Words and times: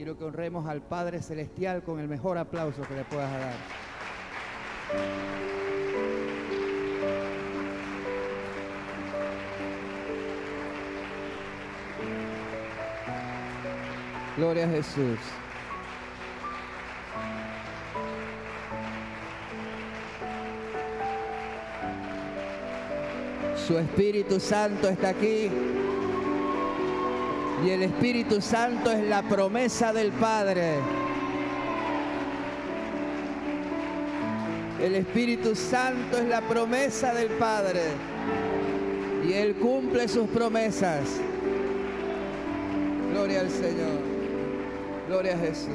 Quiero 0.00 0.16
que 0.16 0.24
honremos 0.24 0.66
al 0.66 0.80
Padre 0.80 1.20
Celestial 1.20 1.82
con 1.82 2.00
el 2.00 2.08
mejor 2.08 2.38
aplauso 2.38 2.80
que 2.88 2.94
le 2.94 3.04
puedas 3.04 3.30
dar. 3.30 3.52
Gloria 14.38 14.64
a 14.64 14.68
Jesús. 14.70 15.18
Su 23.66 23.76
Espíritu 23.76 24.40
Santo 24.40 24.88
está 24.88 25.10
aquí. 25.10 25.50
Y 27.64 27.70
el 27.70 27.82
Espíritu 27.82 28.40
Santo 28.40 28.90
es 28.90 29.02
la 29.04 29.22
promesa 29.22 29.92
del 29.92 30.12
Padre. 30.12 30.78
El 34.80 34.94
Espíritu 34.94 35.54
Santo 35.54 36.16
es 36.16 36.24
la 36.24 36.40
promesa 36.40 37.12
del 37.12 37.28
Padre. 37.32 37.82
Y 39.28 39.34
Él 39.34 39.56
cumple 39.56 40.08
sus 40.08 40.26
promesas. 40.28 41.20
Gloria 43.12 43.40
al 43.40 43.50
Señor. 43.50 44.00
Gloria 45.06 45.34
a 45.34 45.38
Jesús. 45.38 45.68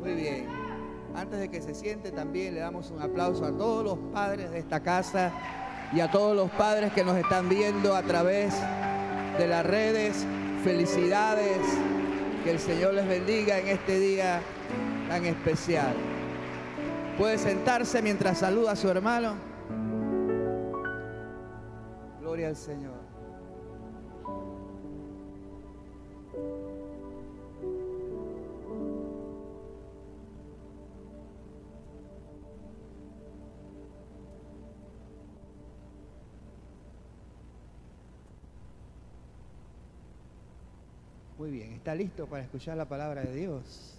Muy 0.00 0.14
bien. 0.14 0.46
Antes 1.14 1.40
de 1.40 1.50
que 1.50 1.60
se 1.60 1.74
siente 1.74 2.10
también 2.10 2.54
le 2.54 2.60
damos 2.60 2.90
un 2.90 3.02
aplauso 3.02 3.44
a 3.44 3.52
todos 3.52 3.84
los 3.84 3.98
padres 4.14 4.50
de 4.50 4.58
esta 4.58 4.80
casa 4.80 5.30
y 5.92 6.00
a 6.00 6.10
todos 6.10 6.34
los 6.34 6.50
padres 6.52 6.92
que 6.92 7.04
nos 7.04 7.16
están 7.16 7.48
viendo 7.48 7.94
a 7.94 8.02
través 8.02 8.54
de 8.54 8.73
las 9.38 9.66
redes. 9.66 10.26
Felicidades. 10.62 11.58
Que 12.42 12.50
el 12.50 12.58
Señor 12.58 12.94
les 12.94 13.08
bendiga 13.08 13.58
en 13.58 13.68
este 13.68 13.98
día 13.98 14.40
tan 15.08 15.24
especial. 15.24 15.94
Puede 17.16 17.38
sentarse 17.38 18.02
mientras 18.02 18.38
saluda 18.38 18.72
a 18.72 18.76
su 18.76 18.88
hermano. 18.88 19.34
Gloria 22.20 22.48
al 22.48 22.56
Señor. 22.56 23.03
¿Está 41.62 41.94
listo 41.94 42.26
para 42.26 42.42
escuchar 42.42 42.76
la 42.76 42.88
palabra 42.88 43.22
de 43.22 43.34
Dios? 43.34 43.94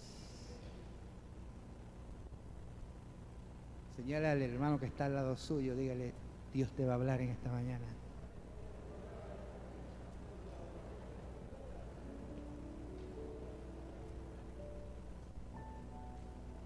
Señala 3.95 4.31
al 4.31 4.41
hermano 4.41 4.79
que 4.79 4.87
está 4.87 5.05
al 5.05 5.15
lado 5.15 5.37
suyo, 5.37 5.75
dígale, 5.75 6.13
Dios 6.53 6.71
te 6.71 6.85
va 6.85 6.93
a 6.93 6.95
hablar 6.95 7.21
en 7.21 7.29
esta 7.29 7.51
mañana. 7.51 7.85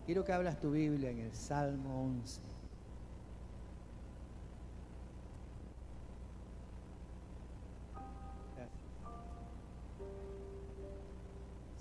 Quiero 0.05 0.25
que 0.25 0.33
hablas 0.33 0.59
tu 0.59 0.71
Biblia 0.71 1.11
en 1.11 1.19
el 1.19 1.35
Salmo 1.35 2.03
11. 2.03 2.58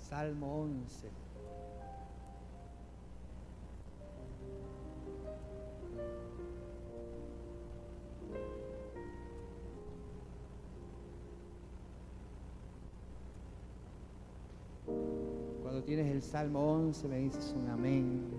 Salmo 0.09 0.63
11. 0.63 1.07
Cuando 15.61 15.83
tienes 15.83 16.11
el 16.11 16.23
Salmo 16.23 16.71
11 16.73 17.07
me 17.07 17.19
dices 17.19 17.53
un 17.55 17.69
amén. 17.69 18.38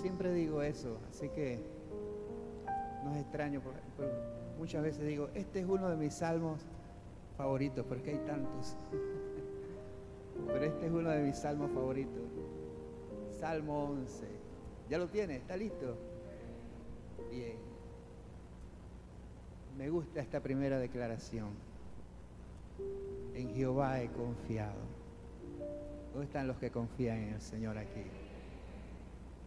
Siempre 0.00 0.32
digo 0.32 0.62
eso, 0.62 0.98
así 1.10 1.28
que 1.28 1.60
no 3.04 3.12
es 3.12 3.20
extraño, 3.20 3.60
porque, 3.60 3.80
muchas 4.58 4.82
veces 4.82 5.06
digo, 5.06 5.28
este 5.34 5.60
es 5.60 5.66
uno 5.66 5.90
de 5.90 5.96
mis 5.96 6.14
salmos 6.14 6.62
favoritos, 7.36 7.84
porque 7.86 8.12
hay 8.12 8.18
tantos. 8.18 8.76
Pero 10.46 10.64
este 10.64 10.86
es 10.86 10.92
uno 10.92 11.10
de 11.10 11.22
mis 11.22 11.36
salmos 11.36 11.70
favoritos. 11.72 12.22
Salmo 13.38 13.84
11. 13.84 14.26
¿Ya 14.88 14.98
lo 14.98 15.06
tiene? 15.06 15.36
¿Está 15.36 15.56
listo? 15.56 15.96
Bien. 17.30 17.56
Me 19.76 19.90
gusta 19.90 20.20
esta 20.20 20.40
primera 20.40 20.78
declaración. 20.78 21.50
En 23.34 23.54
Jehová 23.54 24.00
he 24.02 24.08
confiado. 24.08 24.80
¿Dónde 26.12 26.26
están 26.26 26.46
los 26.46 26.56
que 26.56 26.70
confían 26.70 27.18
en 27.18 27.34
el 27.34 27.40
Señor 27.40 27.78
aquí? 27.78 28.29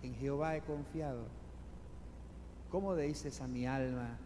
En 0.03 0.13
Jehová 0.15 0.57
he 0.57 0.61
confiado. 0.61 1.23
¿Cómo 2.69 2.95
dices 2.95 3.39
a 3.39 3.47
mi 3.47 3.65
alma 3.65 4.17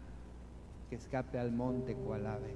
que 0.90 0.96
escape 0.96 1.38
al 1.38 1.52
monte 1.52 1.94
cual 1.94 2.26
ave? 2.26 2.52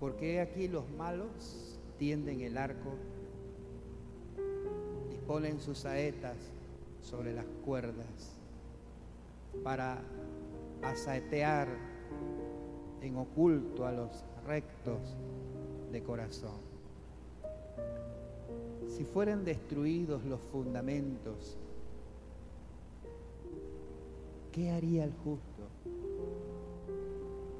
Porque 0.00 0.40
aquí 0.40 0.68
los 0.68 0.88
malos 0.90 1.78
tienden 1.98 2.40
el 2.40 2.56
arco, 2.56 2.94
disponen 5.10 5.60
sus 5.60 5.78
saetas 5.78 6.36
sobre 7.02 7.34
las 7.34 7.46
cuerdas 7.64 8.40
para 9.62 10.02
asaetear 10.82 11.68
en 13.02 13.16
oculto 13.16 13.86
a 13.86 13.92
los 13.92 14.24
rectos 14.46 15.16
de 15.92 16.02
corazón. 16.02 16.71
Si 18.96 19.04
fueren 19.04 19.42
destruidos 19.42 20.22
los 20.24 20.38
fundamentos, 20.52 21.56
¿qué 24.52 24.70
haría 24.70 25.04
el 25.04 25.14
justo? 25.24 25.62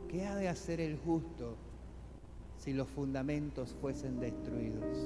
¿Qué 0.08 0.26
ha 0.26 0.36
de 0.36 0.48
hacer 0.48 0.78
el 0.78 0.98
justo 0.98 1.54
si 2.58 2.74
los 2.74 2.86
fundamentos 2.86 3.74
fuesen 3.80 4.20
destruidos? 4.20 4.98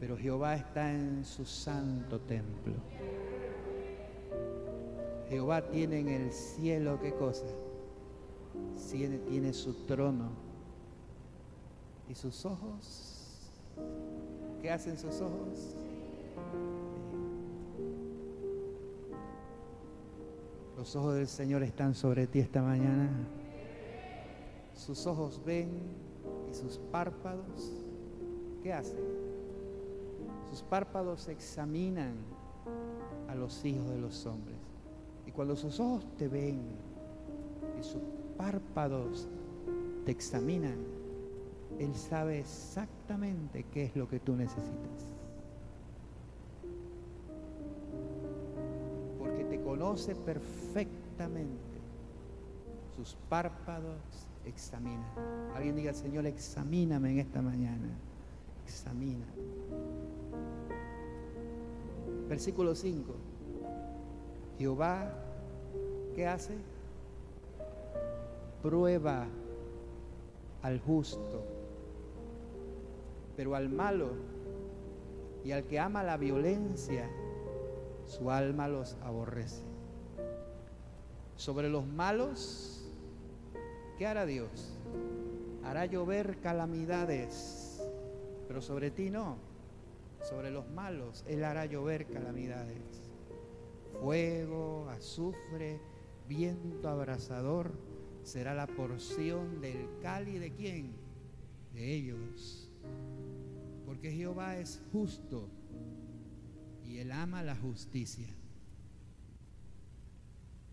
Pero 0.00 0.16
Jehová 0.16 0.56
está 0.56 0.92
en 0.92 1.24
su 1.24 1.44
santo 1.44 2.18
templo. 2.22 2.74
Jehová 5.28 5.62
tiene 5.68 6.00
en 6.00 6.08
el 6.08 6.32
cielo 6.32 6.98
qué 7.00 7.14
cosa? 7.14 7.46
Tiene, 8.90 9.18
tiene 9.18 9.52
su 9.52 9.72
trono. 9.86 10.30
¿Y 12.08 12.14
sus 12.16 12.44
ojos? 12.44 13.15
¿Qué 14.60 14.70
hacen 14.70 14.96
sus 14.96 15.20
ojos? 15.20 15.76
Los 20.76 20.94
ojos 20.94 21.14
del 21.14 21.26
Señor 21.26 21.62
están 21.62 21.94
sobre 21.94 22.26
ti 22.26 22.40
esta 22.40 22.62
mañana. 22.62 23.10
Sus 24.74 25.06
ojos 25.06 25.40
ven 25.44 25.70
y 26.50 26.54
sus 26.54 26.78
párpados, 26.92 27.72
¿qué 28.62 28.72
hacen? 28.72 28.98
Sus 30.50 30.62
párpados 30.62 31.28
examinan 31.28 32.14
a 33.28 33.34
los 33.34 33.64
hijos 33.64 33.88
de 33.88 33.98
los 33.98 34.26
hombres. 34.26 34.56
Y 35.26 35.32
cuando 35.32 35.56
sus 35.56 35.80
ojos 35.80 36.04
te 36.16 36.28
ven 36.28 36.60
y 37.80 37.82
sus 37.82 38.02
párpados 38.36 39.28
te 40.04 40.12
examinan, 40.12 40.95
Él 41.78 41.94
sabe 41.94 42.38
exactamente 42.40 43.64
qué 43.64 43.84
es 43.84 43.96
lo 43.96 44.08
que 44.08 44.18
tú 44.18 44.34
necesitas. 44.34 45.06
Porque 49.18 49.44
te 49.44 49.60
conoce 49.60 50.14
perfectamente. 50.14 51.76
Sus 52.96 53.16
párpados 53.28 54.00
examinan. 54.46 55.04
Alguien 55.54 55.76
diga, 55.76 55.92
Señor, 55.92 56.24
examíname 56.26 57.10
en 57.10 57.18
esta 57.18 57.42
mañana. 57.42 57.88
Examina. 58.64 59.26
Versículo 62.28 62.74
5. 62.74 63.14
Jehová, 64.58 65.12
¿qué 66.14 66.26
hace? 66.26 66.56
Prueba 68.62 69.26
al 70.62 70.80
justo, 70.80 71.44
pero 73.36 73.54
al 73.54 73.68
malo 73.68 74.10
y 75.44 75.52
al 75.52 75.64
que 75.64 75.78
ama 75.78 76.02
la 76.02 76.16
violencia, 76.16 77.08
su 78.04 78.30
alma 78.30 78.68
los 78.68 78.94
aborrece. 79.02 79.62
Sobre 81.36 81.68
los 81.68 81.86
malos, 81.86 82.90
¿qué 83.98 84.06
hará 84.06 84.26
Dios? 84.26 84.78
Hará 85.62 85.86
llover 85.86 86.38
calamidades, 86.40 87.86
pero 88.48 88.62
sobre 88.62 88.90
ti 88.90 89.10
no. 89.10 89.36
Sobre 90.22 90.50
los 90.50 90.68
malos, 90.70 91.24
Él 91.28 91.44
hará 91.44 91.66
llover 91.66 92.06
calamidades. 92.06 93.10
Fuego, 94.00 94.88
azufre, 94.90 95.80
viento 96.26 96.88
abrasador 96.88 97.72
será 98.22 98.54
la 98.54 98.66
porción 98.66 99.60
del 99.60 99.88
cali 100.02 100.38
de 100.38 100.52
quién? 100.52 100.96
De 101.72 101.94
ellos. 101.94 102.65
Porque 103.84 104.12
Jehová 104.12 104.58
es 104.58 104.80
justo 104.92 105.48
y 106.84 106.98
Él 106.98 107.12
ama 107.12 107.42
la 107.42 107.56
justicia. 107.56 108.28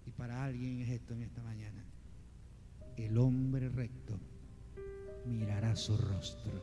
Y 0.05 0.11
para 0.11 0.43
alguien 0.43 0.81
es 0.81 0.89
esto 0.89 1.13
en 1.13 1.21
esta 1.21 1.41
mañana. 1.41 1.83
El 2.97 3.17
hombre 3.17 3.69
recto 3.69 4.19
mirará 5.25 5.75
su 5.75 5.97
rostro. 5.97 6.61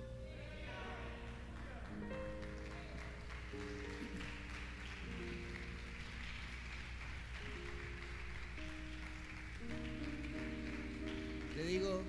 Te 11.55 11.67
digo, 11.67 12.03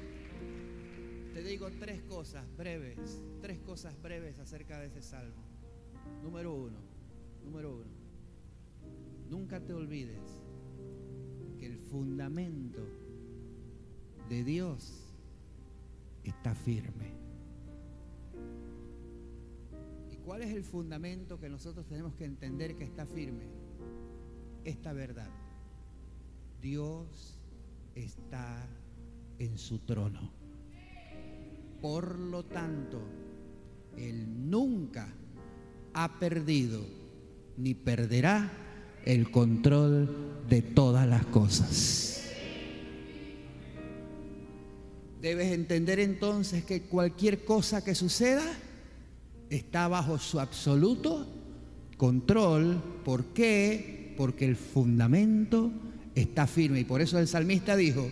digo 1.52 1.70
tres 1.82 2.02
cosas 2.04 2.46
breves, 2.56 3.22
tres 3.42 3.60
cosas 3.60 4.02
breves 4.02 4.40
acerca 4.40 4.80
de 4.80 4.88
ese 4.88 5.02
salmo. 5.02 5.44
Número 6.24 6.56
uno, 6.56 6.80
número 7.44 7.76
uno, 7.76 7.92
nunca 9.30 9.60
te 9.60 9.74
olvides 9.74 10.22
que 11.60 11.66
el 11.66 11.78
fundamento 11.78 12.88
de 14.30 14.46
Dios 14.46 15.14
está 16.24 16.56
firme. 16.56 17.12
¿Y 20.10 20.16
cuál 20.24 20.44
es 20.44 20.52
el 20.52 20.64
fundamento 20.64 21.38
que 21.38 21.50
nosotros 21.50 21.86
tenemos 21.86 22.16
que 22.16 22.24
entender 22.24 22.78
que 22.78 22.86
está 22.86 23.06
firme? 23.06 23.44
Esta 24.64 24.94
verdad. 24.94 25.30
Dios 26.62 27.42
está 27.94 28.66
en 29.38 29.58
su 29.58 29.80
trono. 29.80 30.41
Por 31.82 32.20
lo 32.20 32.44
tanto, 32.44 33.02
Él 33.98 34.50
nunca 34.50 35.14
ha 35.94 36.20
perdido 36.20 36.86
ni 37.58 37.74
perderá 37.74 38.52
el 39.06 39.32
control 39.32 40.44
de 40.48 40.62
todas 40.62 41.08
las 41.08 41.26
cosas. 41.26 42.30
Debes 45.22 45.52
entender 45.52 46.00
entonces 46.00 46.64
que 46.64 46.84
cualquier 46.84 47.46
cosa 47.46 47.84
que 47.84 47.94
suceda 47.94 48.44
está 49.50 49.88
bajo 49.88 50.18
su 50.18 50.40
absoluto 50.40 51.28
control. 51.98 52.82
¿Por 53.06 53.26
qué? 53.26 54.16
Porque 54.18 54.46
el 54.46 54.56
fundamento 54.56 55.72
está 56.16 56.48
firme. 56.48 56.80
Y 56.80 56.86
por 56.86 57.02
eso 57.02 57.20
el 57.20 57.28
salmista 57.28 57.76
dijo, 57.76 58.10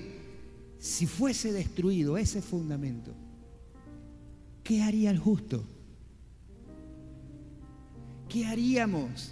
si 0.77 1.07
fuese 1.07 1.51
destruido 1.51 2.17
ese 2.17 2.41
fundamento, 2.41 3.13
¿qué 4.63 4.81
haría 4.83 5.11
el 5.11 5.19
justo? 5.19 5.63
¿Qué 8.27 8.45
haríamos 8.45 9.31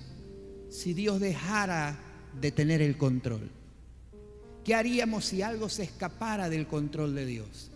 si 0.69 0.93
Dios 0.93 1.19
dejara 1.19 1.99
de 2.39 2.51
tener 2.51 2.81
el 2.81 2.97
control? 2.97 3.49
¿Qué 4.63 4.75
haríamos 4.75 5.25
si 5.25 5.41
algo 5.41 5.69
se 5.69 5.83
escapara 5.83 6.49
del 6.49 6.67
control 6.67 7.15
de 7.15 7.25
Dios? 7.25 7.71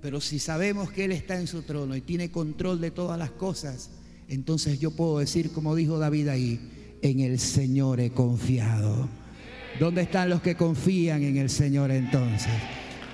Pero 0.00 0.20
si 0.20 0.38
sabemos 0.38 0.90
que 0.90 1.04
Él 1.04 1.12
está 1.12 1.38
en 1.38 1.46
su 1.46 1.62
trono 1.62 1.94
y 1.96 2.00
tiene 2.00 2.30
control 2.30 2.80
de 2.80 2.90
todas 2.90 3.18
las 3.18 3.30
cosas, 3.32 3.90
entonces 4.28 4.78
yo 4.78 4.92
puedo 4.92 5.18
decir, 5.18 5.50
como 5.52 5.74
dijo 5.74 5.98
David 5.98 6.28
ahí, 6.28 6.98
en 7.02 7.20
el 7.20 7.38
Señor 7.38 8.00
he 8.00 8.10
confiado. 8.10 9.08
¿Dónde 9.78 10.02
están 10.02 10.30
los 10.30 10.40
que 10.40 10.56
confían 10.56 11.22
en 11.22 11.36
el 11.36 11.50
Señor 11.50 11.90
entonces? 11.90 12.52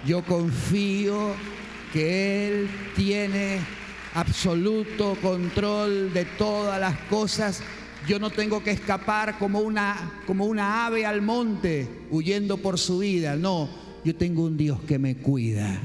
Yo 0.07 0.25
confío 0.25 1.35
que 1.93 2.49
Él 2.49 2.69
tiene 2.95 3.61
absoluto 4.15 5.17
control 5.21 6.13
de 6.13 6.25
todas 6.25 6.81
las 6.81 6.97
cosas 7.11 7.63
yo 8.07 8.21
no 8.21 8.31
tengo 8.31 8.63
que 8.63 8.71
escapar 8.71 9.37
como 9.39 9.61
una, 9.61 10.21
como 10.27 10.47
una 10.47 10.87
ave 10.87 11.05
al 11.05 11.23
monte 11.23 11.89
huyendo 12.11 12.57
por 12.59 12.79
su 12.79 12.99
vida. 12.99 13.35
No, 13.35 13.69
yo 14.05 14.15
tengo 14.15 14.45
un 14.45 14.57
Dios 14.57 14.81
que 14.83 14.99
me 14.99 15.17
cuida. 15.17 15.81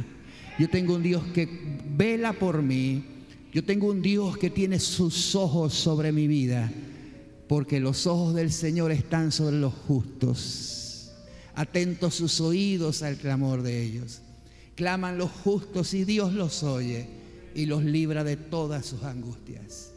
Yo 0.59 0.69
tengo 0.69 0.95
un 0.95 1.03
Dios 1.03 1.23
que 1.33 1.49
vela 1.95 2.33
por 2.33 2.61
mí. 2.61 3.03
Yo 3.51 3.63
tengo 3.63 3.87
un 3.87 4.01
Dios 4.01 4.37
que 4.37 4.51
tiene 4.51 4.79
sus 4.79 5.35
ojos 5.35 5.73
sobre 5.73 6.11
mi 6.11 6.27
vida. 6.27 6.71
Porque 7.47 7.79
los 7.79 8.05
ojos 8.05 8.35
del 8.35 8.51
Señor 8.51 8.91
están 8.91 9.31
sobre 9.31 9.57
los 9.57 9.73
justos. 9.73 11.11
Atentos 11.55 12.15
sus 12.15 12.39
oídos 12.39 13.01
al 13.01 13.17
clamor 13.17 13.63
de 13.63 13.81
ellos. 13.81 14.21
Claman 14.75 15.17
los 15.17 15.31
justos 15.31 15.93
y 15.93 16.05
Dios 16.05 16.33
los 16.33 16.63
oye 16.63 17.07
y 17.53 17.65
los 17.65 17.83
libra 17.83 18.23
de 18.23 18.37
todas 18.37 18.85
sus 18.85 19.03
angustias. 19.03 19.91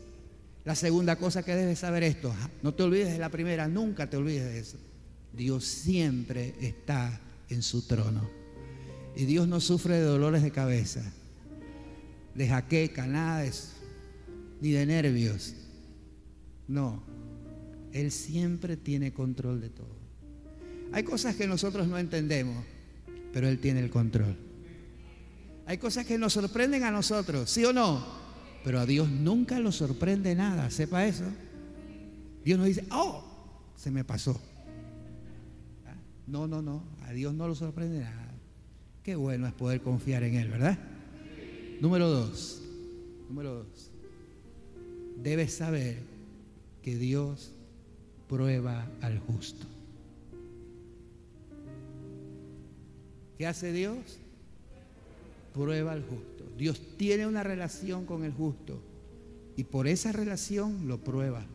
La 0.64 0.74
segunda 0.74 1.16
cosa 1.16 1.42
que 1.42 1.54
debes 1.54 1.80
saber 1.80 2.02
esto, 2.02 2.34
no 2.62 2.72
te 2.72 2.82
olvides 2.82 3.12
de 3.12 3.18
la 3.18 3.28
primera, 3.28 3.68
nunca 3.68 4.08
te 4.08 4.16
olvides 4.16 4.44
de 4.44 4.58
eso. 4.58 4.78
Dios 5.32 5.64
siempre 5.64 6.54
está 6.60 7.20
en 7.50 7.62
su 7.62 7.82
trono. 7.82 8.28
Y 9.16 9.26
Dios 9.26 9.46
no 9.46 9.60
sufre 9.60 9.96
de 9.96 10.02
dolores 10.02 10.42
de 10.42 10.50
cabeza, 10.50 11.02
de 12.34 12.48
jaqueca, 12.48 13.06
nada 13.06 13.40
de 13.40 13.48
eso, 13.48 13.68
ni 14.60 14.70
de 14.70 14.86
nervios. 14.86 15.54
No, 16.66 17.02
Él 17.92 18.10
siempre 18.10 18.76
tiene 18.76 19.12
control 19.12 19.60
de 19.60 19.68
todo. 19.68 19.94
Hay 20.92 21.02
cosas 21.02 21.36
que 21.36 21.46
nosotros 21.46 21.86
no 21.88 21.98
entendemos, 21.98 22.64
pero 23.32 23.48
Él 23.48 23.58
tiene 23.58 23.80
el 23.80 23.90
control. 23.90 24.36
Hay 25.66 25.78
cosas 25.78 26.04
que 26.04 26.18
nos 26.18 26.32
sorprenden 26.34 26.84
a 26.84 26.90
nosotros, 26.90 27.50
¿sí 27.50 27.64
o 27.64 27.72
no? 27.72 28.04
Pero 28.64 28.80
a 28.80 28.86
Dios 28.86 29.08
nunca 29.10 29.58
lo 29.58 29.72
sorprende 29.72 30.34
nada, 30.34 30.70
sepa 30.70 31.06
eso. 31.06 31.24
Dios 32.44 32.58
no 32.58 32.64
dice, 32.64 32.84
oh, 32.90 33.24
se 33.76 33.90
me 33.90 34.04
pasó. 34.04 34.40
¿Ah? 35.86 35.94
No, 36.26 36.46
no, 36.46 36.60
no, 36.60 36.82
a 37.02 37.12
Dios 37.12 37.34
no 37.34 37.48
lo 37.48 37.54
sorprende 37.54 38.00
nada. 38.00 38.30
Qué 39.02 39.16
bueno 39.16 39.46
es 39.46 39.52
poder 39.52 39.80
confiar 39.80 40.22
en 40.22 40.34
Él, 40.34 40.48
¿verdad? 40.48 40.78
Número 41.80 42.08
dos, 42.08 42.62
número 43.28 43.54
dos, 43.54 43.90
debes 45.22 45.54
saber 45.54 45.98
que 46.82 46.96
Dios 46.96 47.52
prueba 48.28 48.86
al 49.00 49.18
justo. 49.18 49.66
¿Qué 53.36 53.46
hace 53.46 53.72
Dios? 53.72 54.18
Prueba 55.54 55.92
al 55.92 56.02
justo. 56.02 56.44
Dios 56.58 56.80
tiene 56.98 57.26
una 57.26 57.42
relación 57.42 58.04
con 58.04 58.24
el 58.24 58.32
justo 58.32 58.82
y 59.56 59.64
por 59.64 59.86
esa 59.86 60.12
relación 60.12 60.88
lo 60.88 60.98
prueba. 60.98 61.46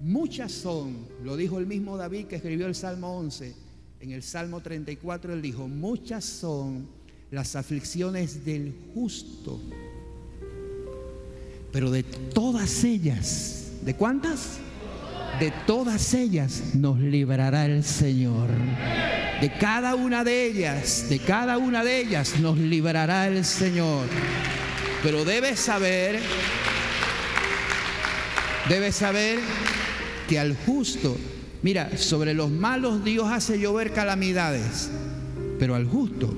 Muchas 0.00 0.52
son, 0.52 1.06
lo 1.22 1.36
dijo 1.36 1.58
el 1.58 1.66
mismo 1.66 1.96
David 1.96 2.26
que 2.26 2.36
escribió 2.36 2.66
el 2.66 2.74
Salmo 2.74 3.16
11, 3.18 3.54
en 4.00 4.10
el 4.10 4.22
Salmo 4.22 4.60
34 4.60 5.32
él 5.32 5.42
dijo, 5.42 5.68
muchas 5.68 6.24
son 6.24 6.86
las 7.30 7.56
aflicciones 7.56 8.44
del 8.44 8.74
justo, 8.94 9.60
pero 11.72 11.90
de 11.90 12.02
todas 12.02 12.84
ellas, 12.84 13.72
¿de 13.84 13.94
cuántas? 13.96 14.60
De 15.40 15.52
todas 15.66 16.14
ellas 16.14 16.62
nos 16.74 16.98
librará 16.98 17.66
el 17.66 17.84
Señor. 17.84 18.48
De 19.40 19.52
cada 19.52 19.94
una 19.94 20.24
de 20.24 20.46
ellas, 20.46 21.10
de 21.10 21.18
cada 21.18 21.58
una 21.58 21.84
de 21.84 22.00
ellas 22.00 22.40
nos 22.40 22.56
librará 22.56 23.28
el 23.28 23.44
Señor. 23.44 24.06
Pero 25.02 25.26
debes 25.26 25.60
saber, 25.60 26.20
debes 28.70 28.96
saber 28.96 29.38
que 30.26 30.38
al 30.38 30.56
justo, 30.56 31.18
mira, 31.62 31.98
sobre 31.98 32.32
los 32.32 32.50
malos 32.50 33.04
Dios 33.04 33.30
hace 33.30 33.58
llover 33.58 33.92
calamidades, 33.92 34.90
pero 35.58 35.74
al 35.74 35.84
justo, 35.84 36.34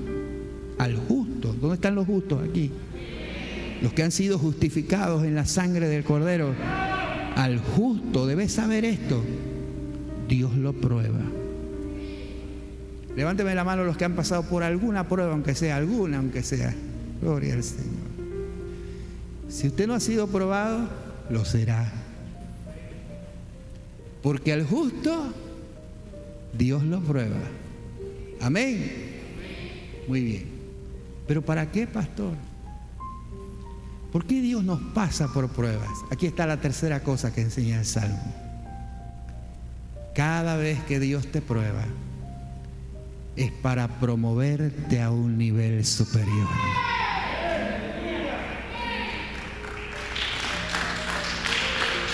al 0.77 0.97
justo, 0.97 1.53
¿dónde 1.53 1.75
están 1.75 1.95
los 1.95 2.05
justos 2.05 2.41
aquí? 2.49 2.69
Los 3.81 3.93
que 3.93 4.03
han 4.03 4.11
sido 4.11 4.37
justificados 4.37 5.23
en 5.23 5.35
la 5.35 5.45
sangre 5.45 5.87
del 5.87 6.03
Cordero, 6.03 6.53
al 7.43 7.57
justo, 7.57 8.27
debes 8.27 8.51
saber 8.51 8.83
esto, 8.83 9.23
Dios 10.27 10.55
lo 10.55 10.73
prueba. 10.73 11.21
Levánteme 13.15 13.55
la 13.55 13.63
mano 13.63 13.85
los 13.85 13.95
que 13.95 14.03
han 14.03 14.15
pasado 14.15 14.43
por 14.43 14.61
alguna 14.61 15.07
prueba, 15.07 15.31
aunque 15.31 15.55
sea 15.55 15.77
alguna, 15.77 16.17
aunque 16.17 16.43
sea. 16.43 16.75
Gloria 17.21 17.53
al 17.53 17.63
Señor. 17.63 18.09
Si 19.47 19.67
usted 19.67 19.87
no 19.87 19.93
ha 19.93 20.01
sido 20.01 20.27
probado, 20.27 20.89
lo 21.29 21.45
será. 21.45 21.89
Porque 24.21 24.51
al 24.51 24.65
justo 24.65 25.33
Dios 26.57 26.83
lo 26.83 26.99
prueba. 26.99 27.39
Amén. 28.41 28.91
Muy 30.09 30.23
bien. 30.23 30.43
Pero 31.25 31.41
¿para 31.41 31.71
qué, 31.71 31.87
pastor? 31.87 32.33
¿Por 34.11 34.25
qué 34.25 34.41
Dios 34.41 34.63
nos 34.63 34.81
pasa 34.93 35.27
por 35.27 35.49
pruebas? 35.49 35.89
Aquí 36.11 36.25
está 36.25 36.47
la 36.47 36.59
tercera 36.59 37.03
cosa 37.03 37.31
que 37.33 37.41
enseña 37.41 37.79
el 37.79 37.85
Salmo. 37.85 38.33
Cada 40.15 40.57
vez 40.57 40.83
que 40.83 40.99
Dios 40.99 41.27
te 41.31 41.41
prueba, 41.41 41.85
es 43.35 43.51
para 43.51 43.87
promoverte 43.99 45.01
a 45.01 45.11
un 45.11 45.37
nivel 45.37 45.85
superior. 45.85 46.47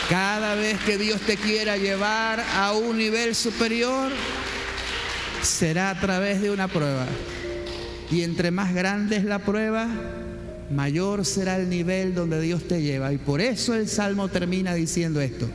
Cada 0.10 0.54
vez 0.54 0.80
que 0.82 1.00
Dios 1.00 1.20
te 1.22 1.36
quiera 1.38 1.78
llevar 1.78 2.40
a 2.40 2.74
un 2.74 2.98
nivel 2.98 3.34
superior, 3.34 4.12
será 5.42 5.90
a 5.90 6.00
través 6.00 6.42
de 6.42 6.52
una 6.52 6.68
prueba. 6.68 7.08
Y 8.12 8.22
entre 8.22 8.52
más 8.52 8.74
grande 8.74 9.16
es 9.16 9.24
la 9.24 9.40
prueba, 9.40 9.88
mayor 10.72 11.26
será 11.26 11.58
el 11.58 11.70
nivel 11.70 12.16
donde 12.16 12.42
Dios 12.42 12.68
te 12.68 12.82
lleva. 12.82 13.14
Y 13.14 13.18
por 13.18 13.42
eso 13.42 13.74
el 13.74 13.88
Salmo 13.88 14.28
termina 14.30 14.74
diciendo 14.74 15.22
esto. 15.22 15.50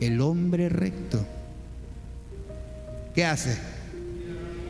El 0.00 0.20
hombre 0.20 0.68
recto, 0.68 1.24
¿qué 3.14 3.24
hace? 3.24 3.56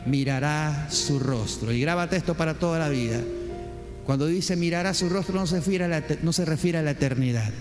Mirará 0.05 0.87
su 0.91 1.19
rostro. 1.19 1.71
Y 1.71 1.81
grábate 1.81 2.15
esto 2.15 2.35
para 2.35 2.53
toda 2.53 2.79
la 2.79 2.89
vida. 2.89 3.19
Cuando 4.05 4.27
dice 4.27 4.55
mirará 4.55 4.93
su 4.93 5.09
rostro 5.09 5.35
no 5.35 5.47
se 5.47 5.55
refiere 5.57 5.85
a 5.85 5.87
la, 5.87 6.03
no 6.21 6.31
se 6.31 6.45
refiere 6.45 6.77
a 6.77 6.83
la 6.83 6.91
eternidad 6.91 7.51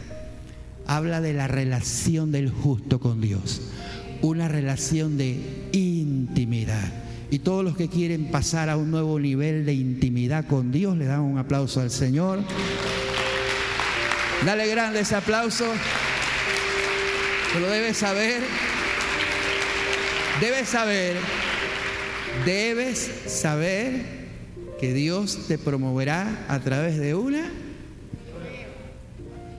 habla 0.87 1.21
de 1.21 1.33
la 1.33 1.49
relación 1.49 2.33
del 2.33 2.51
justo 2.51 3.01
con 3.01 3.21
Dios, 3.21 3.61
una 4.23 4.49
relación 4.49 5.17
de 5.17 5.69
intimidad. 5.73 6.93
Y 7.35 7.41
todos 7.41 7.65
los 7.65 7.77
que 7.77 7.89
quieren 7.89 8.27
pasar 8.27 8.71
a 8.71 8.77
un 8.77 8.93
nuevo 8.93 9.19
nivel 9.19 9.67
de 9.67 9.73
intimidad 9.73 10.47
con 10.47 10.71
Dios, 10.71 10.97
le 10.97 11.07
dan 11.07 11.19
un 11.19 11.37
aplauso 11.37 11.81
al 11.81 11.91
Señor. 11.91 12.39
Dale 14.47 14.69
grande 14.69 15.01
ese 15.01 15.17
aplauso. 15.17 15.65
Pero 17.53 17.69
debes 17.69 17.97
saber, 17.97 18.41
debes 20.41 20.69
saber, 20.69 21.17
debes 22.45 22.99
saber 23.27 24.07
que 24.79 24.95
Dios 24.95 25.49
te 25.49 25.59
promoverá 25.59 26.47
a 26.47 26.61
través 26.61 26.99
de 26.99 27.17
una 27.17 27.51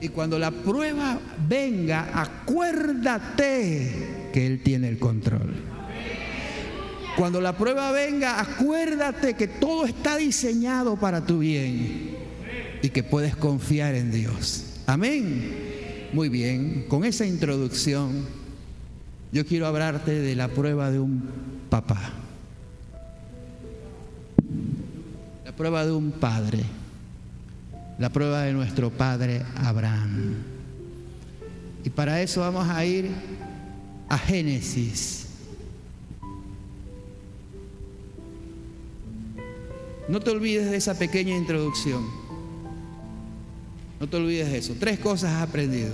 y 0.00 0.08
cuando 0.08 0.38
la 0.38 0.50
prueba 0.50 1.20
venga, 1.46 2.08
acuérdate 2.14 3.92
que 4.32 4.46
Él 4.46 4.62
tiene 4.62 4.88
el 4.88 4.98
control. 4.98 5.75
Cuando 7.16 7.40
la 7.40 7.56
prueba 7.56 7.92
venga, 7.92 8.40
acuérdate 8.40 9.34
que 9.34 9.48
todo 9.48 9.86
está 9.86 10.16
diseñado 10.16 10.96
para 10.96 11.24
tu 11.24 11.38
bien 11.38 12.16
y 12.82 12.88
que 12.90 13.02
puedes 13.02 13.34
confiar 13.36 13.94
en 13.94 14.10
Dios. 14.12 14.82
Amén. 14.86 16.08
Muy 16.12 16.28
bien, 16.28 16.84
con 16.88 17.04
esa 17.04 17.26
introducción, 17.26 18.26
yo 19.32 19.44
quiero 19.46 19.66
hablarte 19.66 20.12
de 20.12 20.36
la 20.36 20.48
prueba 20.48 20.90
de 20.90 21.00
un 21.00 21.22
papá. 21.70 22.12
La 25.44 25.52
prueba 25.56 25.84
de 25.84 25.92
un 25.92 26.12
padre 26.12 26.64
la 27.98 28.10
prueba 28.10 28.42
de 28.42 28.52
nuestro 28.52 28.90
padre 28.90 29.42
Abraham. 29.56 30.34
Y 31.84 31.90
para 31.90 32.20
eso 32.20 32.40
vamos 32.40 32.68
a 32.68 32.84
ir 32.84 33.10
a 34.08 34.18
Génesis. 34.18 35.25
No 40.08 40.20
te 40.20 40.30
olvides 40.30 40.70
de 40.70 40.76
esa 40.76 40.98
pequeña 40.98 41.36
introducción. 41.36 42.04
No 43.98 44.08
te 44.08 44.16
olvides 44.16 44.50
de 44.50 44.58
eso. 44.58 44.74
Tres 44.78 44.98
cosas 44.98 45.32
has 45.32 45.48
aprendido. 45.48 45.92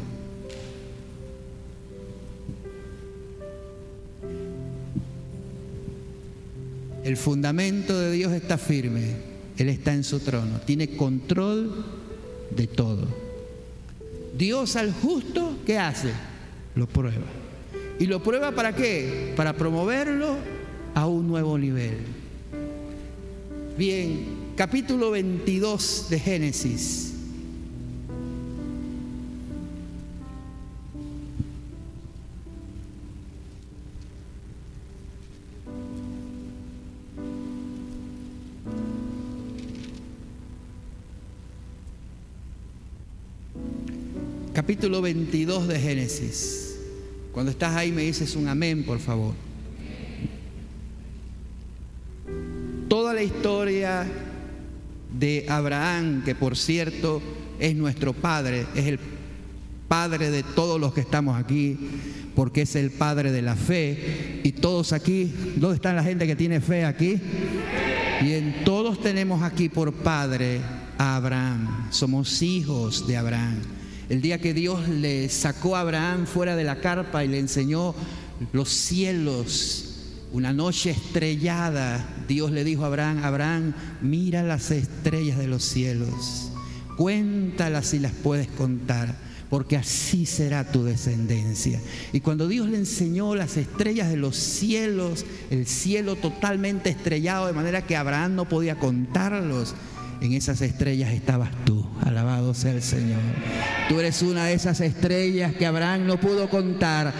El 7.04 7.16
fundamento 7.16 7.98
de 7.98 8.12
Dios 8.12 8.32
está 8.32 8.58
firme. 8.58 9.32
Él 9.56 9.68
está 9.68 9.92
en 9.92 10.04
su 10.04 10.20
trono, 10.20 10.60
tiene 10.64 10.96
control 10.96 11.84
de 12.50 12.66
todo. 12.66 13.06
Dios 14.36 14.76
al 14.76 14.92
justo, 14.92 15.58
¿qué 15.66 15.78
hace? 15.78 16.10
Lo 16.74 16.86
prueba. 16.86 17.26
¿Y 17.98 18.06
lo 18.06 18.22
prueba 18.22 18.52
para 18.52 18.74
qué? 18.74 19.34
Para 19.36 19.52
promoverlo 19.52 20.36
a 20.94 21.06
un 21.06 21.28
nuevo 21.28 21.58
nivel. 21.58 22.21
Bien, 23.76 24.52
capítulo 24.54 25.10
22 25.10 26.06
de 26.10 26.18
Génesis. 26.18 27.12
capítulo 44.52 45.02
22 45.02 45.66
de 45.66 45.80
Génesis. 45.80 46.76
Cuando 47.32 47.50
estás 47.50 47.74
ahí 47.74 47.90
me 47.90 48.02
dices 48.02 48.36
un 48.36 48.48
amén, 48.48 48.84
por 48.84 49.00
favor. 49.00 49.34
Toda 52.92 53.14
la 53.14 53.22
historia 53.22 54.06
de 55.18 55.46
Abraham, 55.48 56.22
que 56.26 56.34
por 56.34 56.58
cierto 56.58 57.22
es 57.58 57.74
nuestro 57.74 58.12
padre, 58.12 58.66
es 58.74 58.84
el 58.84 59.00
padre 59.88 60.30
de 60.30 60.42
todos 60.42 60.78
los 60.78 60.92
que 60.92 61.00
estamos 61.00 61.38
aquí, 61.38 61.78
porque 62.34 62.60
es 62.60 62.76
el 62.76 62.90
padre 62.90 63.32
de 63.32 63.40
la 63.40 63.56
fe. 63.56 64.42
Y 64.44 64.52
todos 64.52 64.92
aquí, 64.92 65.32
¿dónde 65.56 65.76
están 65.76 65.96
la 65.96 66.04
gente 66.04 66.26
que 66.26 66.36
tiene 66.36 66.60
fe 66.60 66.84
aquí? 66.84 67.18
Y 68.20 68.32
en 68.32 68.62
todos 68.62 69.00
tenemos 69.00 69.42
aquí 69.42 69.70
por 69.70 69.94
padre 69.94 70.60
a 70.98 71.16
Abraham. 71.16 71.86
Somos 71.88 72.42
hijos 72.42 73.06
de 73.06 73.16
Abraham. 73.16 73.56
El 74.10 74.20
día 74.20 74.38
que 74.38 74.52
Dios 74.52 74.86
le 74.90 75.30
sacó 75.30 75.76
a 75.76 75.80
Abraham 75.80 76.26
fuera 76.26 76.56
de 76.56 76.64
la 76.64 76.78
carpa 76.82 77.24
y 77.24 77.28
le 77.28 77.38
enseñó 77.38 77.94
los 78.52 78.68
cielos, 78.68 79.88
una 80.30 80.52
noche 80.52 80.90
estrellada, 80.90 82.06
Dios 82.32 82.50
le 82.50 82.64
dijo 82.64 82.84
a 82.84 82.86
Abraham, 82.86 83.24
Abraham, 83.24 83.74
mira 84.00 84.42
las 84.42 84.70
estrellas 84.70 85.36
de 85.36 85.48
los 85.48 85.62
cielos, 85.62 86.50
cuéntalas 86.96 87.88
si 87.88 87.98
las 87.98 88.12
puedes 88.12 88.48
contar, 88.48 89.14
porque 89.50 89.76
así 89.76 90.24
será 90.24 90.72
tu 90.72 90.82
descendencia. 90.82 91.78
Y 92.14 92.20
cuando 92.20 92.48
Dios 92.48 92.70
le 92.70 92.78
enseñó 92.78 93.34
las 93.34 93.58
estrellas 93.58 94.08
de 94.08 94.16
los 94.16 94.34
cielos, 94.34 95.26
el 95.50 95.66
cielo 95.66 96.16
totalmente 96.16 96.88
estrellado, 96.88 97.48
de 97.48 97.52
manera 97.52 97.86
que 97.86 97.96
Abraham 97.96 98.34
no 98.34 98.48
podía 98.48 98.78
contarlos, 98.78 99.74
en 100.22 100.32
esas 100.32 100.62
estrellas 100.62 101.12
estabas 101.12 101.50
tú. 101.66 101.84
Alabado 102.00 102.54
sea 102.54 102.72
el 102.72 102.82
Señor. 102.82 103.20
Tú 103.90 104.00
eres 104.00 104.22
una 104.22 104.46
de 104.46 104.54
esas 104.54 104.80
estrellas 104.80 105.54
que 105.54 105.66
Abraham 105.66 106.06
no 106.06 106.18
pudo 106.18 106.48
contar. 106.48 107.12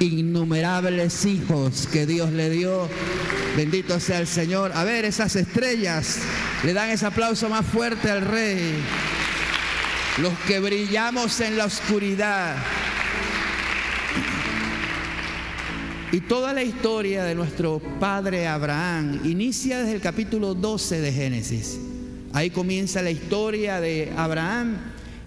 Innumerables 0.00 1.26
hijos 1.26 1.86
que 1.92 2.06
Dios 2.06 2.32
le 2.32 2.48
dio. 2.48 2.88
Bendito 3.56 4.00
sea 4.00 4.18
el 4.18 4.26
Señor. 4.26 4.72
A 4.74 4.82
ver, 4.82 5.04
esas 5.04 5.36
estrellas 5.36 6.18
le 6.64 6.72
dan 6.72 6.90
ese 6.90 7.06
aplauso 7.06 7.48
más 7.48 7.64
fuerte 7.64 8.10
al 8.10 8.22
Rey. 8.22 8.74
Los 10.20 10.32
que 10.48 10.58
brillamos 10.58 11.40
en 11.40 11.56
la 11.56 11.66
oscuridad. 11.66 12.56
Y 16.10 16.20
toda 16.20 16.52
la 16.52 16.64
historia 16.64 17.22
de 17.24 17.36
nuestro 17.36 17.80
padre 18.00 18.48
Abraham 18.48 19.20
inicia 19.24 19.78
desde 19.78 19.94
el 19.94 20.00
capítulo 20.00 20.54
12 20.54 21.00
de 21.00 21.12
Génesis. 21.12 21.78
Ahí 22.32 22.50
comienza 22.50 23.02
la 23.02 23.12
historia 23.12 23.80
de 23.80 24.12
Abraham 24.16 24.76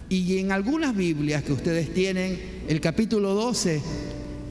y 0.09 0.39
en 0.39 0.51
algunas 0.51 0.95
Biblias 0.95 1.43
que 1.43 1.53
ustedes 1.53 1.93
tienen, 1.93 2.39
el 2.67 2.81
capítulo 2.81 3.33
12 3.33 3.81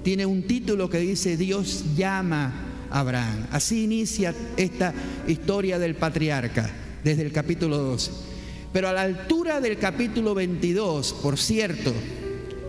tiene 0.03 0.25
un 0.25 0.43
título 0.43 0.89
que 0.89 0.99
dice 0.99 1.37
Dios 1.37 1.85
llama 1.95 2.66
Abraham. 2.91 3.47
Así 3.51 3.85
inicia 3.85 4.35
esta 4.57 4.93
historia 5.27 5.79
del 5.79 5.95
patriarca 5.95 6.71
desde 7.03 7.23
el 7.23 7.33
capítulo 7.33 7.79
12. 7.79 8.11
Pero 8.73 8.89
a 8.89 8.93
la 8.93 9.03
altura 9.03 9.61
del 9.61 9.79
capítulo 9.79 10.35
22, 10.35 11.15
por 11.23 11.39
cierto, 11.39 11.95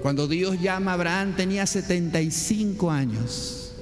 cuando 0.02 0.28
Dios 0.28 0.62
llama 0.62 0.92
a 0.92 0.94
Abraham 0.94 1.36
tenía 1.36 1.66
75 1.66 2.92
años. 2.92 3.74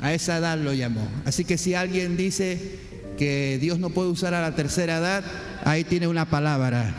A 0.00 0.12
esa 0.12 0.38
edad 0.38 0.58
lo 0.58 0.74
llamó. 0.74 1.08
Así 1.24 1.44
que 1.44 1.58
si 1.58 1.74
alguien 1.74 2.16
dice 2.16 2.78
que 3.16 3.58
Dios 3.60 3.78
no 3.78 3.90
puede 3.90 4.10
usar 4.10 4.34
a 4.34 4.42
la 4.42 4.54
tercera 4.54 4.98
edad, 4.98 5.24
ahí 5.64 5.84
tiene 5.84 6.06
una 6.06 6.28
palabra. 6.28 6.94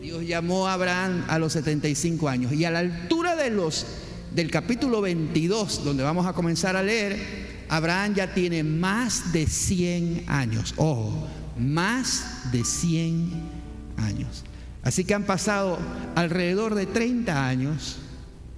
Dios 0.00 0.26
llamó 0.26 0.66
a 0.66 0.72
Abraham 0.72 1.24
a 1.28 1.38
los 1.38 1.52
75 1.52 2.28
años 2.28 2.52
y 2.52 2.64
a 2.64 2.70
la 2.70 2.80
altura 2.80 3.36
de 3.36 3.50
los 3.50 3.86
del 4.36 4.50
capítulo 4.50 5.00
22, 5.00 5.82
donde 5.82 6.02
vamos 6.02 6.26
a 6.26 6.34
comenzar 6.34 6.76
a 6.76 6.82
leer, 6.82 7.64
Abraham 7.70 8.14
ya 8.14 8.34
tiene 8.34 8.62
más 8.62 9.32
de 9.32 9.46
100 9.46 10.24
años. 10.26 10.74
Ojo, 10.76 11.26
más 11.58 12.52
de 12.52 12.62
100 12.62 13.30
años. 13.96 14.44
Así 14.82 15.04
que 15.04 15.14
han 15.14 15.24
pasado 15.24 15.78
alrededor 16.14 16.74
de 16.74 16.84
30 16.84 17.48
años, 17.48 17.96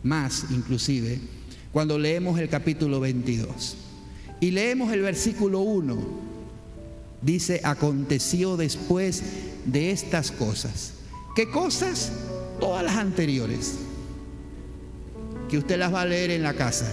más 0.03 0.47
inclusive, 0.51 1.21
cuando 1.71 1.97
leemos 1.97 2.41
el 2.41 2.49
capítulo 2.49 2.99
22. 2.99 3.77
Y 4.41 4.51
leemos 4.51 4.93
el 4.93 5.03
versículo 5.03 5.61
1. 5.61 5.97
Dice, 7.23 7.61
aconteció 7.63 8.57
después 8.57 9.23
de 9.65 9.93
estas 9.93 10.33
cosas. 10.33 10.95
¿Qué 11.37 11.49
cosas? 11.49 12.11
Todas 12.59 12.85
las 12.85 12.97
anteriores, 12.97 13.79
que 15.49 15.59
usted 15.59 15.79
las 15.79 15.93
va 15.93 16.03
a 16.03 16.07
leer 16.07 16.31
en 16.31 16.43
la 16.43 16.55
casa. 16.55 16.87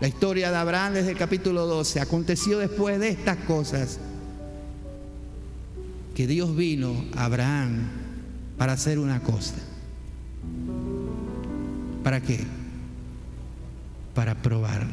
La 0.00 0.08
historia 0.08 0.50
de 0.50 0.56
Abraham 0.56 0.94
desde 0.94 1.12
el 1.12 1.16
capítulo 1.16 1.66
12. 1.66 2.00
Aconteció 2.00 2.58
después 2.58 3.00
de 3.00 3.08
estas 3.08 3.38
cosas 3.38 3.98
que 6.14 6.26
Dios 6.26 6.54
vino 6.54 6.94
a 7.16 7.24
Abraham 7.24 7.88
para 8.58 8.72
hacer 8.72 8.98
una 8.98 9.20
cosa. 9.20 9.54
¿Para 12.02 12.20
qué? 12.20 12.40
Para 14.14 14.34
probarle. 14.34 14.92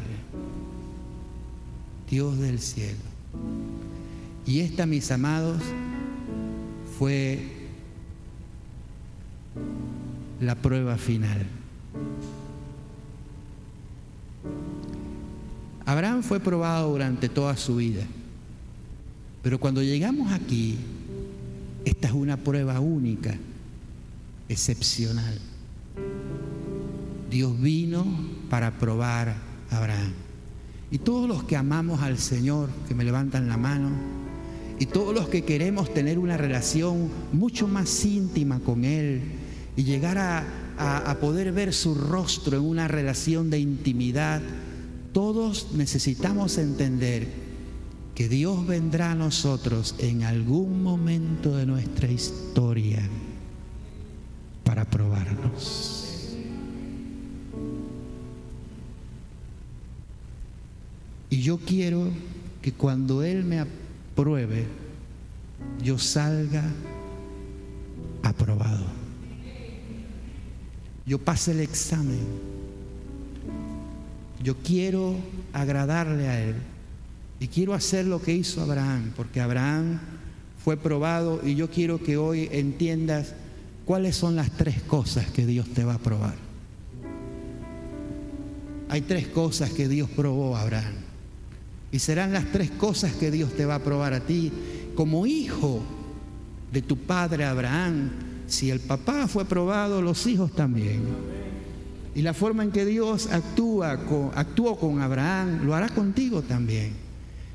Dios 2.09 2.39
del 2.39 2.59
cielo. 2.59 2.99
Y 4.45 4.61
esta, 4.61 4.85
mis 4.85 5.11
amados, 5.11 5.61
fue 6.97 7.39
la 10.39 10.55
prueba 10.55 10.97
final. 10.97 11.45
Abraham 15.91 16.24
fue 16.24 16.39
probado 16.39 16.89
durante 16.89 17.27
toda 17.27 17.57
su 17.57 17.75
vida, 17.75 18.03
pero 19.43 19.60
cuando 19.60 19.83
llegamos 19.83 20.31
aquí, 20.31 20.77
esta 21.83 22.07
es 22.07 22.13
una 22.13 22.38
prueba 22.38 22.79
única, 22.79 23.36
excepcional. 24.48 25.38
Dios 27.29 27.60
vino 27.60 28.05
para 28.50 28.71
probar 28.71 29.36
a 29.69 29.77
Abraham. 29.77 30.13
Y 30.91 30.98
todos 31.00 31.27
los 31.27 31.43
que 31.43 31.57
amamos 31.57 32.01
al 32.01 32.17
Señor, 32.19 32.69
que 32.88 32.95
me 32.95 33.03
levantan 33.03 33.50
la 33.50 33.57
mano, 33.57 33.89
y 34.79 34.86
todos 34.86 35.13
los 35.13 35.27
que 35.27 35.43
queremos 35.43 35.93
tener 35.93 36.19
una 36.19 36.38
relación 36.38 37.10
mucho 37.33 37.67
más 37.67 38.05
íntima 38.05 38.62
con 38.62 38.86
Él 38.86 39.24
y 39.75 39.83
llegar 39.83 40.17
a, 40.17 40.45
a, 40.77 41.19
poder 41.19 41.51
ver 41.51 41.74
su 41.74 41.95
rostro 41.95 42.57
en 42.57 42.63
una 42.63 42.88
relación 42.88 43.50
de 43.50 43.60
intimidad, 43.60 44.41
todos 45.13 45.72
necesitamos 45.74 46.58
entender 46.58 47.27
que 48.15 48.30
Dios 48.30 48.65
vendrá 48.68 49.12
a 49.12 49.15
nosotros 49.15 49.96
en 50.00 50.24
algún 50.24 50.84
momento 50.84 51.56
de 51.56 51.65
nuestra 51.65 52.10
historia 52.10 53.01
para 54.63 54.86
probarnos. 54.86 56.01
Y 61.30 61.41
yo 61.41 61.58
quiero 61.58 62.10
que 62.62 62.74
cuando 62.74 63.24
Él 63.24 63.45
me 63.45 63.60
apruebe, 63.60 64.67
yo 65.82 65.97
salga 65.97 66.63
aprobado. 68.21 68.86
Yo 71.06 71.17
pase 71.19 71.52
el 71.52 71.62
examen. 71.62 72.50
Yo 74.43 74.56
quiero 74.58 75.15
agradarle 75.54 76.27
a 76.27 76.41
Él. 76.41 76.56
Y 77.39 77.47
quiero 77.47 77.73
hacer 77.73 78.06
lo 78.06 78.21
que 78.21 78.34
hizo 78.34 78.62
Abraham, 78.62 79.13
porque 79.15 79.41
Abraham 79.41 79.99
fue 80.63 80.77
probado 80.77 81.41
y 81.43 81.56
yo 81.56 81.71
quiero 81.71 82.01
que 82.04 82.17
hoy 82.17 82.47
entiendas 82.51 83.34
cuáles 83.86 84.15
son 84.15 84.36
las 84.36 84.51
tres 84.51 84.82
cosas 84.84 85.27
que 85.32 85.47
Dios 85.47 85.67
te 85.69 85.84
va 85.84 85.95
a 85.95 85.99
probar. 85.99 86.36
Hay 88.89 89.01
tres 89.01 89.27
cosas 89.27 89.71
que 89.71 89.88
Dios 89.88 90.10
probó 90.10 90.56
a 90.56 90.62
Abraham. 90.62 90.93
Y 91.91 91.99
serán 91.99 92.32
las 92.32 92.51
tres 92.51 92.69
cosas 92.71 93.13
que 93.13 93.32
Dios 93.32 93.54
te 93.54 93.65
va 93.65 93.75
a 93.75 93.84
probar 93.84 94.13
a 94.13 94.19
ti 94.19 94.51
como 94.95 95.25
hijo 95.25 95.82
de 96.71 96.82
tu 96.82 96.97
padre 96.97 97.45
Abraham. 97.45 98.12
Si 98.47 98.69
el 98.69 98.82
papá 98.82 99.27
fue 99.27 99.45
probado, 99.45 100.01
los 100.01 100.27
hijos 100.27 100.51
también. 100.51 101.01
Y 102.13 102.21
la 102.21 102.34
forma 102.34 102.63
en 102.63 102.71
que 102.71 102.86
Dios 102.86 103.28
actúa 103.32 104.00
actuó 104.36 104.78
con 104.78 105.02
Abraham, 105.02 105.63
lo 105.63 105.76
hará 105.76 105.89
contigo 105.89 106.41
también. 106.41 106.93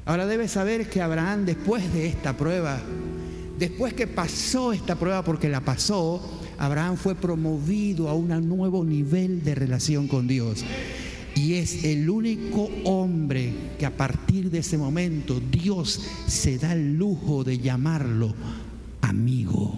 Ahora 0.07 0.27
debes 0.27 0.53
saber 0.53 0.89
que 0.89 1.03
Abraham 1.03 1.45
después 1.45 1.93
de 1.93 2.07
esta 2.07 2.37
prueba, 2.37 2.81
después 3.59 3.93
que 3.93 4.07
pasó 4.07 4.73
esta 4.73 4.95
prueba 4.95 5.23
porque 5.23 5.49
la 5.49 5.61
pasó, 5.61 6.23
Abraham 6.59 6.97
fue 6.97 7.15
promovido 7.15 8.09
a 8.09 8.15
un 8.15 8.49
nuevo 8.49 8.85
nivel 8.85 9.43
de 9.45 9.55
relación 9.55 10.09
con 10.09 10.27
Dios. 10.27 10.65
Y 11.35 11.55
es 11.55 11.85
el 11.85 12.09
único 12.09 12.71
hombre 12.85 13.53
que 13.79 13.85
a 13.85 13.95
partir 13.95 14.51
de 14.51 14.61
ese 14.61 14.79
momento 14.79 15.39
Dios 15.39 16.01
se 16.27 16.57
da 16.57 16.73
el 16.73 16.97
lujo 16.97 17.45
de 17.45 17.59
llamarlo 17.59 18.35
amigo. 19.03 19.77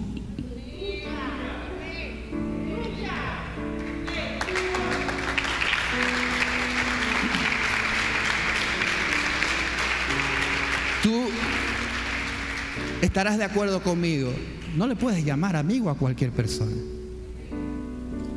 Tú 11.09 11.23
estarás 13.01 13.39
de 13.39 13.45
acuerdo 13.45 13.83
conmigo. 13.83 14.31
No 14.77 14.87
le 14.87 14.95
puedes 14.95 15.25
llamar 15.25 15.57
amigo 15.57 15.89
a 15.89 15.95
cualquier 15.97 16.33
persona. 16.33 16.77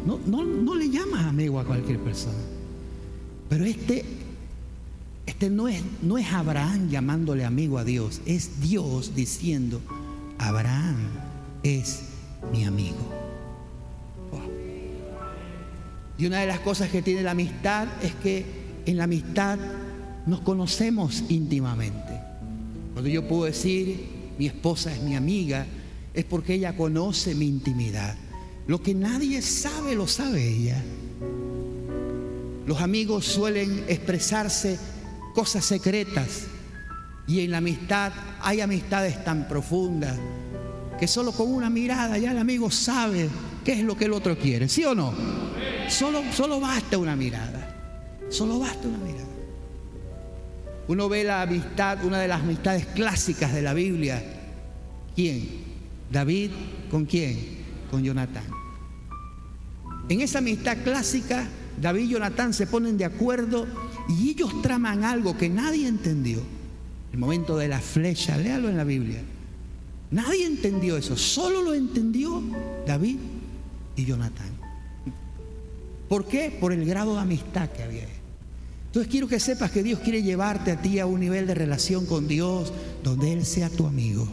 No, 0.05 0.17
no, 0.25 0.45
no 0.45 0.75
le 0.75 0.89
llamas 0.89 1.25
amigo 1.25 1.60
a 1.60 1.65
cualquier 1.65 1.99
persona. 1.99 2.38
Pero 3.49 3.65
este, 3.65 4.05
este 5.25 5.49
no, 5.49 5.67
es, 5.67 5.84
no 6.01 6.17
es 6.17 6.31
Abraham 6.31 6.88
llamándole 6.88 7.43
amigo 7.43 7.77
a 7.77 7.84
Dios, 7.84 8.21
es 8.25 8.62
Dios 8.62 9.15
diciendo, 9.15 9.81
Abraham 10.38 10.95
es 11.63 12.03
mi 12.53 12.63
amigo. 12.63 13.05
Y 16.17 16.25
una 16.25 16.39
de 16.39 16.47
las 16.47 16.62
cosas 16.62 16.89
que 16.89 17.01
tiene 17.01 17.21
la 17.21 17.31
amistad 17.31 17.89
es 18.01 18.15
que 18.15 18.45
en 18.86 18.95
la 18.95 19.03
amistad 19.03 19.60
nos 20.25 20.39
conocemos 20.39 21.25
íntimamente. 21.27 22.20
Cuando 23.01 23.15
yo 23.15 23.27
puedo 23.27 23.45
decir, 23.45 24.05
mi 24.37 24.45
esposa 24.45 24.93
es 24.93 25.01
mi 25.01 25.15
amiga, 25.15 25.65
es 26.13 26.23
porque 26.23 26.53
ella 26.53 26.77
conoce 26.77 27.33
mi 27.33 27.47
intimidad. 27.47 28.15
Lo 28.67 28.79
que 28.79 28.93
nadie 28.93 29.41
sabe, 29.41 29.95
lo 29.95 30.05
sabe 30.05 30.47
ella. 30.47 30.83
Los 32.67 32.79
amigos 32.79 33.25
suelen 33.25 33.85
expresarse 33.87 34.77
cosas 35.33 35.65
secretas 35.65 36.43
y 37.25 37.39
en 37.39 37.49
la 37.49 37.57
amistad 37.57 38.13
hay 38.39 38.61
amistades 38.61 39.23
tan 39.23 39.47
profundas 39.47 40.15
que 40.99 41.07
solo 41.07 41.31
con 41.31 41.51
una 41.51 41.71
mirada 41.71 42.19
ya 42.19 42.33
el 42.33 42.37
amigo 42.37 42.69
sabe 42.69 43.29
qué 43.65 43.73
es 43.73 43.83
lo 43.83 43.97
que 43.97 44.05
el 44.05 44.13
otro 44.13 44.37
quiere, 44.37 44.69
¿sí 44.69 44.85
o 44.85 44.93
no? 44.93 45.11
Solo, 45.89 46.21
solo 46.31 46.59
basta 46.59 46.99
una 46.99 47.15
mirada, 47.15 47.75
solo 48.29 48.59
basta 48.59 48.87
una 48.87 48.99
mirada. 48.99 49.30
Uno 50.91 51.08
ve 51.08 51.23
la 51.23 51.43
amistad, 51.43 52.04
una 52.04 52.19
de 52.19 52.27
las 52.27 52.41
amistades 52.41 52.86
clásicas 52.86 53.54
de 53.54 53.62
la 53.62 53.73
Biblia. 53.73 54.21
¿Quién? 55.15 55.47
David, 56.12 56.51
¿con 56.89 57.06
quién? 57.06 57.38
Con 57.89 58.04
Jonatán. 58.04 58.43
En 60.10 60.19
esa 60.19 60.39
amistad 60.39 60.80
clásica 60.84 61.47
David 61.80 62.01
y 62.01 62.10
Jonatán 62.10 62.54
se 62.54 62.67
ponen 62.67 62.97
de 62.97 63.06
acuerdo 63.06 63.67
y 64.10 64.32
ellos 64.32 64.62
traman 64.62 65.06
algo 65.06 65.38
que 65.38 65.47
nadie 65.47 65.88
entendió. 65.88 66.41
El 67.13 67.19
momento 67.19 67.58
de 67.58 67.69
la 67.69 67.80
flecha, 67.80 68.36
léalo 68.36 68.67
en 68.67 68.75
la 68.75 68.84
Biblia. 68.84 69.21
Nadie 70.12 70.45
entendió 70.45 70.97
eso, 70.97 71.15
solo 71.15 71.62
lo 71.62 71.73
entendió 71.73 72.43
David 72.86 73.15
y 73.95 74.04
Jonatán. 74.04 74.51
¿Por 76.10 76.25
qué? 76.25 76.51
Por 76.60 76.73
el 76.73 76.84
grado 76.84 77.13
de 77.13 77.21
amistad 77.21 77.69
que 77.69 77.82
había. 77.82 78.20
Entonces 78.91 79.10
quiero 79.10 79.30
que 79.30 79.39
sepas 79.39 79.71
que 79.71 79.84
Dios 79.84 79.99
quiere 79.99 80.21
llevarte 80.21 80.69
a 80.69 80.82
ti 80.82 80.99
a 80.99 81.06
un 81.06 81.21
nivel 81.21 81.47
de 81.47 81.56
relación 81.56 82.06
con 82.06 82.27
Dios 82.27 82.73
donde 83.06 83.32
Él 83.32 83.45
sea 83.45 83.69
tu 83.69 83.88
amigo, 83.88 84.27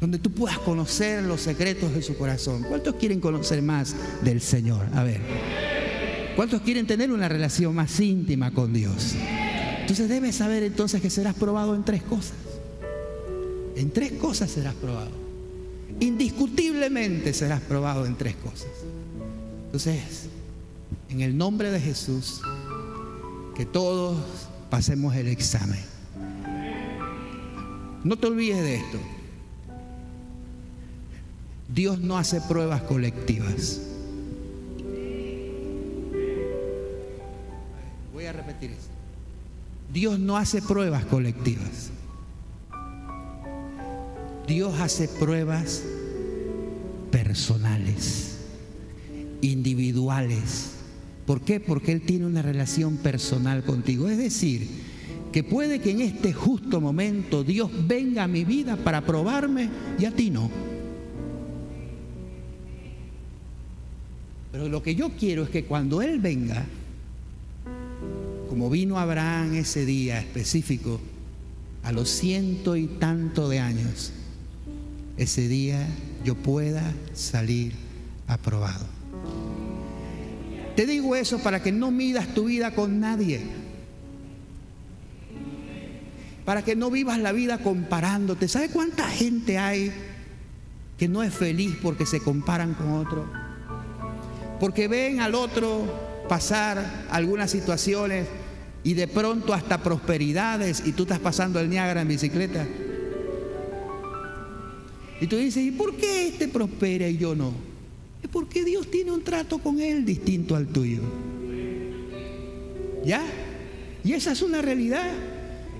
donde 0.00 0.20
tú 0.20 0.30
puedas 0.30 0.60
conocer 0.60 1.24
los 1.24 1.40
secretos 1.40 1.92
de 1.92 2.02
su 2.02 2.16
corazón. 2.16 2.62
¿Cuántos 2.68 2.94
quieren 2.94 3.18
conocer 3.18 3.62
más 3.62 3.96
del 4.22 4.40
Señor? 4.40 4.86
A 4.94 5.02
ver. 5.02 5.20
¿Cuántos 6.36 6.60
quieren 6.60 6.86
tener 6.86 7.10
una 7.10 7.28
relación 7.28 7.74
más 7.74 7.98
íntima 7.98 8.52
con 8.52 8.72
Dios? 8.72 9.16
Entonces 9.80 10.08
debes 10.08 10.36
saber 10.36 10.62
entonces 10.62 11.02
que 11.02 11.10
serás 11.10 11.34
probado 11.34 11.74
en 11.74 11.84
tres 11.84 12.04
cosas. 12.04 12.36
En 13.74 13.90
tres 13.90 14.12
cosas 14.12 14.52
serás 14.52 14.74
probado. 14.74 15.10
Indiscutiblemente 15.98 17.34
serás 17.34 17.60
probado 17.62 18.06
en 18.06 18.14
tres 18.14 18.36
cosas. 18.36 18.68
Entonces, 19.64 20.28
en 21.08 21.22
el 21.22 21.36
nombre 21.36 21.72
de 21.72 21.80
Jesús, 21.80 22.40
que 23.56 23.64
todos 23.64 24.18
pasemos 24.68 25.16
el 25.16 25.28
examen. 25.28 25.80
No 28.04 28.16
te 28.16 28.26
olvides 28.26 28.62
de 28.62 28.76
esto. 28.76 28.98
Dios 31.68 31.98
no 31.98 32.18
hace 32.18 32.40
pruebas 32.42 32.82
colectivas. 32.82 33.80
Voy 38.12 38.26
a 38.26 38.32
repetir 38.32 38.72
eso. 38.72 38.88
Dios 39.92 40.18
no 40.18 40.36
hace 40.36 40.60
pruebas 40.60 41.06
colectivas. 41.06 41.90
Dios 44.46 44.78
hace 44.78 45.08
pruebas 45.08 45.82
personales, 47.10 48.36
individuales. 49.40 50.75
¿Por 51.26 51.40
qué? 51.40 51.58
Porque 51.58 51.92
Él 51.92 52.02
tiene 52.02 52.24
una 52.24 52.40
relación 52.40 52.96
personal 52.98 53.64
contigo. 53.64 54.08
Es 54.08 54.16
decir, 54.16 54.68
que 55.32 55.42
puede 55.42 55.80
que 55.80 55.90
en 55.90 56.00
este 56.00 56.32
justo 56.32 56.80
momento 56.80 57.44
Dios 57.44 57.70
venga 57.86 58.24
a 58.24 58.28
mi 58.28 58.44
vida 58.44 58.76
para 58.76 59.04
probarme 59.04 59.68
y 59.98 60.04
a 60.04 60.12
ti 60.12 60.30
no. 60.30 60.48
Pero 64.52 64.68
lo 64.68 64.82
que 64.82 64.94
yo 64.94 65.10
quiero 65.10 65.42
es 65.42 65.50
que 65.50 65.64
cuando 65.64 66.00
Él 66.00 66.20
venga, 66.20 66.64
como 68.48 68.70
vino 68.70 68.98
Abraham 68.98 69.56
ese 69.56 69.84
día 69.84 70.20
específico, 70.20 71.00
a 71.82 71.92
los 71.92 72.08
ciento 72.08 72.76
y 72.76 72.86
tanto 72.86 73.48
de 73.48 73.58
años, 73.58 74.12
ese 75.18 75.48
día 75.48 75.86
yo 76.24 76.34
pueda 76.36 76.94
salir 77.12 77.74
aprobado. 78.26 78.95
Te 80.76 80.86
digo 80.86 81.16
eso 81.16 81.38
para 81.38 81.62
que 81.62 81.72
no 81.72 81.90
midas 81.90 82.34
tu 82.34 82.44
vida 82.44 82.72
con 82.72 83.00
nadie. 83.00 83.40
Para 86.44 86.62
que 86.62 86.76
no 86.76 86.90
vivas 86.90 87.18
la 87.18 87.32
vida 87.32 87.58
comparándote. 87.58 88.46
¿Sabe 88.46 88.68
cuánta 88.68 89.08
gente 89.08 89.56
hay 89.56 89.90
que 90.98 91.08
no 91.08 91.22
es 91.22 91.34
feliz 91.34 91.76
porque 91.82 92.04
se 92.04 92.20
comparan 92.20 92.74
con 92.74 92.92
otro? 92.92 93.26
Porque 94.60 94.86
ven 94.86 95.20
al 95.20 95.34
otro 95.34 96.24
pasar 96.28 97.06
algunas 97.10 97.50
situaciones 97.50 98.26
y 98.84 98.92
de 98.94 99.08
pronto 99.08 99.54
hasta 99.54 99.82
prosperidades 99.82 100.82
y 100.84 100.92
tú 100.92 101.04
estás 101.04 101.20
pasando 101.20 101.58
el 101.58 101.70
Niágara 101.70 102.02
en 102.02 102.08
bicicleta. 102.08 102.66
Y 105.22 105.26
tú 105.26 105.36
dices, 105.36 105.64
¿y 105.64 105.70
por 105.70 105.96
qué 105.96 106.28
este 106.28 106.48
prospera 106.48 107.08
y 107.08 107.16
yo 107.16 107.34
no? 107.34 107.75
Porque 108.28 108.64
Dios 108.64 108.90
tiene 108.90 109.12
un 109.12 109.22
trato 109.22 109.58
con 109.58 109.80
él 109.80 110.04
distinto 110.04 110.56
al 110.56 110.66
tuyo. 110.66 111.00
¿Ya? 113.04 113.22
Y 114.04 114.12
esa 114.12 114.32
es 114.32 114.42
una 114.42 114.62
realidad. 114.62 115.10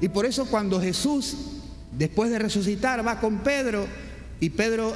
Y 0.00 0.08
por 0.08 0.26
eso 0.26 0.46
cuando 0.46 0.80
Jesús, 0.80 1.36
después 1.92 2.30
de 2.30 2.38
resucitar, 2.38 3.06
va 3.06 3.20
con 3.20 3.38
Pedro 3.38 3.86
y 4.40 4.50
Pedro, 4.50 4.92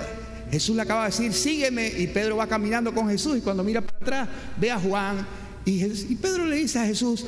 Jesús 0.51 0.77
le 0.77 0.83
acaba 0.83 1.03
de 1.03 1.11
decir, 1.11 1.33
sígueme, 1.33 1.89
y 1.97 2.07
Pedro 2.09 2.37
va 2.37 2.47
caminando 2.47 2.93
con 2.93 3.09
Jesús 3.09 3.39
y 3.39 3.41
cuando 3.41 3.65
mira 3.65 3.81
para 3.81 3.97
atrás 3.99 4.29
ve 4.59 4.71
a 4.71 4.79
Juan 4.79 5.27
y, 5.65 5.85
y 5.85 6.17
Pedro 6.21 6.45
le 6.47 6.57
dice 6.57 6.79
a 6.79 6.87
Jesús, 6.87 7.25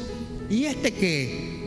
¿y 0.50 0.64
este 0.64 0.92
qué? 0.92 1.62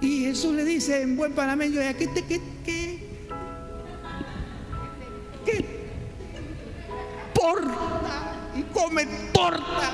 Y 0.00 0.24
Jesús 0.24 0.54
le 0.54 0.64
dice 0.64 1.02
en 1.02 1.16
buen 1.16 1.32
panameño, 1.32 1.80
¿qué, 1.98 2.06
te, 2.06 2.22
qué, 2.22 2.40
qué, 2.64 2.93
qué 2.93 2.93
porta? 7.44 8.52
Y 8.56 8.62
come 8.72 9.06
torta. 9.32 9.92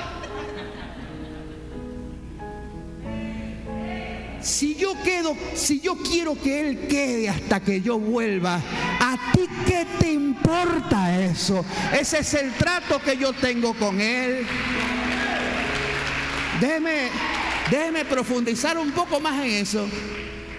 Si 4.41 4.75
yo 4.77 4.95
quedo, 5.03 5.37
si 5.55 5.81
yo 5.81 5.97
quiero 5.97 6.35
que 6.41 6.61
Él 6.61 6.87
quede 6.89 7.29
hasta 7.29 7.61
que 7.61 7.81
yo 7.81 7.99
vuelva, 7.99 8.57
¿a 9.01 9.33
ti 9.35 9.47
qué 9.67 9.87
te 9.99 10.13
importa 10.13 11.23
eso? 11.23 11.65
Ese 11.99 12.21
es 12.21 12.35
el 12.35 12.53
trato 12.53 13.01
que 13.03 13.17
yo 13.17 13.33
tengo 13.33 13.75
con 13.75 14.01
Él. 14.01 14.47
Déjeme 16.61 18.05
profundizar 18.05 18.79
un 18.79 18.93
poco 18.93 19.21
más 19.21 19.45
en 19.45 19.51
eso, 19.51 19.89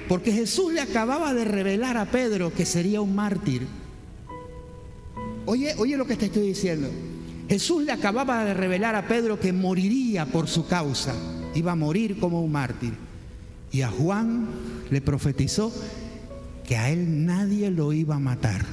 porque 0.08 0.32
Jesús 0.32 0.74
le 0.74 0.82
acababa 0.82 1.34
de 1.34 1.46
revelar 1.46 1.98
a 1.98 2.06
Pedro 2.06 2.54
que 2.54 2.66
sería 2.66 3.02
un 3.02 3.16
mártir. 3.16 3.68
Oye, 5.46 5.74
oye 5.78 5.98
lo 5.98 6.06
que 6.06 6.16
te 6.16 6.26
estoy 6.26 6.48
diciendo. 6.48 6.90
Jesús 7.50 7.84
le 7.84 7.92
acababa 7.92 8.46
de 8.46 8.54
revelar 8.54 8.96
a 8.96 9.08
Pedro 9.08 9.40
que 9.40 9.52
moriría 9.52 10.26
por 10.26 10.48
su 10.48 10.68
causa, 10.68 11.14
iba 11.54 11.74
a 11.74 11.76
morir 11.76 12.20
como 12.20 12.42
un 12.42 12.52
mártir. 12.52 12.94
Y 13.72 13.82
a 13.82 13.90
Juan 13.90 14.48
le 14.90 15.02
profetizó 15.02 15.74
que 16.66 16.78
a 16.78 16.90
él 16.90 17.26
nadie 17.26 17.70
lo 17.72 17.92
iba 17.92 18.16
a 18.16 18.20
matar. 18.20 18.66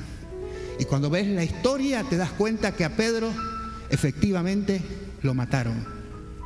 Y 0.78 0.84
cuando 0.84 1.10
ves 1.10 1.26
la 1.26 1.42
historia 1.42 2.04
te 2.04 2.16
das 2.16 2.30
cuenta 2.30 2.72
que 2.72 2.84
a 2.84 2.96
Pedro 2.96 3.32
efectivamente 3.90 4.80
lo 5.22 5.34
mataron. 5.34 5.84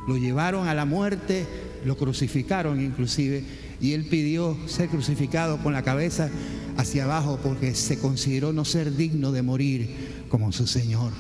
Lo 0.08 0.16
llevaron 0.16 0.68
a 0.68 0.74
la 0.74 0.85
muerte, 0.85 1.46
lo 1.85 1.96
crucificaron 1.96 2.80
inclusive, 2.80 3.44
y 3.80 3.92
él 3.92 4.06
pidió 4.06 4.56
ser 4.66 4.88
crucificado 4.88 5.58
con 5.58 5.72
la 5.72 5.82
cabeza 5.82 6.30
hacia 6.76 7.04
abajo 7.04 7.38
porque 7.42 7.74
se 7.74 7.98
consideró 7.98 8.52
no 8.52 8.64
ser 8.64 8.96
digno 8.96 9.32
de 9.32 9.42
morir 9.42 10.24
como 10.28 10.52
su 10.52 10.66
Señor. 10.66 11.12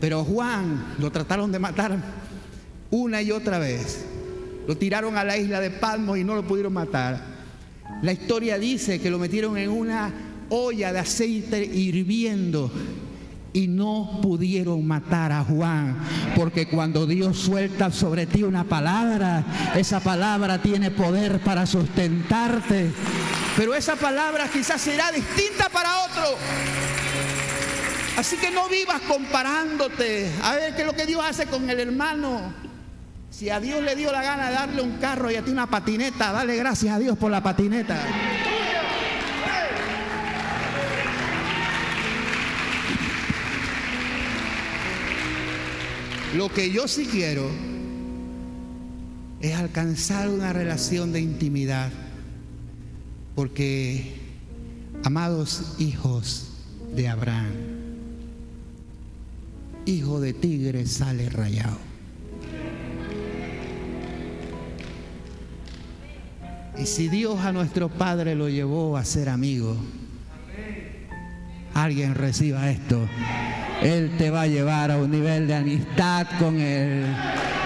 Pero 0.00 0.24
Juan 0.24 0.94
lo 0.98 1.10
trataron 1.10 1.50
de 1.50 1.58
matar 1.58 1.98
una 2.90 3.20
y 3.20 3.30
otra 3.30 3.58
vez. 3.58 4.04
Lo 4.66 4.76
tiraron 4.76 5.16
a 5.16 5.24
la 5.24 5.36
isla 5.36 5.60
de 5.60 5.70
Patmos 5.70 6.18
y 6.18 6.24
no 6.24 6.34
lo 6.34 6.46
pudieron 6.46 6.72
matar. 6.72 7.38
La 8.02 8.12
historia 8.12 8.58
dice 8.58 9.00
que 9.00 9.10
lo 9.10 9.18
metieron 9.18 9.56
en 9.56 9.70
una 9.70 10.12
olla 10.50 10.92
de 10.92 10.98
aceite 10.98 11.64
hirviendo 11.64 12.70
y 13.52 13.66
no 13.68 14.20
pudieron 14.22 14.86
matar 14.86 15.32
a 15.32 15.44
Juan, 15.44 15.98
porque 16.36 16.68
cuando 16.68 17.06
Dios 17.06 17.38
suelta 17.38 17.90
sobre 17.90 18.26
ti 18.26 18.42
una 18.42 18.64
palabra, 18.64 19.44
esa 19.74 20.00
palabra 20.00 20.60
tiene 20.60 20.90
poder 20.90 21.40
para 21.40 21.66
sustentarte, 21.66 22.92
pero 23.56 23.74
esa 23.74 23.96
palabra 23.96 24.48
quizás 24.52 24.80
será 24.80 25.10
distinta 25.10 25.68
para 25.68 26.04
otro. 26.04 26.36
Así 28.16 28.36
que 28.36 28.50
no 28.50 28.68
vivas 28.68 29.00
comparándote. 29.02 30.28
A 30.42 30.56
ver 30.56 30.74
qué 30.74 30.80
es 30.80 30.86
lo 30.86 30.92
que 30.92 31.06
Dios 31.06 31.22
hace 31.24 31.46
con 31.46 31.70
el 31.70 31.78
hermano. 31.78 32.52
Si 33.30 33.48
a 33.48 33.60
Dios 33.60 33.80
le 33.80 33.94
dio 33.94 34.10
la 34.10 34.22
gana 34.22 34.48
de 34.48 34.54
darle 34.54 34.82
un 34.82 34.96
carro 34.98 35.30
y 35.30 35.36
a 35.36 35.44
ti 35.44 35.52
una 35.52 35.68
patineta, 35.68 36.32
dale 36.32 36.56
gracias 36.56 36.96
a 36.96 36.98
Dios 36.98 37.16
por 37.16 37.30
la 37.30 37.42
patineta. 37.42 37.96
Lo 46.36 46.50
que 46.50 46.70
yo 46.70 46.86
sí 46.86 47.06
quiero 47.06 47.48
es 49.40 49.54
alcanzar 49.54 50.28
una 50.28 50.52
relación 50.52 51.10
de 51.12 51.20
intimidad, 51.20 51.90
porque, 53.34 54.14
amados 55.04 55.74
hijos 55.78 56.50
de 56.94 57.08
Abraham, 57.08 57.52
hijo 59.86 60.20
de 60.20 60.34
tigre 60.34 60.86
sale 60.86 61.30
rayado. 61.30 61.78
Y 66.78 66.84
si 66.84 67.08
Dios 67.08 67.40
a 67.40 67.52
nuestro 67.52 67.88
Padre 67.88 68.34
lo 68.34 68.50
llevó 68.50 68.98
a 68.98 69.04
ser 69.04 69.30
amigo, 69.30 69.76
alguien 71.74 72.14
reciba 72.14 72.70
esto. 72.70 73.08
Él 73.82 74.12
te 74.18 74.30
va 74.30 74.42
a 74.42 74.46
llevar 74.46 74.90
a 74.90 74.96
un 74.96 75.10
nivel 75.10 75.46
de 75.46 75.54
amistad 75.54 76.26
con 76.38 76.60
Él. 76.60 77.06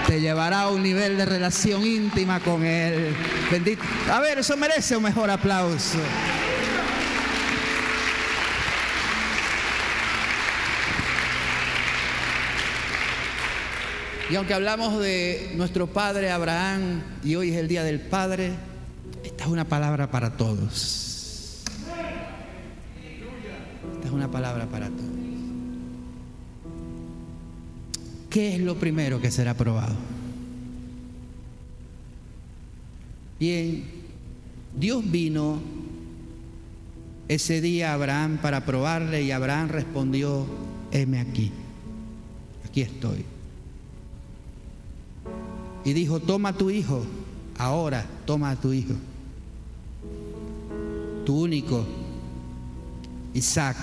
Te 0.07 0.21
llevará 0.21 0.61
a 0.61 0.69
un 0.69 0.83
nivel 0.83 1.17
de 1.17 1.25
relación 1.25 1.85
íntima 1.85 2.39
con 2.39 2.63
Él. 2.63 3.15
Bendito. 3.51 3.83
A 4.11 4.19
ver, 4.19 4.39
eso 4.39 4.55
merece 4.55 4.95
un 4.95 5.03
mejor 5.03 5.29
aplauso. 5.31 5.97
Y 14.29 14.35
aunque 14.35 14.53
hablamos 14.53 14.99
de 14.99 15.51
nuestro 15.55 15.87
padre 15.87 16.31
Abraham 16.31 17.03
y 17.23 17.35
hoy 17.35 17.51
es 17.51 17.57
el 17.57 17.67
día 17.67 17.83
del 17.83 17.99
padre, 17.99 18.51
esta 19.23 19.43
es 19.43 19.49
una 19.49 19.65
palabra 19.65 20.09
para 20.09 20.37
todos. 20.37 21.61
Esta 23.95 24.07
es 24.07 24.11
una 24.11 24.31
palabra 24.31 24.65
para 24.65 24.87
todos. 24.87 25.12
¿Qué 28.33 28.55
es 28.55 28.59
lo 28.59 28.75
primero 28.79 29.21
que 29.21 29.29
será 29.29 29.53
probado? 29.53 29.93
Bien, 33.39 33.83
Dios 34.75 35.09
vino 35.09 35.61
ese 37.27 37.61
día 37.61 37.91
a 37.91 37.93
Abraham 37.93 38.39
para 38.41 38.65
probarle 38.65 39.21
y 39.21 39.29
Abraham 39.29 39.69
respondió, 39.69 40.47
heme 40.91 41.19
aquí, 41.19 41.51
aquí 42.65 42.81
estoy. 42.81 43.23
Y 45.85 45.93
dijo, 45.93 46.19
toma 46.19 46.53
tu 46.53 46.71
hijo, 46.71 47.05
ahora 47.59 48.03
toma 48.25 48.49
a 48.49 48.55
tu 48.55 48.73
hijo, 48.73 48.95
tu 51.23 51.39
único, 51.39 51.85
Isaac, 53.35 53.77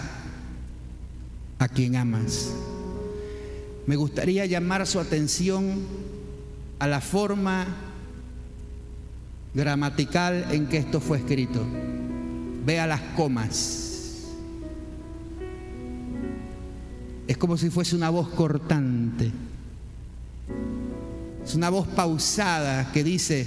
a 1.60 1.68
quien 1.68 1.94
amas. 1.94 2.52
Me 3.90 3.96
gustaría 3.96 4.46
llamar 4.46 4.87
su 4.87 5.00
atención 5.00 5.81
a 6.79 6.87
la 6.87 7.00
forma 7.00 7.66
gramatical 9.53 10.46
en 10.53 10.68
que 10.68 10.76
esto 10.76 11.00
fue 11.00 11.18
escrito. 11.18 11.66
Vea 12.64 12.87
las 12.87 13.00
comas. 13.16 14.29
Es 17.26 17.37
como 17.37 17.57
si 17.57 17.68
fuese 17.68 17.96
una 17.96 18.11
voz 18.11 18.29
cortante. 18.29 19.33
Es 21.44 21.57
una 21.57 21.68
voz 21.68 21.88
pausada 21.88 22.92
que 22.92 23.03
dice, 23.03 23.44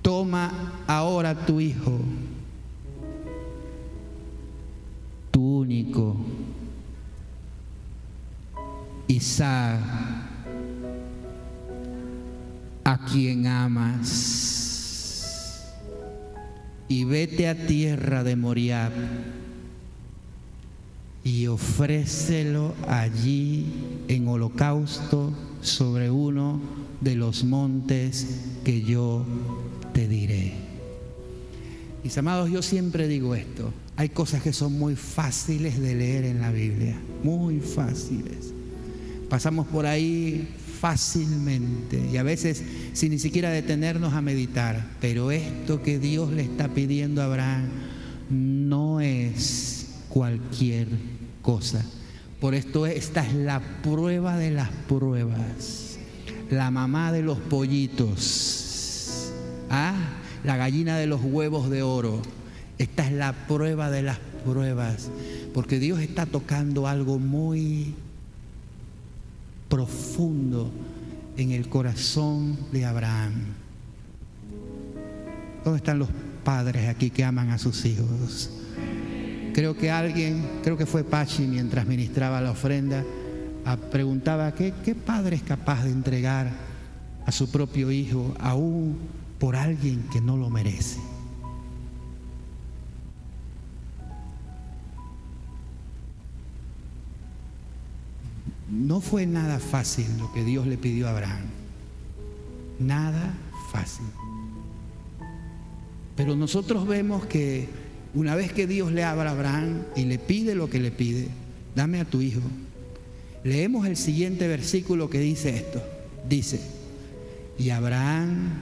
toma 0.00 0.82
ahora 0.86 1.44
tu 1.44 1.60
hijo, 1.60 2.00
A 12.84 12.98
quien 13.10 13.46
amas, 13.46 14.82
y 16.88 17.04
vete 17.04 17.48
a 17.48 17.66
tierra 17.66 18.24
de 18.24 18.34
Moriab 18.34 18.90
y 21.22 21.46
ofrécelo 21.46 22.74
allí 22.88 23.66
en 24.08 24.26
holocausto 24.26 25.32
sobre 25.60 26.10
uno 26.10 26.60
de 27.00 27.14
los 27.14 27.44
montes 27.44 28.40
que 28.64 28.82
yo 28.82 29.24
te 29.92 30.08
diré. 30.08 30.54
Mis 32.02 32.18
amados, 32.18 32.50
yo 32.50 32.60
siempre 32.60 33.06
digo 33.06 33.36
esto, 33.36 33.72
hay 33.96 34.08
cosas 34.08 34.42
que 34.42 34.52
son 34.52 34.76
muy 34.76 34.96
fáciles 34.96 35.78
de 35.78 35.94
leer 35.94 36.24
en 36.24 36.40
la 36.40 36.50
Biblia, 36.50 37.00
muy 37.22 37.60
fáciles. 37.60 38.52
Pasamos 39.32 39.66
por 39.66 39.86
ahí 39.86 40.46
fácilmente 40.78 41.98
y 42.12 42.18
a 42.18 42.22
veces 42.22 42.62
sin 42.92 43.12
ni 43.12 43.18
siquiera 43.18 43.48
detenernos 43.48 44.12
a 44.12 44.20
meditar, 44.20 44.84
pero 45.00 45.30
esto 45.30 45.80
que 45.80 45.98
Dios 45.98 46.30
le 46.32 46.42
está 46.42 46.68
pidiendo 46.68 47.22
a 47.22 47.24
Abraham 47.24 47.70
no 48.28 49.00
es 49.00 49.86
cualquier 50.10 50.88
cosa. 51.40 51.82
Por 52.42 52.54
esto 52.54 52.84
esta 52.84 53.26
es 53.26 53.32
la 53.32 53.62
prueba 53.82 54.36
de 54.36 54.50
las 54.50 54.68
pruebas, 54.86 55.96
la 56.50 56.70
mamá 56.70 57.10
de 57.10 57.22
los 57.22 57.38
pollitos, 57.38 59.32
¿ah? 59.70 59.94
la 60.44 60.58
gallina 60.58 60.98
de 60.98 61.06
los 61.06 61.22
huevos 61.24 61.70
de 61.70 61.82
oro. 61.82 62.20
Esta 62.76 63.06
es 63.06 63.12
la 63.12 63.32
prueba 63.48 63.90
de 63.90 64.02
las 64.02 64.18
pruebas, 64.44 65.08
porque 65.54 65.78
Dios 65.78 66.00
está 66.00 66.26
tocando 66.26 66.86
algo 66.86 67.18
muy 67.18 67.94
profundo 69.72 70.70
en 71.34 71.52
el 71.52 71.70
corazón 71.70 72.58
de 72.72 72.84
Abraham. 72.84 73.32
¿Dónde 75.64 75.78
están 75.78 75.98
los 75.98 76.10
padres 76.44 76.90
aquí 76.90 77.08
que 77.08 77.24
aman 77.24 77.48
a 77.48 77.56
sus 77.56 77.86
hijos? 77.86 78.50
Creo 79.54 79.74
que 79.74 79.90
alguien, 79.90 80.46
creo 80.62 80.76
que 80.76 80.84
fue 80.84 81.04
Pachi 81.04 81.46
mientras 81.46 81.86
ministraba 81.86 82.42
la 82.42 82.50
ofrenda, 82.50 83.02
preguntaba 83.90 84.52
¿qué, 84.52 84.74
qué 84.84 84.94
padre 84.94 85.36
es 85.36 85.42
capaz 85.42 85.84
de 85.84 85.90
entregar 85.90 86.50
a 87.24 87.32
su 87.32 87.50
propio 87.50 87.90
hijo 87.90 88.34
aún 88.40 88.98
por 89.38 89.56
alguien 89.56 90.04
que 90.12 90.20
no 90.20 90.36
lo 90.36 90.50
merece. 90.50 91.00
No 98.72 99.02
fue 99.02 99.26
nada 99.26 99.58
fácil 99.58 100.06
lo 100.18 100.32
que 100.32 100.42
Dios 100.44 100.66
le 100.66 100.78
pidió 100.78 101.06
a 101.06 101.10
Abraham. 101.10 101.44
Nada 102.78 103.34
fácil. 103.70 104.06
Pero 106.16 106.36
nosotros 106.36 106.88
vemos 106.88 107.26
que 107.26 107.68
una 108.14 108.34
vez 108.34 108.50
que 108.50 108.66
Dios 108.66 108.90
le 108.90 109.04
habla 109.04 109.28
a 109.28 109.32
Abraham 109.34 109.82
y 109.94 110.06
le 110.06 110.18
pide 110.18 110.54
lo 110.54 110.70
que 110.70 110.80
le 110.80 110.90
pide, 110.90 111.28
dame 111.76 112.00
a 112.00 112.06
tu 112.06 112.22
hijo. 112.22 112.40
Leemos 113.44 113.86
el 113.86 113.98
siguiente 113.98 114.48
versículo 114.48 115.10
que 115.10 115.18
dice 115.18 115.50
esto. 115.54 115.82
Dice, 116.26 116.58
y 117.58 117.68
Abraham 117.68 118.54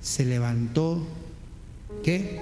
se 0.00 0.24
levantó, 0.24 1.06
¿qué? 2.02 2.40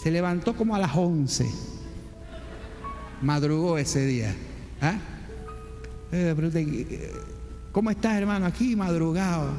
Se 0.00 0.12
levantó 0.12 0.56
como 0.56 0.76
a 0.76 0.78
las 0.78 0.96
11. 0.96 1.50
Madrugó 3.20 3.76
ese 3.76 4.06
día. 4.06 4.32
¿Ah? 4.80 4.98
Eh, 6.12 7.10
¿Cómo 7.72 7.90
estás, 7.90 8.16
hermano? 8.16 8.46
Aquí 8.46 8.74
madrugado. 8.74 9.50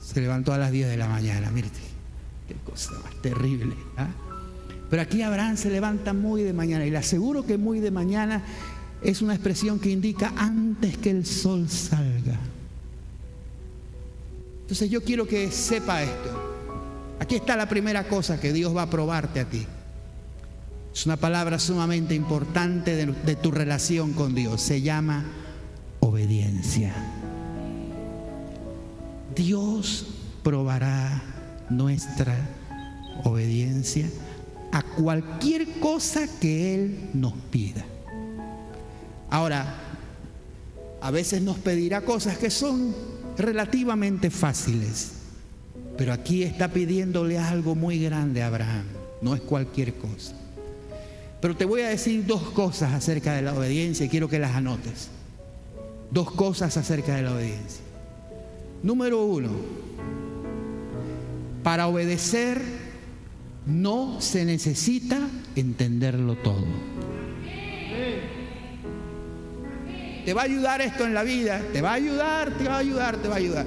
Se 0.00 0.20
levantó 0.20 0.52
a 0.52 0.58
las 0.58 0.70
10 0.70 0.88
de 0.88 0.96
la 0.96 1.08
mañana, 1.08 1.50
mírate. 1.50 1.80
Qué 2.48 2.54
cosa 2.64 2.92
más 3.02 3.14
terrible. 3.22 3.74
¿ah? 3.96 4.08
Pero 4.90 5.02
aquí 5.02 5.22
Abraham 5.22 5.56
se 5.56 5.70
levanta 5.70 6.12
muy 6.12 6.42
de 6.42 6.52
mañana. 6.52 6.84
Y 6.86 6.90
le 6.90 6.98
aseguro 6.98 7.46
que 7.46 7.56
muy 7.56 7.80
de 7.80 7.90
mañana 7.90 8.42
es 9.02 9.22
una 9.22 9.34
expresión 9.34 9.78
que 9.78 9.90
indica 9.90 10.32
antes 10.36 10.96
que 10.98 11.10
el 11.10 11.26
sol 11.26 11.68
salga. 11.68 12.38
Entonces 14.62 14.90
yo 14.90 15.02
quiero 15.02 15.26
que 15.26 15.50
sepa 15.50 16.02
esto. 16.02 16.52
Aquí 17.20 17.36
está 17.36 17.56
la 17.56 17.68
primera 17.68 18.04
cosa 18.08 18.40
que 18.40 18.52
Dios 18.52 18.76
va 18.76 18.82
a 18.82 18.90
probarte 18.90 19.40
a 19.40 19.44
ti. 19.44 19.66
Es 20.94 21.06
una 21.06 21.16
palabra 21.16 21.58
sumamente 21.58 22.14
importante 22.14 22.94
de, 22.94 23.36
tu 23.36 23.50
relación 23.50 24.12
con 24.12 24.34
Dios. 24.34 24.60
Se 24.60 24.82
llama 24.82 25.24
obediencia. 26.00 26.92
Dios 29.34 30.06
probará 30.42 31.22
nuestra 31.70 32.36
obediencia 33.24 34.06
a 34.70 34.82
cualquier 34.82 35.80
cosa 35.80 36.26
que 36.40 36.74
Él 36.74 37.10
nos 37.14 37.32
pida. 37.50 37.84
Ahora, 39.30 39.74
a 41.00 41.10
veces 41.10 41.40
nos 41.40 41.56
pedirá 41.56 42.02
cosas 42.02 42.36
que 42.36 42.50
son 42.50 42.94
relativamente 43.38 44.28
fáciles, 44.28 45.12
pero 45.96 46.12
aquí 46.12 46.42
está 46.42 46.68
pidiéndole 46.68 47.38
algo 47.38 47.74
muy 47.74 47.98
grande 47.98 48.42
a 48.42 48.48
Abraham, 48.48 48.84
no 49.22 49.34
es 49.34 49.40
cualquier 49.40 49.94
cosa. 49.94 50.41
Pero 51.42 51.56
te 51.56 51.64
voy 51.64 51.80
a 51.80 51.88
decir 51.88 52.24
dos 52.24 52.50
cosas 52.50 52.92
acerca 52.92 53.34
de 53.34 53.42
la 53.42 53.52
obediencia 53.52 54.06
y 54.06 54.08
quiero 54.08 54.28
que 54.28 54.38
las 54.38 54.54
anotes. 54.54 55.10
Dos 56.12 56.30
cosas 56.30 56.76
acerca 56.76 57.16
de 57.16 57.22
la 57.22 57.32
obediencia. 57.32 57.82
Número 58.84 59.24
uno, 59.24 59.50
para 61.64 61.88
obedecer 61.88 62.62
no 63.66 64.20
se 64.20 64.44
necesita 64.44 65.18
entenderlo 65.56 66.36
todo. 66.36 66.64
Te 70.24 70.34
va 70.34 70.42
a 70.42 70.44
ayudar 70.44 70.80
esto 70.80 71.04
en 71.04 71.12
la 71.12 71.24
vida, 71.24 71.60
te 71.72 71.80
va 71.80 71.90
a 71.90 71.94
ayudar, 71.94 72.56
te 72.56 72.68
va 72.68 72.76
a 72.76 72.78
ayudar, 72.78 73.16
te 73.16 73.26
va 73.26 73.34
a 73.34 73.38
ayudar. 73.38 73.66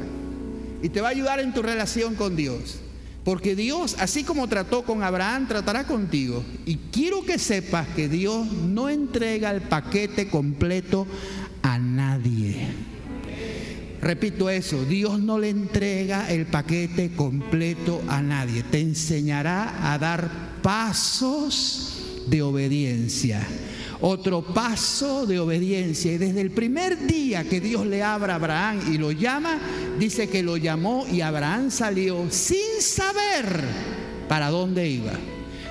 Y 0.82 0.88
te 0.88 1.02
va 1.02 1.10
a 1.10 1.12
ayudar 1.12 1.42
en 1.42 1.54
tu 1.54 1.62
relación 1.62 2.16
con 2.16 2.38
Dios. 2.38 2.80
Porque 3.26 3.56
Dios, 3.56 3.96
así 4.00 4.24
como 4.24 4.48
trató 4.48 4.84
con 4.84 5.02
Abraham, 5.02 5.48
tratará 5.48 5.86
contigo. 5.86 6.46
Y 6.68 6.76
quiero 6.92 7.26
que 7.26 7.40
sepas 7.40 7.88
que 7.90 8.08
Dios 8.08 8.46
no 8.46 8.88
entrega 8.88 9.50
el 9.50 9.62
paquete 9.62 10.30
completo 10.30 11.08
a 11.64 11.80
nadie. 11.80 12.68
Repito 14.00 14.52
eso, 14.52 14.86
Dios 14.86 15.20
no 15.20 15.40
le 15.40 15.50
entrega 15.50 16.30
el 16.32 16.46
paquete 16.46 17.16
completo 17.16 18.00
a 18.08 18.22
nadie. 18.22 18.62
Te 18.62 18.80
enseñará 18.80 19.92
a 19.92 19.98
dar 19.98 20.62
pasos 20.62 22.24
de 22.28 22.44
obediencia. 22.44 23.42
Otro 24.08 24.44
paso 24.44 25.26
de 25.26 25.40
obediencia. 25.40 26.12
Y 26.12 26.20
desde 26.20 26.40
el 26.40 26.52
primer 26.52 27.08
día 27.08 27.44
que 27.44 27.60
Dios 27.60 27.88
le 27.88 28.04
abra 28.04 28.34
a 28.34 28.36
Abraham 28.36 28.94
y 28.94 29.00
lo 29.00 29.12
llama, 29.12 29.58
dice 29.98 30.30
que 30.30 30.44
lo 30.44 30.58
llamó 30.58 31.08
y 31.12 31.22
Abraham 31.22 31.72
salió 31.72 32.28
sin 32.30 32.82
saber 32.82 33.64
para 34.30 34.52
dónde 34.52 34.88
iba. 34.88 35.14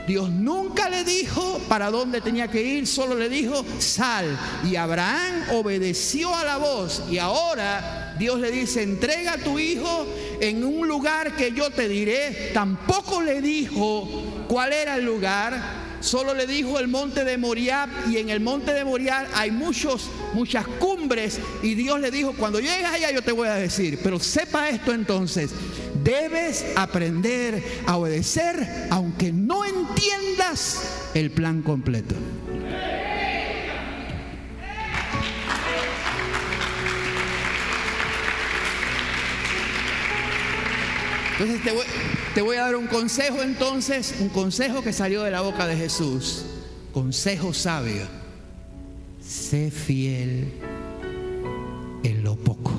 Dios 0.09 0.31
nunca 0.31 0.91
le 0.91 1.05
dijo 1.05 1.61
para 1.69 1.93
dónde 1.93 2.21
tenía 2.21 2.49
que 2.49 2.61
ir, 2.61 2.89
solo 2.89 3.15
le 3.15 3.29
dijo, 3.29 3.65
sal. 3.79 4.37
Y 4.69 4.75
Abraham 4.75 5.51
obedeció 5.53 6.35
a 6.35 6.43
la 6.43 6.57
voz. 6.57 7.05
Y 7.09 7.19
ahora 7.19 8.17
Dios 8.19 8.41
le 8.41 8.51
dice, 8.51 8.83
entrega 8.83 9.35
a 9.35 9.39
tu 9.39 9.61
hijo 9.61 10.09
en 10.41 10.65
un 10.65 10.89
lugar 10.89 11.37
que 11.37 11.53
yo 11.53 11.71
te 11.71 11.89
diré. 11.89 12.51
Tampoco 12.53 13.23
le 13.23 13.41
dijo 13.41 14.09
cuál 14.49 14.73
era 14.73 14.97
el 14.97 15.05
lugar 15.05 15.84
solo 16.05 16.35
le 16.35 16.47
dijo 16.47 16.79
el 16.79 16.89
monte 16.89 17.25
de 17.25 17.39
Moriab 17.39 17.89
y 18.11 18.19
en 18.19 18.29
el 18.29 18.41
monte 18.41 18.73
de 18.73 18.85
Moriab 18.85 19.27
hay 19.35 19.51
muchos, 19.51 20.11
muchas 20.35 20.67
cumbres 20.67 21.41
y 21.63 21.75
Dios 21.75 21.99
le 22.01 22.11
dijo, 22.11 22.35
cuando 22.35 22.61
llegues 22.61 22.85
allá 22.85 23.11
yo 23.11 23.23
te 23.23 23.33
voy 23.33 23.49
a 23.49 23.55
decir, 23.55 23.99
pero 24.03 24.21
sepa 24.21 24.69
esto 24.69 24.93
entonces, 24.93 25.51
debes 26.03 26.67
aprender 26.77 27.63
a 27.87 27.97
obedecer 27.97 28.89
aunque 28.91 29.33
no 29.33 29.65
entiendas 29.65 31.11
el 31.15 31.31
plan 31.31 31.63
completo. 31.63 32.15
Entonces 41.39 41.61
te 42.33 42.43
voy, 42.43 42.57
a 42.57 42.61
dar 42.61 42.77
un 42.77 42.87
consejo 42.87 43.43
entonces, 43.43 44.15
un 44.21 44.29
consejo 44.29 44.83
que 44.83 44.93
salió 44.93 45.25
de 45.25 45.33
la 45.33 45.41
boca 45.41 45.67
de 45.67 45.77
Jesús. 45.77 46.45
Consejo 46.93 47.53
sabio. 47.53 48.07
Sé 49.21 49.73
fiel 49.73 50.53
en 52.05 52.23
lo 52.23 52.37
poco. 52.37 52.71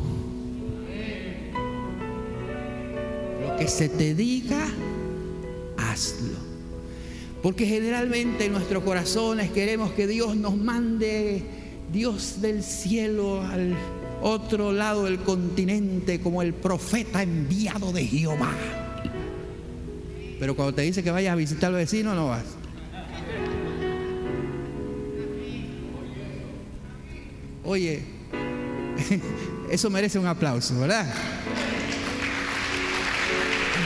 Lo 3.42 3.58
que 3.58 3.68
se 3.68 3.90
te 3.90 4.16
diga, 4.16 4.66
hazlo. 5.76 6.38
Porque 7.44 7.66
generalmente 7.66 8.46
en 8.46 8.54
nuestros 8.54 8.86
corazones 8.86 9.52
queremos 9.52 9.92
que 9.92 10.08
Dios 10.08 10.38
nos 10.38 10.56
mande, 10.56 11.44
Dios 11.92 12.42
del 12.42 12.64
cielo 12.64 13.42
al 13.42 13.76
otro 14.28 14.72
lado 14.72 15.04
del 15.04 15.20
continente 15.20 16.20
como 16.20 16.42
el 16.42 16.56
profeta 16.56 17.22
enviado 17.22 17.92
de 17.92 18.08
Jehová. 18.08 18.52
Pero 20.40 20.56
cuando 20.56 20.74
te 20.74 20.82
dice 20.82 21.04
que 21.04 21.12
vayas 21.12 21.34
a 21.34 21.36
visitar 21.36 21.70
al 21.70 21.76
vecino, 21.76 22.16
no 22.16 22.30
vas. 22.30 22.44
Oye, 27.64 28.04
eso 29.70 29.92
merece 29.92 30.18
un 30.18 30.26
aplauso, 30.26 30.80
¿verdad? 30.80 31.06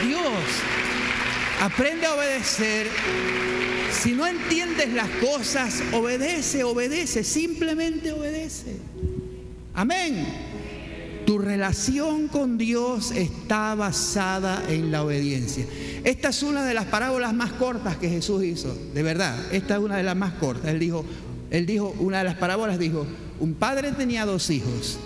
Dios 0.07 0.23
aprende 1.59 2.05
a 2.05 2.13
obedecer. 2.13 2.87
Si 3.91 4.13
no 4.13 4.25
entiendes 4.25 4.93
las 4.93 5.09
cosas, 5.21 5.83
obedece, 5.91 6.63
obedece, 6.63 7.25
simplemente 7.25 8.13
obedece. 8.13 8.77
Amén. 9.79 10.25
Tu 11.25 11.37
relación 11.37 12.27
con 12.27 12.57
Dios 12.57 13.11
está 13.11 13.75
basada 13.75 14.61
en 14.67 14.91
la 14.91 15.05
obediencia. 15.05 15.65
Esta 16.03 16.29
es 16.29 16.43
una 16.43 16.65
de 16.65 16.73
las 16.73 16.83
parábolas 16.87 17.33
más 17.33 17.53
cortas 17.53 17.95
que 17.95 18.09
Jesús 18.09 18.43
hizo, 18.43 18.77
de 18.93 19.03
verdad. 19.03 19.37
Esta 19.53 19.77
es 19.77 19.81
una 19.81 19.95
de 19.95 20.03
las 20.03 20.17
más 20.17 20.33
cortas. 20.33 20.69
Él 20.69 20.79
dijo, 20.79 21.05
él 21.49 21.65
dijo, 21.65 21.95
una 21.99 22.17
de 22.17 22.23
las 22.25 22.35
parábolas 22.35 22.77
dijo, 22.77 23.07
un 23.39 23.53
padre 23.53 23.93
tenía 23.93 24.25
dos 24.25 24.49
hijos 24.49 24.99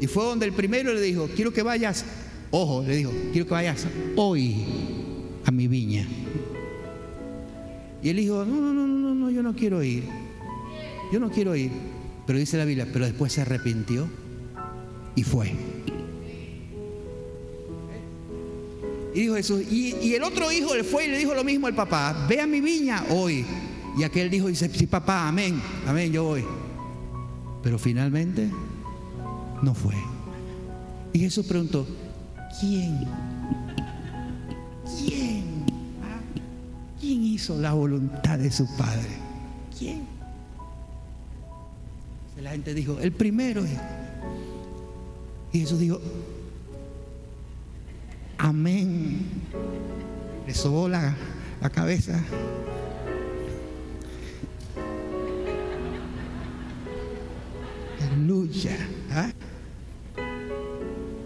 y 0.00 0.06
fue 0.06 0.24
donde 0.24 0.46
el 0.46 0.52
primero 0.52 0.94
le 0.94 1.02
dijo, 1.02 1.28
quiero 1.36 1.52
que 1.52 1.62
vayas, 1.62 2.06
ojo, 2.50 2.82
le 2.84 2.96
dijo, 2.96 3.12
quiero 3.32 3.46
que 3.46 3.52
vayas 3.52 3.86
hoy 4.16 4.64
a 5.44 5.50
mi 5.50 5.68
viña. 5.68 6.08
Y 8.02 8.08
él 8.08 8.16
dijo, 8.16 8.42
no, 8.46 8.58
no, 8.58 8.72
no, 8.72 8.86
no, 8.86 9.14
no, 9.14 9.30
yo 9.30 9.42
no 9.42 9.54
quiero 9.54 9.82
ir. 9.82 10.04
Yo 11.12 11.20
no 11.20 11.28
quiero 11.28 11.54
ir. 11.54 11.87
Pero 12.28 12.38
dice 12.38 12.58
la 12.58 12.66
Biblia, 12.66 12.86
pero 12.92 13.06
después 13.06 13.32
se 13.32 13.40
arrepintió 13.40 14.06
y 15.14 15.22
fue. 15.22 15.50
Y 19.14 19.20
dijo 19.20 19.34
Jesús, 19.34 19.62
y, 19.72 20.12
el 20.12 20.22
otro 20.22 20.52
hijo 20.52 20.74
le 20.74 20.84
fue 20.84 21.06
y 21.06 21.08
le 21.08 21.16
dijo 21.16 21.32
lo 21.32 21.42
mismo 21.42 21.68
al 21.68 21.74
papá, 21.74 22.26
ve 22.28 22.42
a 22.42 22.46
mi 22.46 22.60
viña 22.60 23.02
hoy. 23.08 23.46
Y 23.96 24.02
aquel 24.02 24.28
dijo, 24.28 24.48
dice, 24.48 24.68
sí 24.68 24.86
papá, 24.86 25.26
amén, 25.26 25.58
amén, 25.86 26.12
yo 26.12 26.24
voy. 26.24 26.44
Pero 27.62 27.78
finalmente 27.78 28.50
no 29.62 29.72
fue. 29.72 29.94
Y 31.14 31.20
Jesús 31.20 31.46
preguntó, 31.46 31.86
¿quién? 32.60 33.06
¿Quién? 34.98 35.64
¿Ah? 36.02 36.20
¿Quién 37.00 37.24
hizo 37.24 37.58
la 37.58 37.72
voluntad 37.72 38.38
de 38.38 38.50
su 38.50 38.66
padre? 38.76 39.16
¿Quién? 39.78 40.07
La 42.42 42.50
gente 42.50 42.72
dijo, 42.72 42.98
el 43.00 43.12
primero. 43.12 43.62
Y 45.52 45.60
Jesús 45.60 45.80
dijo, 45.80 46.00
amén. 48.38 49.26
Le 50.46 50.54
sobó 50.54 50.88
la, 50.88 51.14
la 51.60 51.70
cabeza. 51.70 52.22
Aleluya. 58.00 58.76
¿ah? 59.10 59.30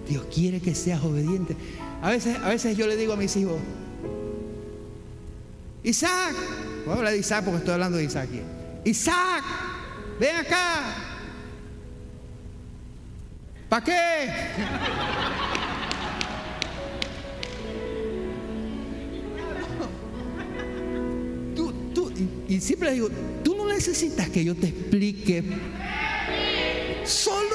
Dios 0.09 0.27
quiere 0.35 0.61
que 0.61 0.75
seas 0.75 1.03
obediente. 1.03 1.57
A 2.01 2.11
veces, 2.11 2.38
a 2.38 2.48
veces 2.48 2.77
yo 2.77 2.87
le 2.87 2.96
digo 2.96 3.12
a 3.12 3.16
mis 3.16 3.37
hijos, 3.37 3.61
Isaac, 5.85 6.35
voy 6.85 6.94
a 6.94 6.96
hablar 6.96 7.12
de 7.12 7.18
Isaac 7.18 7.44
porque 7.44 7.59
estoy 7.59 7.75
hablando 7.75 7.98
de 7.98 8.05
Isaac 8.05 8.29
aquí. 8.29 8.40
Isaac, 8.85 9.44
ven 10.18 10.37
acá. 10.37 10.94
¿Para 13.68 13.85
qué? 13.85 13.92
Tú, 21.57 21.72
tú, 21.94 22.12
y, 22.48 22.61
siempre 22.61 22.92
digo, 22.92 23.09
tú 23.42 23.55
no 23.57 23.66
necesitas 23.66 24.29
que 24.29 24.44
yo 24.44 24.55
te 24.55 24.68
explique. 24.68 25.42
Solo 27.05 27.52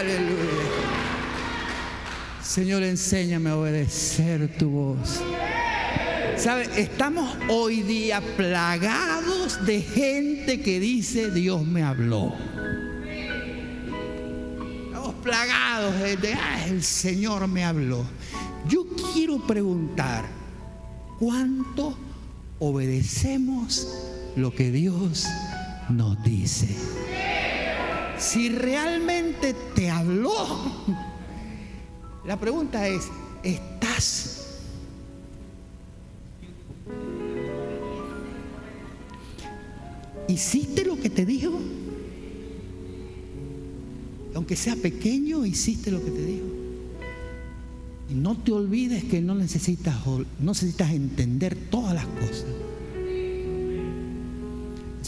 Aleluya. 0.00 0.34
Señor, 2.42 2.82
enséñame 2.84 3.50
a 3.50 3.56
obedecer 3.58 4.56
tu 4.56 4.70
voz. 4.70 5.20
¿Sabe? 6.38 6.70
Estamos 6.80 7.36
hoy 7.50 7.82
día 7.82 8.22
plagados 8.38 9.66
de 9.66 9.82
gente 9.82 10.62
que 10.62 10.80
dice, 10.80 11.30
Dios 11.30 11.66
me 11.66 11.82
habló. 11.82 12.32
Estamos 14.86 15.16
plagados 15.16 15.94
de, 16.00 16.32
ah, 16.32 16.66
el 16.66 16.82
Señor 16.82 17.46
me 17.46 17.62
habló. 17.62 18.06
Yo 18.70 18.86
quiero 19.12 19.46
preguntar, 19.46 20.24
¿cuánto 21.18 21.94
obedecemos 22.58 23.86
lo 24.34 24.54
que 24.54 24.70
Dios 24.70 25.26
nos 25.90 26.24
dice? 26.24 26.74
Si 28.20 28.50
realmente 28.50 29.54
te 29.74 29.88
habló, 29.88 30.34
la 32.26 32.38
pregunta 32.38 32.86
es, 32.86 33.08
¿estás 33.42 34.40
¿Hiciste 40.30 40.84
lo 40.84 40.96
que 41.00 41.10
te 41.10 41.26
dijo? 41.26 41.58
Aunque 44.34 44.54
sea 44.54 44.76
pequeño, 44.76 45.44
hiciste 45.44 45.90
lo 45.90 46.04
que 46.04 46.10
te 46.12 46.24
dijo. 46.24 46.46
Y 48.08 48.14
no 48.14 48.36
te 48.36 48.52
olvides 48.52 49.02
que 49.04 49.20
no 49.20 49.34
necesitas, 49.34 49.96
no 50.06 50.24
necesitas 50.52 50.92
entender 50.92 51.56
todas 51.68 51.94
las 51.94 52.06
cosas. 52.06 52.46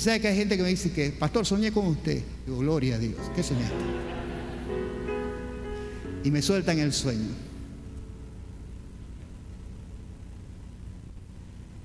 ¿Sabe 0.02 0.20
que 0.20 0.28
hay 0.28 0.36
gente 0.36 0.56
que 0.56 0.62
me 0.62 0.68
dice 0.68 0.90
que, 0.92 1.10
pastor, 1.10 1.46
soñé 1.46 1.72
con 1.72 1.86
usted? 1.86 2.22
Digo, 2.44 2.58
gloria 2.58 2.96
a 2.96 2.98
Dios. 2.98 3.20
¿Qué 3.34 3.42
soñaste? 3.42 3.74
y 6.24 6.30
me 6.30 6.42
sueltan 6.42 6.78
el 6.78 6.92
sueño. 6.92 7.28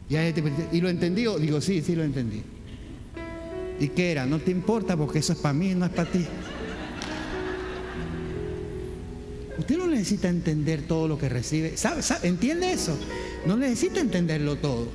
Y, 0.10 0.80
lo 0.80 0.90
entendió, 0.90 1.38
digo, 1.38 1.60
sí, 1.60 1.82
sí 1.82 1.96
lo 1.96 2.04
entendí. 2.04 2.42
¿Y 3.80 3.90
qué 3.90 4.12
era? 4.12 4.26
No 4.26 4.40
te 4.40 4.52
importa 4.52 4.96
porque 4.96 5.20
eso 5.20 5.34
es 5.34 5.40
para 5.40 5.54
mí, 5.54 5.76
no 5.76 5.86
es 5.86 5.92
para 5.92 6.10
ti. 6.10 6.26
Usted 9.58 9.78
no 9.78 9.88
necesita 9.88 10.30
entender 10.30 10.84
todo 10.84 11.08
lo 11.08 11.18
que 11.18 11.28
recibe. 11.28 11.76
¿Sabe, 11.76 12.02
¿Entiende 12.24 12.72
eso? 12.72 12.98
No 13.46 13.58
necesita 13.58 14.00
entenderlo 14.00 14.56
todo. 14.58 14.88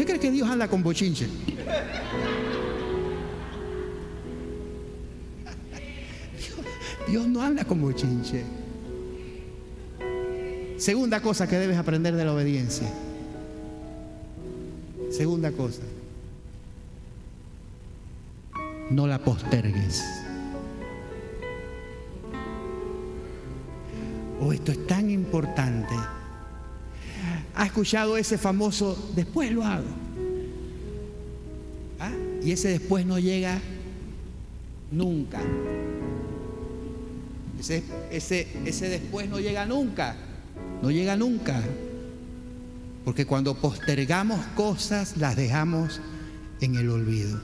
¿Usted 0.00 0.14
cree 0.14 0.20
que 0.20 0.30
Dios 0.30 0.48
anda 0.48 0.66
con 0.66 0.82
bochinche? 0.82 1.28
Dios 7.06 7.26
no 7.26 7.42
anda 7.42 7.66
con 7.66 7.82
bochinche. 7.82 8.42
Segunda 10.78 11.20
cosa 11.20 11.46
que 11.46 11.56
debes 11.56 11.76
aprender 11.76 12.16
de 12.16 12.24
la 12.24 12.32
obediencia. 12.32 12.88
Segunda 15.10 15.52
cosa. 15.52 15.82
No 18.88 19.06
la 19.06 19.18
postergues. 19.18 20.02
Oh, 24.40 24.50
esto 24.50 24.72
es 24.72 24.86
tan 24.86 25.10
importante. 25.10 25.94
¿Ha 27.54 27.66
escuchado 27.66 28.16
ese 28.16 28.38
famoso 28.38 29.12
después 29.14 29.50
lo 29.52 29.64
hago? 29.64 29.86
¿Ah? 31.98 32.12
Y 32.42 32.52
ese 32.52 32.68
después 32.68 33.04
no 33.04 33.18
llega 33.18 33.60
nunca. 34.90 35.40
Ese, 37.58 37.82
ese, 38.10 38.46
ese 38.64 38.88
después 38.88 39.28
no 39.28 39.40
llega 39.40 39.66
nunca. 39.66 40.16
No 40.82 40.90
llega 40.90 41.16
nunca. 41.16 41.60
Porque 43.04 43.26
cuando 43.26 43.54
postergamos 43.54 44.44
cosas, 44.56 45.16
las 45.16 45.36
dejamos 45.36 46.00
en 46.60 46.76
el 46.76 46.88
olvido. 46.88 47.40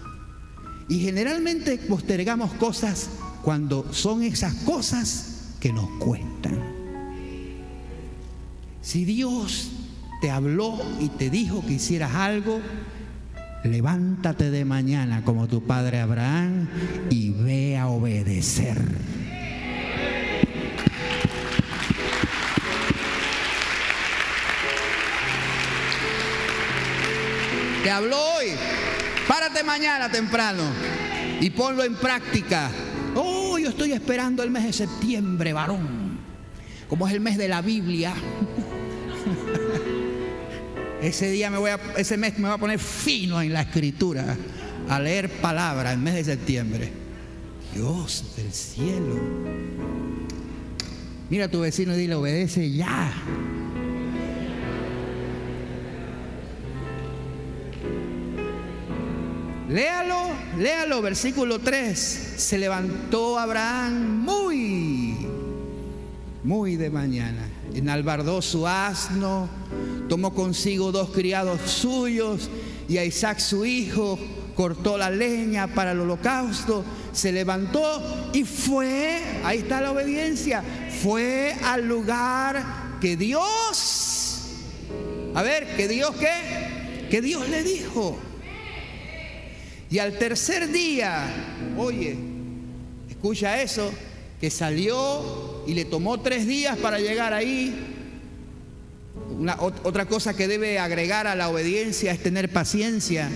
Y 0.88 1.00
generalmente 1.00 1.78
postergamos 1.78 2.52
cosas 2.54 3.08
cuando 3.42 3.92
son 3.92 4.22
esas 4.22 4.54
cosas 4.54 5.54
que 5.60 5.72
nos 5.72 5.88
cuentan. 5.98 6.75
Si 8.86 9.04
Dios 9.04 9.72
te 10.20 10.30
habló 10.30 10.78
y 11.00 11.08
te 11.08 11.28
dijo 11.28 11.60
que 11.66 11.72
hicieras 11.72 12.14
algo, 12.14 12.60
levántate 13.64 14.52
de 14.52 14.64
mañana 14.64 15.24
como 15.24 15.48
tu 15.48 15.64
padre 15.64 15.98
Abraham 15.98 16.68
y 17.10 17.30
ve 17.30 17.76
a 17.76 17.88
obedecer. 17.88 18.80
Te 27.82 27.90
habló 27.90 28.16
hoy. 28.36 28.52
Párate 29.26 29.64
mañana 29.64 30.08
temprano 30.12 30.62
y 31.40 31.50
ponlo 31.50 31.82
en 31.82 31.96
práctica. 31.96 32.70
Oh, 33.16 33.58
yo 33.58 33.70
estoy 33.70 33.90
esperando 33.90 34.44
el 34.44 34.52
mes 34.52 34.62
de 34.62 34.72
septiembre, 34.72 35.52
varón. 35.52 36.20
Como 36.88 37.08
es 37.08 37.14
el 37.14 37.18
mes 37.18 37.36
de 37.36 37.48
la 37.48 37.62
Biblia. 37.62 38.14
Ese 41.02 41.30
día 41.30 41.50
me 41.50 41.58
voy 41.58 41.70
a, 41.70 41.80
ese 41.96 42.16
mes 42.16 42.38
me 42.38 42.48
voy 42.48 42.54
a 42.54 42.58
poner 42.58 42.78
fino 42.78 43.40
en 43.40 43.52
la 43.52 43.62
escritura, 43.62 44.36
a 44.88 44.98
leer 44.98 45.28
palabra 45.30 45.92
el 45.92 45.98
mes 45.98 46.14
de 46.14 46.24
septiembre. 46.24 46.90
Dios 47.74 48.34
del 48.36 48.52
cielo. 48.52 49.20
Mira 51.28 51.44
a 51.44 51.48
tu 51.48 51.60
vecino 51.60 51.94
y 51.94 51.98
dile, 51.98 52.14
obedece 52.14 52.70
ya. 52.72 53.12
Léalo, 59.68 60.28
léalo, 60.56 61.02
versículo 61.02 61.58
3. 61.58 61.98
Se 62.36 62.56
levantó 62.56 63.38
Abraham 63.38 64.24
muy, 64.24 65.16
muy 66.44 66.76
de 66.76 66.88
mañana. 66.88 67.55
Enalbardó 67.76 68.40
su 68.40 68.66
asno, 68.66 69.50
tomó 70.08 70.32
consigo 70.32 70.92
dos 70.92 71.10
criados 71.10 71.60
suyos 71.70 72.48
y 72.88 72.96
a 72.96 73.04
Isaac 73.04 73.38
su 73.38 73.66
hijo, 73.66 74.18
cortó 74.54 74.96
la 74.96 75.10
leña 75.10 75.66
para 75.66 75.92
el 75.92 76.00
holocausto, 76.00 76.82
se 77.12 77.32
levantó 77.32 78.30
y 78.32 78.44
fue, 78.44 79.20
ahí 79.44 79.58
está 79.58 79.82
la 79.82 79.92
obediencia, 79.92 80.64
fue 81.02 81.54
al 81.64 81.86
lugar 81.86 82.96
que 82.98 83.18
Dios, 83.18 84.40
a 85.34 85.42
ver, 85.42 85.76
que 85.76 85.86
Dios 85.86 86.14
qué, 86.16 87.08
que 87.10 87.20
Dios 87.20 87.46
le 87.50 87.62
dijo. 87.62 88.18
Y 89.90 89.98
al 89.98 90.18
tercer 90.18 90.72
día, 90.72 91.26
oye, 91.76 92.16
escucha 93.10 93.60
eso, 93.60 93.90
que 94.40 94.50
salió 94.50 95.55
y 95.66 95.74
le 95.74 95.84
tomó 95.84 96.20
tres 96.20 96.46
días 96.46 96.78
para 96.78 96.98
llegar 96.98 97.32
ahí. 97.32 97.74
Otra 99.82 100.06
cosa 100.06 100.34
que 100.34 100.46
debe 100.48 100.78
agregar 100.78 101.26
a 101.26 101.34
la 101.34 101.48
obediencia 101.48 102.12
es 102.12 102.22
tener 102.22 102.52
paciencia. 102.52 103.28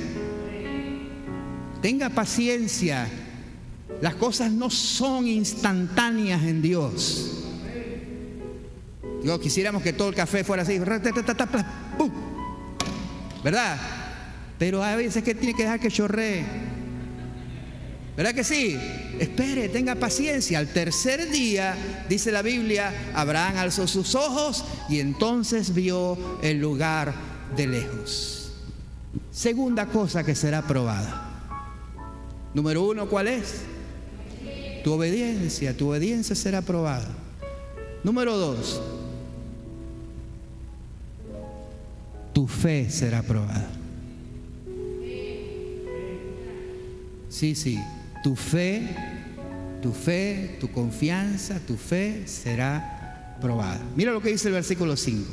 Tenga 1.83 2.11
paciencia. 2.11 3.09
Las 4.01 4.14
cosas 4.14 4.53
no 4.53 4.70
son 4.70 5.26
instantáneas 5.26 6.43
en 6.45 6.62
Dios. 6.62 7.45
Yo 9.22 9.39
quisiéramos 9.39 9.83
que 9.83 9.93
todo 9.93 10.09
el 10.09 10.14
café 10.14 10.45
fuera 10.45 10.62
así, 10.62 10.78
¿verdad? 13.45 13.76
Pero 14.59 14.83
hay 14.83 14.97
veces 14.97 15.22
que 15.22 15.35
tiene 15.35 15.55
que 15.55 15.64
dejar 15.64 15.81
que 15.81 15.91
chorree. 15.91 16.45
¿Verdad 18.20 18.34
que 18.34 18.44
sí? 18.44 18.78
Espere, 19.18 19.70
tenga 19.70 19.94
paciencia. 19.94 20.58
Al 20.58 20.68
tercer 20.68 21.30
día, 21.30 21.74
dice 22.06 22.30
la 22.30 22.42
Biblia, 22.42 22.92
Abraham 23.14 23.56
alzó 23.56 23.86
sus 23.86 24.14
ojos 24.14 24.62
y 24.90 25.00
entonces 25.00 25.72
vio 25.72 26.18
el 26.42 26.60
lugar 26.60 27.14
de 27.56 27.66
lejos. 27.66 28.52
Segunda 29.30 29.86
cosa 29.86 30.22
que 30.22 30.34
será 30.34 30.60
probada. 30.60 31.30
Número 32.52 32.82
uno, 32.82 33.08
¿cuál 33.08 33.28
es? 33.28 33.62
Tu 34.84 34.92
obediencia, 34.92 35.74
tu 35.74 35.88
obediencia 35.88 36.36
será 36.36 36.60
probada. 36.60 37.08
Número 38.04 38.36
dos, 38.36 38.82
tu 42.34 42.46
fe 42.46 42.90
será 42.90 43.22
probada. 43.22 43.70
Sí, 47.30 47.54
sí, 47.54 47.78
tu 48.22 48.36
fe, 48.36 48.82
tu 49.82 49.92
fe, 49.92 50.56
tu 50.60 50.70
confianza, 50.70 51.58
tu 51.60 51.76
fe 51.76 52.26
será 52.26 53.36
probada. 53.40 53.80
Mira 53.96 54.12
lo 54.12 54.20
que 54.20 54.30
dice 54.30 54.48
el 54.48 54.54
versículo 54.54 54.96
5. 54.96 55.24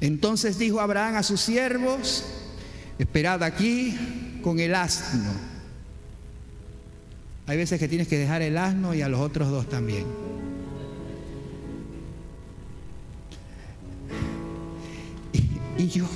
Entonces 0.00 0.58
dijo 0.58 0.80
Abraham 0.80 1.16
a 1.16 1.22
sus 1.22 1.40
siervos, 1.40 2.24
esperad 2.98 3.42
aquí 3.42 3.96
con 4.42 4.58
el 4.58 4.74
asno. 4.74 5.32
Hay 7.46 7.56
veces 7.56 7.78
que 7.78 7.88
tienes 7.88 8.08
que 8.08 8.18
dejar 8.18 8.42
el 8.42 8.58
asno 8.58 8.94
y 8.94 9.02
a 9.02 9.08
los 9.08 9.20
otros 9.20 9.50
dos 9.50 9.68
también. 9.68 10.06
Y, 15.32 15.82
y 15.82 15.88
yo 15.88 16.06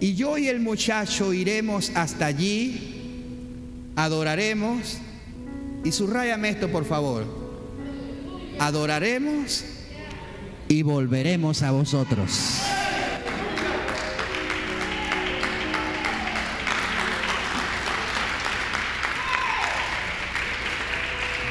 Y 0.00 0.14
yo 0.14 0.38
y 0.38 0.46
el 0.46 0.60
muchacho 0.60 1.32
iremos 1.32 1.90
hasta 1.94 2.26
allí, 2.26 2.94
adoraremos, 3.96 4.98
y 5.84 5.90
subrayame 5.90 6.50
esto 6.50 6.68
por 6.68 6.84
favor, 6.84 7.24
adoraremos 8.60 9.64
y 10.68 10.82
volveremos 10.82 11.62
a 11.62 11.72
vosotros. 11.72 12.62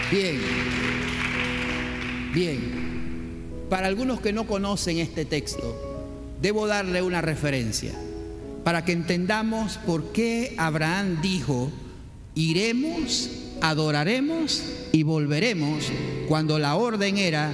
Bien, 0.09 0.39
bien. 2.33 2.87
Para 3.69 3.87
algunos 3.87 4.21
que 4.21 4.31
no 4.31 4.47
conocen 4.47 4.99
este 4.99 5.25
texto, 5.25 6.37
debo 6.41 6.65
darle 6.65 7.01
una 7.01 7.19
referencia 7.19 7.93
para 8.67 8.83
que 8.83 8.91
entendamos 8.91 9.77
por 9.85 10.11
qué 10.11 10.53
Abraham 10.57 11.21
dijo, 11.21 11.71
iremos, 12.35 13.29
adoraremos 13.61 14.61
y 14.91 15.03
volveremos, 15.03 15.85
cuando 16.27 16.59
la 16.59 16.75
orden 16.75 17.17
era 17.17 17.53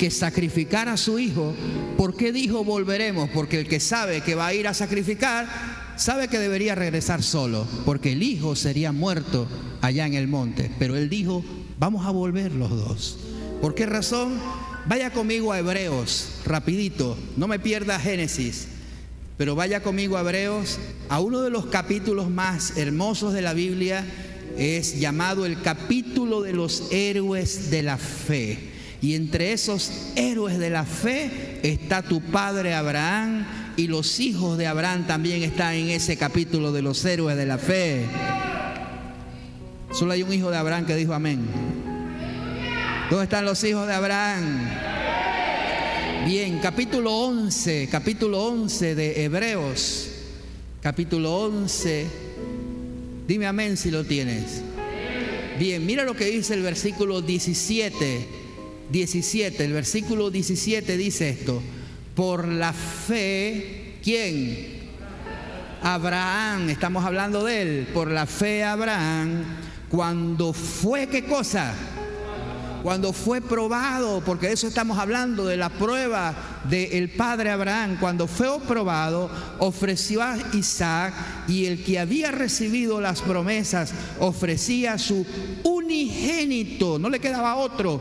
que 0.00 0.10
sacrificara 0.10 0.94
a 0.94 0.96
su 0.96 1.20
hijo. 1.20 1.54
¿Por 1.96 2.16
qué 2.16 2.32
dijo 2.32 2.64
volveremos? 2.64 3.30
Porque 3.30 3.60
el 3.60 3.68
que 3.68 3.78
sabe 3.78 4.20
que 4.22 4.34
va 4.34 4.48
a 4.48 4.54
ir 4.54 4.66
a 4.66 4.74
sacrificar, 4.74 5.46
sabe 5.94 6.26
que 6.26 6.40
debería 6.40 6.74
regresar 6.74 7.22
solo, 7.22 7.64
porque 7.84 8.10
el 8.10 8.24
hijo 8.24 8.56
sería 8.56 8.90
muerto 8.90 9.46
allá 9.80 10.08
en 10.08 10.14
el 10.14 10.26
monte. 10.26 10.72
Pero 10.76 10.96
él 10.96 11.08
dijo, 11.08 11.44
vamos 11.78 12.04
a 12.04 12.10
volver 12.10 12.50
los 12.50 12.70
dos. 12.70 13.18
¿Por 13.62 13.76
qué 13.76 13.86
razón? 13.86 14.32
Vaya 14.88 15.12
conmigo 15.12 15.52
a 15.52 15.60
Hebreos, 15.60 16.40
rapidito, 16.44 17.16
no 17.36 17.46
me 17.46 17.60
pierda 17.60 18.00
Génesis. 18.00 18.66
Pero 19.38 19.54
vaya 19.54 19.84
conmigo 19.84 20.16
a 20.16 20.20
Hebreos, 20.22 20.80
a 21.08 21.20
uno 21.20 21.42
de 21.42 21.50
los 21.50 21.66
capítulos 21.66 22.28
más 22.28 22.76
hermosos 22.76 23.32
de 23.32 23.40
la 23.40 23.54
Biblia, 23.54 24.04
es 24.58 24.98
llamado 24.98 25.46
el 25.46 25.62
capítulo 25.62 26.42
de 26.42 26.52
los 26.52 26.88
héroes 26.90 27.70
de 27.70 27.84
la 27.84 27.98
fe. 27.98 28.58
Y 29.00 29.14
entre 29.14 29.52
esos 29.52 29.92
héroes 30.16 30.58
de 30.58 30.70
la 30.70 30.84
fe 30.84 31.60
está 31.62 32.02
tu 32.02 32.20
padre 32.20 32.74
Abraham, 32.74 33.46
y 33.76 33.86
los 33.86 34.18
hijos 34.18 34.58
de 34.58 34.66
Abraham 34.66 35.06
también 35.06 35.44
están 35.44 35.74
en 35.74 35.90
ese 35.90 36.16
capítulo 36.16 36.72
de 36.72 36.82
los 36.82 37.04
héroes 37.04 37.36
de 37.36 37.46
la 37.46 37.58
fe. 37.58 38.06
Solo 39.92 40.14
hay 40.14 40.24
un 40.24 40.32
hijo 40.32 40.50
de 40.50 40.56
Abraham 40.56 40.84
que 40.84 40.96
dijo 40.96 41.14
amén. 41.14 41.46
¿Dónde 43.08 43.22
están 43.22 43.44
los 43.44 43.62
hijos 43.62 43.86
de 43.86 43.94
Abraham? 43.94 44.87
Bien, 46.28 46.58
capítulo 46.58 47.10
11, 47.10 47.88
capítulo 47.90 48.44
11 48.48 48.94
de 48.94 49.24
Hebreos, 49.24 50.10
capítulo 50.82 51.34
11. 51.46 52.06
Dime 53.26 53.46
amén 53.46 53.78
si 53.78 53.90
lo 53.90 54.04
tienes. 54.04 54.60
Bien, 55.58 55.86
mira 55.86 56.04
lo 56.04 56.14
que 56.14 56.26
dice 56.26 56.52
el 56.52 56.60
versículo 56.60 57.22
17. 57.22 58.28
17, 58.90 59.64
el 59.64 59.72
versículo 59.72 60.30
17 60.30 60.98
dice 60.98 61.30
esto. 61.30 61.62
Por 62.14 62.46
la 62.46 62.74
fe, 62.74 63.94
¿quién? 64.04 64.90
Abraham, 65.80 66.68
estamos 66.68 67.06
hablando 67.06 67.42
de 67.42 67.62
él. 67.62 67.88
Por 67.94 68.10
la 68.10 68.26
fe 68.26 68.64
Abraham, 68.64 69.44
cuando 69.88 70.52
fue, 70.52 71.06
¿qué 71.06 71.24
cosa? 71.24 71.72
Cuando 72.82 73.12
fue 73.12 73.40
probado, 73.40 74.22
porque 74.24 74.48
de 74.48 74.54
eso 74.54 74.66
estamos 74.66 74.98
hablando, 74.98 75.46
de 75.46 75.56
la 75.56 75.68
prueba 75.68 76.60
del 76.68 77.10
padre 77.10 77.50
Abraham, 77.50 77.96
cuando 78.00 78.26
fue 78.26 78.48
probado, 78.60 79.30
ofreció 79.58 80.22
a 80.22 80.36
Isaac 80.52 81.14
y 81.48 81.66
el 81.66 81.84
que 81.84 81.98
había 81.98 82.30
recibido 82.30 83.00
las 83.00 83.22
promesas 83.22 83.92
ofrecía 84.20 84.98
su 84.98 85.26
unigénito, 85.64 86.98
no 86.98 87.08
le 87.10 87.20
quedaba 87.20 87.56
otro. 87.56 88.00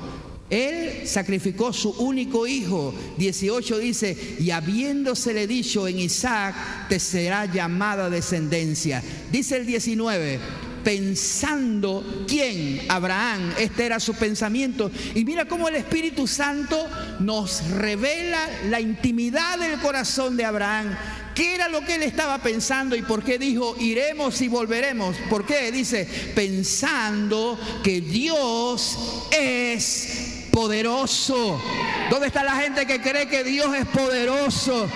Él 0.50 1.06
sacrificó 1.06 1.74
su 1.74 1.90
único 1.92 2.48
hijo. 2.48 2.94
18 3.18 3.80
dice, 3.80 4.38
y 4.40 4.52
habiéndosele 4.52 5.46
dicho 5.46 5.88
en 5.88 6.00
Isaac, 6.00 6.56
te 6.88 7.00
será 7.00 7.46
llamada 7.46 8.10
descendencia. 8.10 9.04
Dice 9.30 9.58
el 9.58 9.66
19, 9.66 10.40
pensando 10.88 12.02
quién, 12.30 12.86
Abraham, 12.88 13.54
este 13.60 13.86
era 13.86 14.00
su 14.00 14.14
pensamiento. 14.14 14.90
Y 15.16 15.26
mira 15.26 15.44
cómo 15.44 15.68
el 15.68 15.76
Espíritu 15.76 16.28
Santo 16.28 16.88
nos 17.20 17.72
revela 17.72 18.48
la 18.70 18.80
intimidad 18.80 19.60
del 19.60 19.82
corazón 19.82 20.38
de 20.38 20.46
Abraham. 20.46 20.98
¿Qué 21.36 21.56
era 21.56 21.68
lo 21.68 21.82
que 21.82 21.96
él 21.96 22.04
estaba 22.04 22.38
pensando 22.38 22.96
y 22.96 23.02
por 23.02 23.22
qué 23.22 23.38
dijo 23.38 23.76
iremos 23.78 24.40
y 24.40 24.48
volveremos? 24.48 25.18
¿Por 25.30 25.46
qué? 25.46 25.74
Dice, 25.74 26.08
pensando 26.34 27.60
que 27.84 28.00
Dios 28.00 28.98
es 29.38 30.27
poderoso. 30.52 31.62
¿Dónde 32.10 32.28
está 32.28 32.44
la 32.44 32.56
gente 32.56 32.86
que 32.86 33.02
cree 33.02 33.28
que 33.28 33.44
Dios 33.44 33.76
es 33.76 33.86
poderoso? 33.88 34.88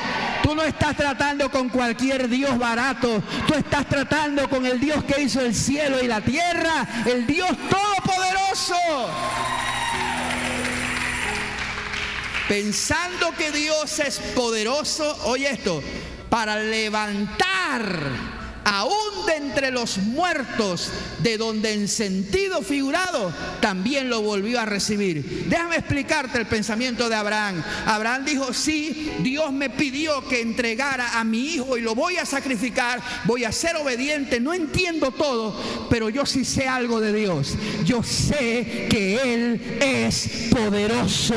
Tú 0.44 0.56
no 0.56 0.64
estás 0.64 0.96
tratando 0.96 1.52
con 1.52 1.70
cualquier 1.70 2.28
Dios 2.30 2.58
barato. 2.58 3.22
Tú 3.48 3.54
estás 3.54 3.88
tratando 3.88 4.50
con 4.50 4.66
el 4.66 4.80
Dios 4.80 5.04
que 5.04 5.22
hizo 5.22 5.42
el 5.42 5.54
cielo 5.54 6.02
y 6.02 6.08
la 6.08 6.22
tierra, 6.22 6.88
el 7.06 7.28
Dios 7.28 7.50
todopoderoso. 7.70 8.76
Pensando 12.48 13.32
que 13.38 13.52
Dios 13.52 14.00
es 14.00 14.20
poderoso, 14.36 15.18
oye 15.24 15.50
esto, 15.50 15.82
para 16.30 16.60
levantar 16.60 18.41
aún 18.64 19.26
de 19.26 19.36
entre 19.38 19.72
los 19.72 19.98
muertos, 19.98 20.92
de 21.20 21.38
donde 21.38 21.74
en 21.74 21.88
sentido 21.88 22.62
figurado 22.62 23.34
también 23.60 24.10
lo 24.10 24.22
volvió 24.22 24.60
a 24.60 24.66
recibir. 24.66 25.46
Déjame 25.48 25.76
explicarte 25.76 26.38
el 26.38 26.46
pensamiento 26.46 27.10
de 27.10 27.16
Abraham. 27.16 27.64
Abraham 27.86 28.26
dijo, 28.26 28.54
sí, 28.54 29.12
Dios 29.20 29.52
me 29.52 29.70
pidió 29.70 30.28
que 30.28 30.42
entregara 30.42 31.20
a 31.20 31.24
mi 31.24 31.54
hijo 31.54 31.78
y 31.78 31.82
lo 31.82 31.96
voy 31.96 32.18
a 32.18 32.26
sacrificar, 32.26 33.02
voy 33.26 33.44
a 33.44 33.52
ser 33.52 33.76
obediente, 33.76 34.40
no 34.40 34.54
entiendo 34.54 35.12
todo, 35.12 35.56
pero 35.90 36.10
yo 36.10 36.26
sí 36.26 36.46
sé 36.46 36.68
algo 36.68 37.00
de 37.00 37.14
Dios. 37.14 37.56
Yo 37.84 38.04
sé 38.04 38.88
que 38.90 39.20
Él 39.22 39.80
es 39.82 40.50
poderoso, 40.52 41.36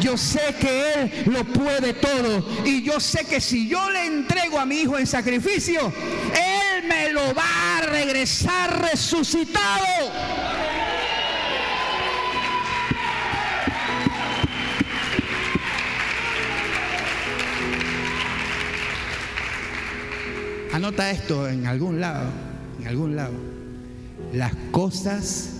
yo 0.00 0.16
sé 0.16 0.54
que 0.60 0.94
Él 0.94 1.12
lo 1.26 1.44
puede 1.44 1.94
todo 1.94 2.46
y 2.64 2.82
yo 2.82 3.00
sé 3.00 3.24
que 3.24 3.40
si 3.40 3.68
yo 3.68 3.90
le 3.90 4.06
entrego 4.06 4.58
a 4.58 4.66
mi 4.66 4.80
hijo 4.80 4.98
en 4.98 5.06
sacrificio, 5.06 5.92
Él 6.34 6.59
me 6.90 7.12
lo 7.12 7.32
va 7.34 7.78
a 7.78 7.82
regresar 7.82 8.90
resucitado. 8.90 9.86
Anota 20.72 21.10
esto 21.10 21.48
en 21.48 21.66
algún 21.66 22.00
lado, 22.00 22.28
en 22.80 22.88
algún 22.88 23.16
lado. 23.16 23.34
Las 24.32 24.54
cosas 24.70 25.50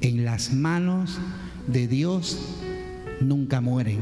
en 0.00 0.24
las 0.24 0.52
manos 0.52 1.18
de 1.66 1.86
Dios 1.88 2.38
nunca 3.20 3.60
mueren. 3.60 4.00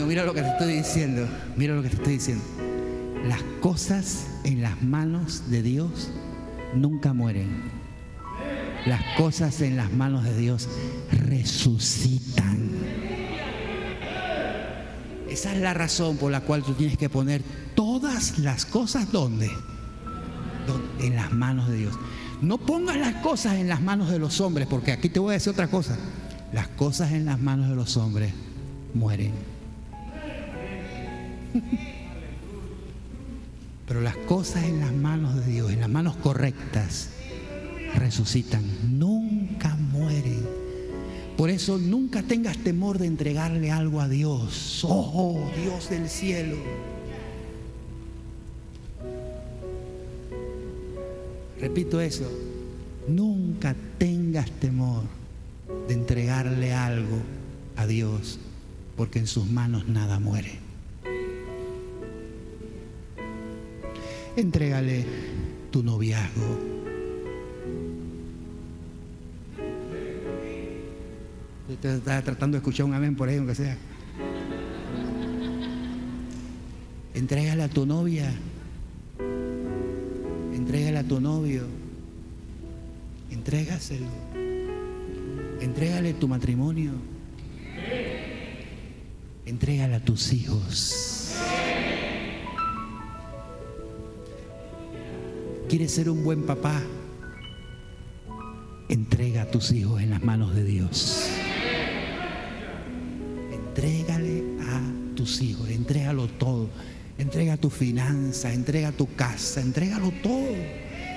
Mira 0.00 0.24
lo 0.24 0.34
que 0.34 0.42
te 0.42 0.48
estoy 0.48 0.74
diciendo, 0.74 1.26
mira 1.56 1.74
lo 1.74 1.82
que 1.82 1.88
te 1.88 1.96
estoy 1.96 2.14
diciendo. 2.14 2.44
Las 3.26 3.42
cosas 3.60 4.26
en 4.44 4.62
las 4.62 4.82
manos 4.82 5.50
de 5.50 5.62
Dios 5.62 6.10
nunca 6.74 7.12
mueren. 7.12 7.70
Las 8.86 9.02
cosas 9.16 9.60
en 9.60 9.76
las 9.76 9.92
manos 9.92 10.24
de 10.24 10.36
Dios 10.36 10.68
resucitan. 11.12 12.70
Esa 15.28 15.54
es 15.54 15.60
la 15.60 15.72
razón 15.72 16.16
por 16.16 16.32
la 16.32 16.40
cual 16.40 16.62
tú 16.62 16.74
tienes 16.74 16.98
que 16.98 17.08
poner 17.08 17.42
todas 17.74 18.38
las 18.38 18.66
cosas 18.66 19.10
donde? 19.12 19.50
En 21.00 21.16
las 21.16 21.32
manos 21.32 21.68
de 21.68 21.76
Dios. 21.76 21.94
No 22.40 22.58
pongas 22.58 22.96
las 22.96 23.14
cosas 23.16 23.54
en 23.54 23.68
las 23.68 23.80
manos 23.80 24.10
de 24.10 24.18
los 24.18 24.40
hombres, 24.40 24.66
porque 24.68 24.92
aquí 24.92 25.08
te 25.08 25.20
voy 25.20 25.30
a 25.30 25.34
decir 25.34 25.52
otra 25.52 25.68
cosa. 25.68 25.96
Las 26.52 26.68
cosas 26.68 27.12
en 27.12 27.24
las 27.24 27.40
manos 27.40 27.68
de 27.68 27.76
los 27.76 27.96
hombres 27.96 28.32
mueren. 28.94 29.51
Pero 33.86 34.00
las 34.00 34.16
cosas 34.16 34.64
en 34.64 34.80
las 34.80 34.92
manos 34.92 35.34
de 35.34 35.52
Dios, 35.52 35.72
en 35.72 35.80
las 35.80 35.90
manos 35.90 36.16
correctas, 36.16 37.10
resucitan, 37.94 38.64
nunca 38.98 39.76
mueren. 39.76 40.46
Por 41.36 41.50
eso 41.50 41.78
nunca 41.78 42.22
tengas 42.22 42.56
temor 42.58 42.98
de 42.98 43.06
entregarle 43.06 43.70
algo 43.70 44.00
a 44.00 44.08
Dios. 44.08 44.84
Oh, 44.88 45.50
Dios 45.60 45.90
del 45.90 46.08
cielo. 46.08 46.56
Repito 51.60 52.00
eso, 52.00 52.28
nunca 53.08 53.76
tengas 53.98 54.50
temor 54.50 55.04
de 55.86 55.94
entregarle 55.94 56.72
algo 56.72 57.18
a 57.76 57.86
Dios, 57.86 58.38
porque 58.96 59.20
en 59.20 59.26
sus 59.26 59.46
manos 59.48 59.86
nada 59.86 60.18
muere. 60.18 60.61
Entrégale 64.36 65.04
tu 65.70 65.82
noviazgo. 65.82 66.58
Usted 71.68 71.96
está 71.96 72.22
tratando 72.22 72.56
de 72.56 72.58
escuchar 72.58 72.86
un 72.86 72.94
amén 72.94 73.14
por 73.14 73.28
ahí, 73.28 73.36
aunque 73.36 73.54
sea. 73.54 73.76
Entrégale 77.14 77.62
a 77.62 77.68
tu 77.68 77.84
novia. 77.84 78.32
Entrégale 80.54 80.98
a 80.98 81.04
tu 81.04 81.20
novio. 81.20 81.64
Entrégaselo. 83.30 84.06
Entrégale 85.60 86.14
tu 86.14 86.26
matrimonio. 86.26 86.92
Entrégale 89.44 89.96
a 89.96 90.00
tus 90.00 90.32
hijos. 90.32 91.22
¿Quieres 95.72 95.92
ser 95.92 96.10
un 96.10 96.22
buen 96.22 96.42
papá? 96.42 96.82
Entrega 98.90 99.40
a 99.40 99.50
tus 99.50 99.72
hijos 99.72 100.02
en 100.02 100.10
las 100.10 100.22
manos 100.22 100.54
de 100.54 100.64
Dios. 100.64 101.30
Entrégale 103.50 104.44
a 104.68 104.82
tus 105.16 105.40
hijos, 105.40 105.70
entrégalo 105.70 106.28
todo. 106.28 106.68
Entrega 107.16 107.56
tu 107.56 107.70
finanza, 107.70 108.52
entrega 108.52 108.92
tu 108.92 109.14
casa, 109.14 109.62
entrégalo 109.62 110.12
todo. 110.22 110.54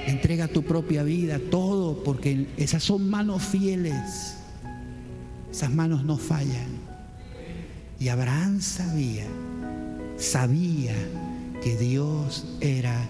Entrega 0.07 0.47
tu 0.47 0.63
propia 0.63 1.03
vida, 1.03 1.37
todo, 1.51 2.01
porque 2.05 2.47
esas 2.55 2.81
son 2.81 3.09
manos 3.09 3.43
fieles. 3.43 4.37
Esas 5.51 5.73
manos 5.73 6.05
no 6.05 6.17
fallan. 6.17 6.79
Y 7.99 8.07
Abraham 8.07 8.61
sabía, 8.61 9.25
sabía 10.15 10.95
que 11.61 11.75
Dios 11.75 12.45
era 12.61 13.05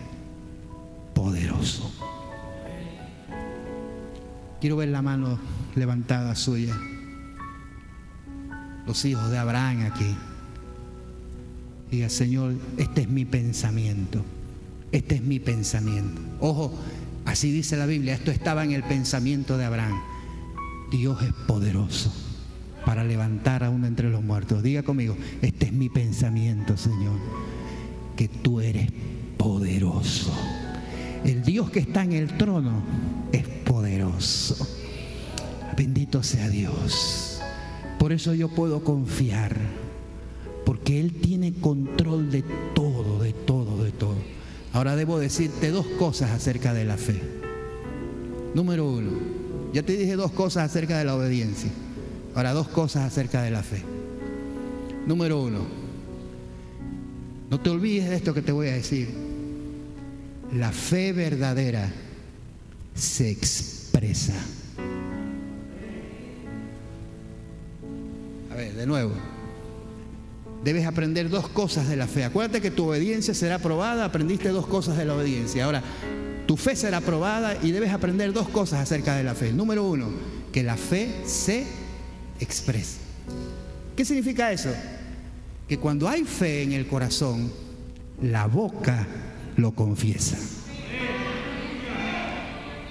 poderoso. 1.16 1.92
Quiero 4.62 4.78
ver 4.78 4.90
la 4.90 5.02
mano 5.02 5.40
levantada 5.76 6.36
suya. 6.36 6.76
los 8.86 9.04
hijos 9.06 9.32
de 9.32 9.38
Abraham 9.40 9.90
aquí. 9.92 10.16
Diga, 11.90 12.10
Señor, 12.10 12.54
este 12.78 13.02
es 13.02 13.10
mi 13.10 13.26
pensamiento. 13.26 14.24
Este 14.92 15.16
es 15.16 15.22
mi 15.24 15.40
pensamiento. 15.40 16.22
Ojo, 16.40 16.72
así 17.26 17.52
dice 17.52 17.78
la 17.78 17.88
Biblia, 17.88 18.14
esto 18.14 18.30
estaba 18.30 18.64
en 18.64 18.74
el 18.74 18.84
pensamiento 18.84 19.58
de 19.58 19.66
Abraham. 19.66 20.00
Dios 20.92 21.22
es 21.24 21.34
poderoso 21.48 22.14
para 22.86 23.04
levantar 23.04 23.64
a 23.64 23.72
uno 23.72 23.88
entre 23.88 24.10
los 24.10 24.24
muertos. 24.24 24.62
Diga 24.62 24.84
conmigo, 24.84 25.18
este 25.42 25.66
es 25.68 25.74
mi 25.74 25.90
pensamiento, 25.90 26.78
Señor, 26.78 27.20
que 28.16 28.28
tú 28.28 28.62
eres 28.62 28.92
poderoso. 29.38 30.32
El 31.26 31.44
Dios 31.44 31.72
que 31.72 31.80
está 31.80 32.04
en 32.04 32.14
el 32.14 32.38
trono 32.38 32.84
es 33.32 33.48
poderoso. 33.48 34.56
Bendito 35.76 36.22
sea 36.22 36.50
Dios. 36.50 37.42
Por 37.98 38.14
eso 38.14 38.36
yo 38.36 38.50
puedo 38.50 38.84
confiar, 38.84 39.58
porque 40.66 41.00
Él 41.00 41.14
tiene 41.14 41.54
control 41.54 42.30
de 42.30 42.44
todo, 42.76 43.18
de 43.20 43.34
todo, 43.34 43.84
de 43.84 43.92
todo. 43.92 44.16
Ahora 44.72 44.96
debo 44.96 45.18
decirte 45.18 45.72
dos 45.72 45.88
cosas 45.98 46.30
acerca 46.30 46.74
de 46.76 46.86
la 46.86 46.98
fe. 46.98 47.20
Número 48.54 48.88
uno, 48.88 49.10
ya 49.74 49.82
te 49.82 49.98
dije 49.98 50.16
dos 50.16 50.32
cosas 50.32 50.66
acerca 50.70 51.00
de 51.00 51.06
la 51.06 51.16
obediencia. 51.16 51.72
Ahora 52.36 52.54
dos 52.54 52.68
cosas 52.68 53.04
acerca 53.04 53.42
de 53.42 53.50
la 53.50 53.64
fe. 53.64 53.82
Número 55.08 55.42
uno, 55.42 55.62
no 57.50 57.60
te 57.60 57.70
olvides 57.72 58.10
de 58.10 58.16
esto 58.16 58.34
que 58.34 58.44
te 58.44 58.52
voy 58.52 58.68
a 58.68 58.74
decir. 58.74 59.25
La 60.54 60.72
fe 60.72 61.12
verdadera 61.12 61.92
se 62.94 63.30
expresa. 63.30 64.34
A 68.52 68.56
ver, 68.56 68.74
de 68.74 68.86
nuevo. 68.86 69.14
Debes 70.64 70.86
aprender 70.86 71.30
dos 71.30 71.48
cosas 71.48 71.90
de 71.90 71.96
la 71.96 72.08
fe. 72.08 72.24
Acuérdate 72.24 72.62
que 72.62 72.72
tu 72.72 72.88
obediencia 72.90 73.34
será 73.34 73.60
probada. 73.60 74.06
Aprendiste 74.06 74.50
dos 74.50 74.66
cosas 74.66 74.98
de 74.98 75.06
la 75.06 75.16
obediencia. 75.16 75.66
Ahora, 75.66 75.84
tu 76.48 76.58
fe 76.58 76.76
será 76.76 77.02
probada 77.02 77.58
y 77.62 77.72
debes 77.72 77.92
aprender 77.92 78.32
dos 78.34 78.48
cosas 78.50 78.80
acerca 78.80 79.16
de 79.16 79.24
la 79.24 79.36
fe. 79.36 79.52
Número 79.52 79.84
uno, 79.84 80.10
que 80.52 80.64
la 80.64 80.78
fe 80.78 81.22
se 81.26 81.66
expresa. 82.40 82.98
¿Qué 83.96 84.06
significa 84.06 84.52
eso? 84.52 84.70
Que 85.68 85.78
cuando 85.78 86.08
hay 86.08 86.24
fe 86.24 86.64
en 86.64 86.74
el 86.74 86.88
corazón, 86.88 87.52
la 88.22 88.48
boca 88.48 89.08
lo 89.58 89.72
confiesa. 89.72 90.38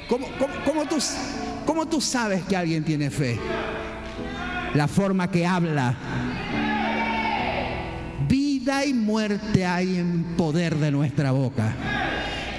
¿Cómo, 0.09 0.27
tú, 0.89 0.97
¿Cómo 1.67 1.87
tú 1.87 2.01
sabes 2.01 2.45
que 2.45 2.57
alguien 2.57 2.85
tiene 2.85 3.11
fe? 3.11 3.39
La 4.75 4.87
forma 4.87 5.31
que 5.31 5.47
habla. 5.47 5.97
Vida 8.29 8.85
y 8.85 8.93
muerte 8.93 9.65
hay 9.65 9.97
en 9.97 10.25
poder 10.37 10.77
de 10.77 10.91
nuestra 10.91 11.31
boca. 11.33 11.75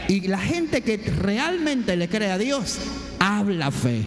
Y 0.07 0.21
la 0.27 0.39
gente 0.39 0.81
que 0.81 0.97
realmente 0.97 1.95
le 1.95 2.07
cree 2.07 2.31
a 2.31 2.37
Dios, 2.37 2.77
habla 3.19 3.71
fe. 3.71 4.05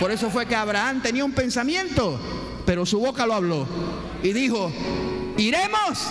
Por 0.00 0.10
eso 0.10 0.30
fue 0.30 0.46
que 0.46 0.54
Abraham 0.54 1.02
tenía 1.02 1.24
un 1.24 1.32
pensamiento, 1.32 2.20
pero 2.66 2.86
su 2.86 3.00
boca 3.00 3.26
lo 3.26 3.34
habló. 3.34 3.66
Y 4.22 4.32
dijo, 4.32 4.72
iremos 5.36 6.08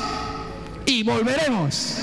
y 0.85 1.03
volveremos. 1.03 1.97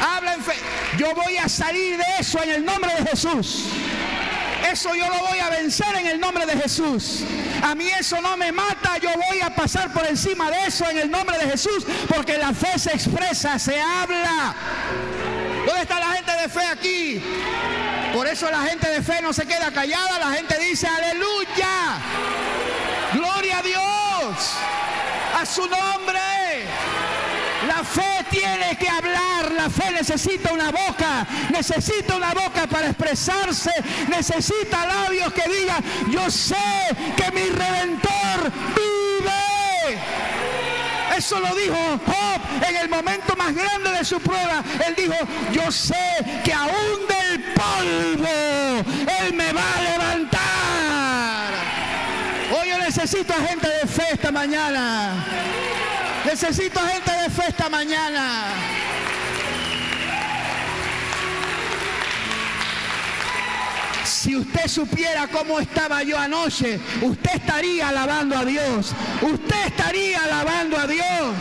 Habla 0.00 0.34
en 0.34 0.42
fe. 0.42 0.54
Yo 0.96 1.14
voy 1.14 1.36
a 1.36 1.48
salir 1.48 1.96
de 1.96 2.04
eso 2.18 2.42
en 2.42 2.50
el 2.50 2.64
nombre 2.64 2.92
de 2.94 3.10
Jesús. 3.10 3.64
Eso 4.70 4.94
yo 4.94 5.08
lo 5.08 5.18
voy 5.20 5.38
a 5.38 5.48
vencer 5.48 5.94
en 5.96 6.06
el 6.06 6.20
nombre 6.20 6.44
de 6.44 6.56
Jesús. 6.56 7.22
A 7.62 7.74
mí 7.74 7.88
eso 7.88 8.20
no 8.20 8.36
me 8.36 8.52
mata, 8.52 8.98
yo 8.98 9.10
voy 9.28 9.40
a 9.40 9.54
pasar 9.54 9.92
por 9.92 10.06
encima 10.06 10.50
de 10.50 10.66
eso 10.66 10.88
en 10.90 10.98
el 10.98 11.10
nombre 11.10 11.38
de 11.38 11.50
Jesús, 11.50 11.86
porque 12.08 12.36
la 12.36 12.52
fe 12.52 12.78
se 12.78 12.90
expresa, 12.90 13.58
se 13.58 13.80
habla. 13.80 14.54
¿Dónde 15.66 15.82
está 15.82 15.98
la 15.98 16.12
gente 16.12 16.32
de 16.32 16.48
fe 16.48 16.66
aquí? 16.66 17.22
Por 18.12 18.26
eso 18.26 18.50
la 18.50 18.62
gente 18.62 18.88
de 18.88 19.02
fe 19.02 19.20
no 19.22 19.32
se 19.32 19.46
queda 19.46 19.70
callada, 19.70 20.18
la 20.18 20.32
gente 20.32 20.58
dice 20.58 20.86
aleluya. 20.86 21.98
Gloria 23.14 23.58
a 23.58 23.62
Dios. 23.62 24.54
A 25.40 25.46
su 25.46 25.62
nombre. 25.62 26.18
La 27.68 27.84
fe 27.84 28.24
tiene 28.30 28.78
que 28.78 28.88
hablar, 28.88 29.52
la 29.52 29.68
fe 29.68 29.90
necesita 29.92 30.54
una 30.54 30.70
boca, 30.70 31.26
necesita 31.50 32.16
una 32.16 32.32
boca 32.32 32.66
para 32.66 32.86
expresarse, 32.88 33.70
necesita 34.08 34.86
labios 34.86 35.30
que 35.34 35.42
digan, 35.50 35.84
yo 36.10 36.30
sé 36.30 36.56
que 37.14 37.30
mi 37.30 37.42
redentor 37.50 38.50
vive. 38.74 39.98
Eso 41.14 41.38
lo 41.40 41.54
dijo 41.54 41.76
Job 42.06 42.40
en 42.66 42.76
el 42.76 42.88
momento 42.88 43.36
más 43.36 43.54
grande 43.54 43.90
de 43.90 44.04
su 44.04 44.18
prueba. 44.18 44.64
Él 44.86 44.94
dijo, 44.96 45.14
yo 45.52 45.70
sé 45.70 46.40
que 46.42 46.52
aún 46.54 47.06
del 47.06 47.42
polvo 47.52 48.82
Él 49.20 49.34
me 49.34 49.52
va 49.52 49.74
a 49.76 49.82
levantar. 49.82 50.38
Hoy 52.58 52.70
yo 52.70 52.78
necesito 52.78 53.34
a 53.34 53.46
gente 53.46 53.68
de 53.68 53.86
fe 53.86 54.04
esta 54.12 54.32
mañana. 54.32 55.67
Necesito 56.28 56.78
gente 56.80 57.10
de 57.10 57.30
fe 57.30 57.44
esta 57.48 57.70
mañana. 57.70 58.48
Si 64.04 64.36
usted 64.36 64.68
supiera 64.68 65.26
cómo 65.28 65.58
estaba 65.58 66.02
yo 66.02 66.18
anoche, 66.18 66.78
usted 67.00 67.30
estaría 67.34 67.88
alabando 67.88 68.36
a 68.36 68.44
Dios. 68.44 68.92
Usted 69.22 69.66
estaría 69.68 70.22
alabando 70.22 70.76
a 70.76 70.86
Dios. 70.86 71.34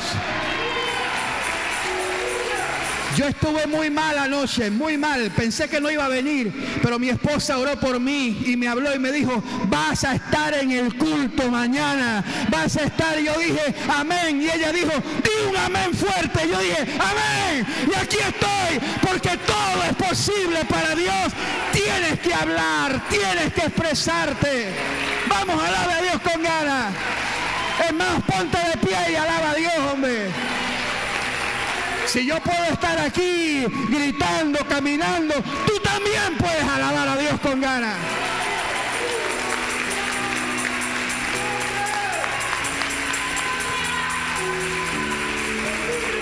Yo 3.18 3.26
estuve 3.26 3.66
muy 3.66 3.90
mal 3.90 4.16
anoche, 4.16 4.70
muy 4.70 4.96
mal. 4.96 5.32
Pensé 5.32 5.68
que 5.68 5.82
no 5.82 5.90
iba 5.90 6.06
a 6.06 6.08
venir, 6.08 6.54
pero 6.84 7.00
mi 7.00 7.10
esposa 7.10 7.58
oró 7.58 7.76
por 7.80 8.00
mí 8.00 8.44
y 8.46 8.56
me 8.56 8.68
habló 8.68 8.94
y 8.94 9.00
me 9.00 9.12
dijo, 9.12 9.44
vas 9.70 10.04
a 10.04 10.14
estar 10.14 10.54
en 10.54 10.70
el 10.70 10.96
culto 10.96 11.50
mañana, 11.50 12.24
vas 12.52 12.78
a 12.78 12.84
estar. 12.84 13.20
Y 13.20 13.26
yo 13.26 13.34
dije, 13.40 13.74
amén. 13.90 14.40
Y 14.40 14.52
ella 14.52 14.72
dijo, 14.72 14.92
di 15.24 15.50
un 15.50 15.58
amén 15.58 15.96
fuerte. 15.96 16.48
Yo 16.48 16.60
dije, 16.60 16.86
amén. 17.00 17.66
Y 17.92 18.00
aquí 18.00 18.18
estoy, 18.18 18.88
porque 19.02 19.36
todo 19.48 19.84
es 19.90 19.96
posible 19.96 20.64
para 20.66 20.94
Dios. 20.94 21.34
Tienes 21.72 22.20
que 22.20 22.36
hablar, 22.36 23.02
tienes 23.10 23.52
que 23.52 23.62
expresarte. 23.62 24.68
Vamos, 25.28 25.60
alaba 25.60 25.96
a 25.96 26.02
Dios 26.04 26.22
con 26.22 26.44
ganas. 26.44 26.94
Más, 27.96 28.22
ponte 28.28 28.58
de 28.58 28.78
pie 28.86 28.98
y 29.12 29.16
alaba 29.16 29.52
a 29.52 29.56
Dios, 29.56 29.74
hombre. 29.92 30.28
Si 32.08 32.26
yo 32.26 32.40
puedo 32.40 32.64
estar 32.72 32.98
aquí 33.00 33.66
gritando, 33.90 34.60
caminando, 34.68 35.36
tú 35.66 35.74
también 35.84 36.38
puedes 36.38 36.64
alabar 36.64 37.08
a 37.10 37.18
Dios 37.18 37.40
con 37.42 37.60
ganas. 37.60 37.98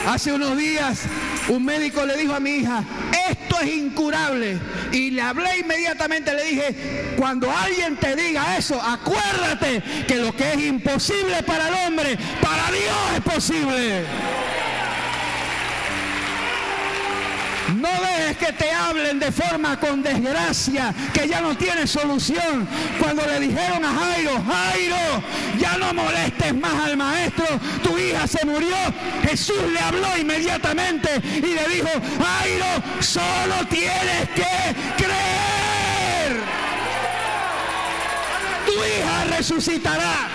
Hace 0.08 0.34
unos 0.34 0.58
días 0.58 1.04
un 1.50 1.66
médico 1.66 2.06
le 2.06 2.18
dijo 2.18 2.34
a 2.34 2.40
mi 2.40 2.52
hija, 2.52 2.84
esto 3.30 3.60
es 3.60 3.68
incurable. 3.68 4.58
Y 4.92 5.12
le 5.12 5.22
hablé 5.22 5.60
inmediatamente, 5.60 6.34
le 6.34 6.44
dije, 6.46 7.14
cuando 7.18 7.52
alguien 7.52 7.96
te 7.98 8.16
diga 8.16 8.58
eso, 8.58 8.82
acuérdate 8.82 9.84
que 10.08 10.16
lo 10.16 10.36
que 10.36 10.54
es 10.54 10.60
imposible 10.60 11.44
para 11.44 11.68
el 11.68 11.88
hombre, 11.88 12.18
para 12.42 12.72
Dios 12.72 12.98
es 13.16 13.22
posible. 13.22 14.06
No 17.74 17.90
dejes 17.90 18.38
que 18.38 18.54
te 18.54 18.72
hablen 18.72 19.20
de 19.20 19.32
forma 19.32 19.80
con 19.80 20.04
desgracia, 20.04 20.94
que 21.14 21.28
ya 21.28 21.42
no 21.42 21.58
tiene 21.58 21.88
solución. 21.88 22.68
Cuando 23.00 23.26
le 23.26 23.40
dijeron 23.40 23.84
a 23.84 23.92
Jairo, 23.92 24.44
Jairo, 24.44 25.24
ya 25.58 25.78
no 25.78 25.94
molestes 25.94 26.54
más 26.54 26.86
al 26.86 26.98
maestro, 26.98 27.46
tu 27.82 27.98
hija 27.98 28.28
se 28.28 28.46
murió. 28.46 28.76
Jesús 29.24 29.64
le 29.74 29.80
habló 29.80 30.16
inmediatamente 30.18 31.10
y 31.38 31.42
le 31.42 31.68
dijo, 31.70 31.90
Jairo, 32.24 32.84
solo 33.00 33.68
tienes 33.70 34.30
que 34.36 34.76
creer. 34.98 36.44
Tu 38.66 38.74
hija 38.74 39.38
resucitará. 39.38 40.30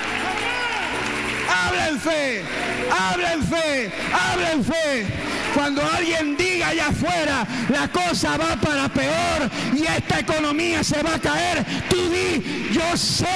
Habla 1.48 1.88
en 1.88 2.00
fe, 2.00 2.44
habla 2.90 3.32
en 3.34 3.44
fe, 3.44 3.92
habla 4.12 4.52
en 4.52 4.64
fe. 4.64 5.29
Cuando 5.54 5.82
alguien 5.82 6.36
diga 6.36 6.68
allá 6.68 6.88
afuera, 6.88 7.46
la 7.68 7.88
cosa 7.88 8.36
va 8.36 8.56
para 8.56 8.88
peor 8.88 9.50
y 9.74 9.84
esta 9.84 10.20
economía 10.20 10.84
se 10.84 11.02
va 11.02 11.14
a 11.14 11.18
caer, 11.18 11.64
tú 11.88 12.08
di, 12.08 12.68
yo 12.72 12.96
sé 12.96 13.26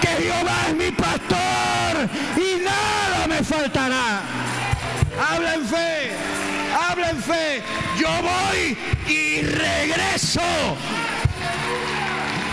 que 0.00 0.08
Jehová 0.08 0.56
es 0.68 0.76
mi 0.76 0.90
pastor 0.90 2.08
y 2.36 2.62
nada 2.62 3.26
me 3.28 3.42
faltará. 3.42 4.20
Habla 5.30 5.54
en 5.54 5.66
fe, 5.66 6.12
habla 6.88 7.10
en 7.10 7.22
fe, 7.22 7.62
yo 7.98 8.08
voy 8.22 8.76
y 9.08 9.42
regreso. 9.42 10.40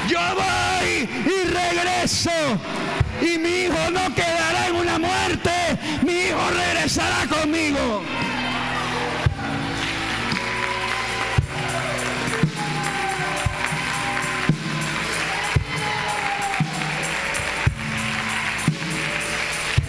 Yo 0.08 0.20
voy 0.36 1.10
y 1.26 1.48
regreso. 1.48 2.32
Y 3.22 3.38
mi 3.38 3.50
hijo 3.64 3.92
no 3.92 4.14
quedará 4.16 4.68
en 4.68 4.76
una 4.76 4.98
muerte, 4.98 5.52
mi 6.04 6.14
hijo 6.14 6.50
regresará 6.50 7.28
conmigo. 7.28 8.04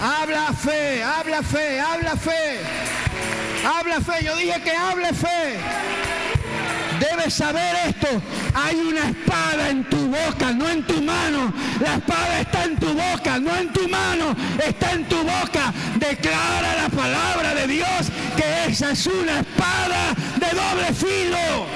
Habla 0.01 0.53
fe, 0.53 1.03
habla 1.03 1.43
fe, 1.43 1.81
habla 1.81 2.17
fe. 2.17 2.61
Habla 3.65 4.01
fe, 4.01 4.25
yo 4.25 4.37
dije 4.37 4.61
que 4.61 4.73
hable 4.73 5.13
fe. 5.15 5.92
Debes 7.11 7.35
saber 7.35 7.75
esto. 7.89 8.09
Hay 8.55 8.77
una 8.77 9.09
espada 9.11 9.71
en 9.71 9.83
tu 9.89 10.07
boca, 10.07 10.53
no 10.53 10.69
en 10.69 10.87
tu 10.87 11.03
mano. 11.03 11.53
La 11.81 11.97
espada 11.97 12.41
está 12.41 12.65
en 12.65 12.77
tu 12.77 12.93
boca, 12.95 13.39
no 13.41 13.57
en 13.57 13.73
tu 13.73 13.89
mano. 13.89 14.37
Está 14.65 14.93
en 14.93 15.09
tu 15.09 15.17
boca. 15.17 15.73
Declara 15.97 16.77
la 16.83 16.89
palabra 16.89 17.55
de 17.55 17.67
Dios 17.67 18.13
que 18.37 18.71
esa 18.71 18.93
es 18.93 19.07
una 19.07 19.41
espada 19.41 20.15
de 20.39 20.47
doble 20.47 20.93
filo. 20.95 21.67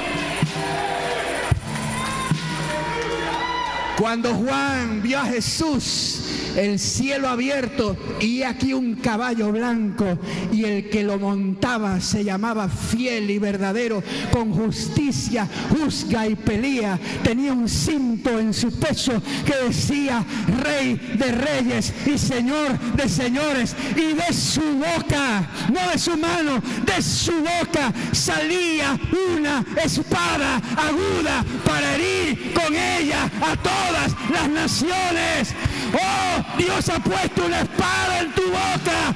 Cuando 3.99 4.35
Juan 4.35 5.03
vio 5.03 5.19
a 5.19 5.25
Jesús 5.25 6.16
el 6.57 6.79
cielo 6.79 7.29
abierto 7.29 7.97
y 8.21 8.43
aquí 8.43 8.73
un 8.73 8.97
caballo 8.97 9.53
blanco 9.53 10.19
y 10.53 10.65
el 10.65 10.91
que 10.91 11.03
lo 11.03 11.19
montaba 11.19 12.01
se 12.01 12.25
llamaba 12.25 12.69
fiel 12.69 13.31
y 13.31 13.39
verdadero, 13.39 14.03
con 14.33 14.53
justicia 14.53 15.49
juzga 15.71 16.27
y 16.27 16.35
pelea. 16.35 16.99
Tenía 17.23 17.53
un 17.53 17.69
cinto 17.69 18.39
en 18.39 18.53
su 18.53 18.73
pecho 18.79 19.23
que 19.45 19.69
decía 19.69 20.25
Rey 20.63 20.95
de 21.19 21.33
reyes 21.33 21.93
y 22.07 22.19
Señor 22.19 22.79
de 22.95 23.09
señores 23.09 23.75
y 23.95 24.15
de 24.15 24.33
su 24.33 24.63
boca, 24.63 25.49
no 25.73 25.91
de 25.91 25.99
su 25.99 26.17
mano, 26.17 26.63
de 26.85 27.03
su 27.03 27.33
boca 27.33 27.93
salía 28.13 28.99
una 29.35 29.65
espada 29.83 30.57
aguda 30.77 31.45
para 31.65 31.95
herir 31.95 32.53
con 32.55 32.75
ella 32.75 33.25
a 33.41 33.57
todas 33.57 34.15
las 34.31 34.49
naciones. 34.49 35.55
Oh, 35.95 36.59
Dios 36.59 36.89
ha 36.89 36.99
puesto 36.99 37.47
una 37.47 37.61
espada 37.61 38.21
en 38.21 38.33
tu 38.33 38.43
boca. 38.43 39.15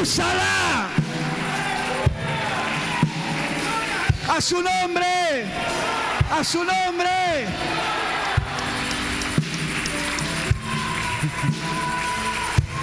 Úsala. 0.00 0.88
A 4.28 4.40
su 4.40 4.62
nombre. 4.62 5.44
A 6.30 6.44
su 6.44 6.58
nombre. 6.58 7.46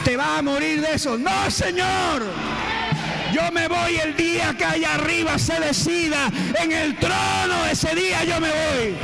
Te 0.03 0.17
vas 0.17 0.39
a 0.39 0.41
morir 0.41 0.81
de 0.81 0.93
eso. 0.95 1.17
No, 1.17 1.49
Señor. 1.49 2.23
Yo 3.33 3.51
me 3.51 3.67
voy 3.67 3.97
el 3.97 4.15
día 4.15 4.53
que 4.57 4.65
allá 4.65 4.95
arriba 4.95 5.39
se 5.39 5.59
decida. 5.59 6.29
En 6.59 6.71
el 6.71 6.95
trono 6.97 7.65
ese 7.71 7.95
día 7.95 8.23
yo 8.23 8.39
me 8.39 8.49
voy. 8.49 8.95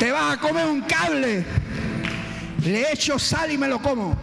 Te 0.00 0.10
vas 0.10 0.32
a 0.32 0.40
comer 0.40 0.66
un 0.66 0.80
cable. 0.80 1.44
Le 2.64 2.90
echo 2.90 3.18
sal 3.18 3.52
y 3.52 3.58
me 3.58 3.68
lo 3.68 3.82
como. 3.82 4.16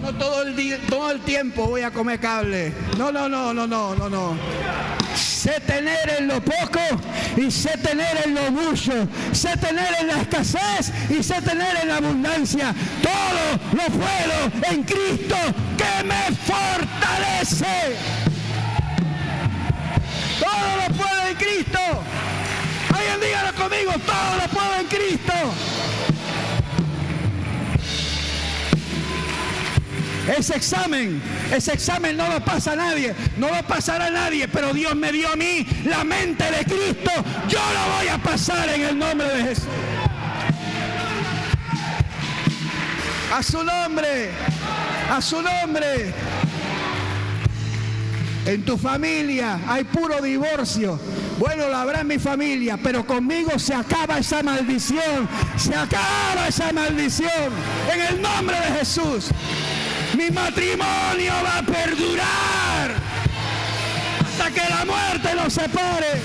No 0.00 0.14
todo 0.14 0.44
el, 0.44 0.56
día, 0.56 0.78
todo 0.88 1.10
el 1.10 1.20
tiempo 1.20 1.66
voy 1.66 1.82
a 1.82 1.90
comer 1.90 2.18
cable. 2.20 2.72
No, 2.96 3.12
no, 3.12 3.28
no, 3.28 3.52
no, 3.52 3.66
no, 3.66 3.94
no, 3.94 4.08
no. 4.08 4.34
Sé 5.14 5.60
tener 5.60 6.08
en 6.18 6.28
lo 6.28 6.42
poco 6.42 6.80
y 7.36 7.50
sé 7.50 7.76
tener 7.76 8.16
en 8.24 8.34
lo 8.34 8.50
mucho. 8.50 9.06
Sé 9.32 9.58
tener 9.58 9.94
en 10.00 10.06
la 10.06 10.22
escasez 10.22 10.90
y 11.10 11.22
sé 11.22 11.42
tener 11.42 11.76
en 11.82 11.88
la 11.88 11.98
abundancia. 11.98 12.74
Todo 13.02 13.60
lo 13.74 13.84
puedo 13.92 14.72
en 14.72 14.84
Cristo 14.84 15.36
que 15.76 16.02
me 16.04 16.34
fortalece. 16.46 18.31
Todo 20.42 20.76
lo 20.76 20.94
puedo 20.96 21.28
en 21.28 21.36
Cristo. 21.36 21.78
Alguien 22.94 23.20
dígalo 23.20 23.54
conmigo, 23.54 23.92
todo 24.04 24.36
lo 24.40 24.48
puedo 24.48 24.80
en 24.80 24.86
Cristo. 24.86 25.32
Ese 30.36 30.56
examen, 30.56 31.20
ese 31.52 31.72
examen 31.72 32.16
no 32.16 32.28
lo 32.28 32.44
pasa 32.44 32.72
a 32.72 32.76
nadie, 32.76 33.14
no 33.36 33.48
lo 33.48 33.62
pasará 33.64 34.06
a 34.06 34.10
nadie, 34.10 34.46
pero 34.48 34.72
Dios 34.72 34.94
me 34.94 35.10
dio 35.10 35.28
a 35.32 35.36
mí 35.36 35.66
la 35.84 36.04
mente 36.04 36.44
de 36.44 36.64
Cristo. 36.64 37.10
Yo 37.48 37.58
lo 37.58 37.96
voy 37.96 38.08
a 38.08 38.18
pasar 38.18 38.68
en 38.68 38.82
el 38.82 38.98
nombre 38.98 39.28
de 39.28 39.42
Jesús. 39.42 39.64
A 43.32 43.42
su 43.42 43.64
nombre, 43.64 44.30
a 45.10 45.20
su 45.20 45.42
nombre. 45.42 46.14
En 48.44 48.64
tu 48.64 48.76
familia 48.76 49.60
hay 49.68 49.84
puro 49.84 50.20
divorcio. 50.20 50.98
Bueno, 51.38 51.68
lo 51.68 51.76
habrá 51.76 52.00
en 52.00 52.08
mi 52.08 52.18
familia, 52.18 52.76
pero 52.82 53.06
conmigo 53.06 53.56
se 53.58 53.72
acaba 53.74 54.18
esa 54.18 54.42
maldición. 54.42 55.28
Se 55.56 55.74
acaba 55.74 56.48
esa 56.48 56.72
maldición. 56.72 57.52
En 57.92 58.00
el 58.00 58.22
nombre 58.22 58.56
de 58.56 58.78
Jesús. 58.78 59.28
Mi 60.16 60.28
matrimonio 60.30 61.32
va 61.44 61.58
a 61.58 61.62
perdurar 61.62 62.94
hasta 64.20 64.50
que 64.50 64.68
la 64.68 64.84
muerte 64.84 65.34
nos 65.36 65.52
separe. 65.52 66.20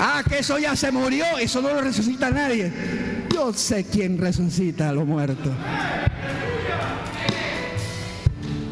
Ah, 0.00 0.22
que 0.28 0.38
eso 0.38 0.58
ya 0.58 0.74
se 0.74 0.90
murió, 0.90 1.24
eso 1.38 1.60
no 1.60 1.74
lo 1.74 1.80
resucita 1.82 2.30
nadie. 2.30 2.72
Yo 3.38 3.52
sé 3.52 3.84
quién 3.84 4.18
resucita 4.18 4.88
a 4.88 4.92
los 4.92 5.06
muertos. 5.06 5.52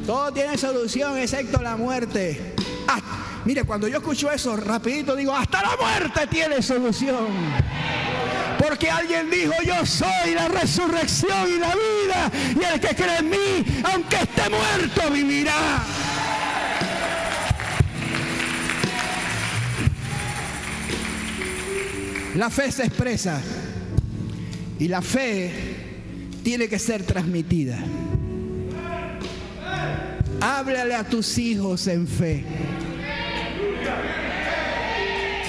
Todo 0.04 0.32
tiene 0.32 0.58
solución 0.58 1.16
excepto 1.18 1.62
la 1.62 1.76
muerte. 1.76 2.56
Ah, 2.88 3.00
mire, 3.44 3.62
cuando 3.62 3.86
yo 3.86 3.98
escucho 3.98 4.28
eso, 4.28 4.56
rapidito 4.56 5.14
digo, 5.14 5.32
hasta 5.32 5.62
la 5.62 5.76
muerte 5.80 6.26
tiene 6.26 6.60
solución. 6.62 7.28
Porque 8.58 8.90
alguien 8.90 9.30
dijo, 9.30 9.52
yo 9.64 9.86
soy 9.86 10.34
la 10.34 10.48
resurrección 10.48 11.48
y 11.48 11.58
la 11.60 11.72
vida. 11.72 12.30
Y 12.60 12.64
el 12.64 12.80
que 12.80 12.96
cree 12.96 13.18
en 13.18 13.30
mí, 13.30 13.64
aunque 13.84 14.16
esté 14.16 14.50
muerto, 14.50 15.12
vivirá. 15.12 15.84
La 22.34 22.50
fe 22.50 22.72
se 22.72 22.86
expresa 22.86 23.40
y 24.78 24.88
la 24.88 25.02
fe 25.02 25.50
tiene 26.42 26.68
que 26.68 26.78
ser 26.78 27.02
transmitida. 27.02 27.78
Háblale 30.40 30.94
a 30.94 31.04
tus 31.04 31.38
hijos 31.38 31.86
en 31.86 32.06
fe. 32.06 32.44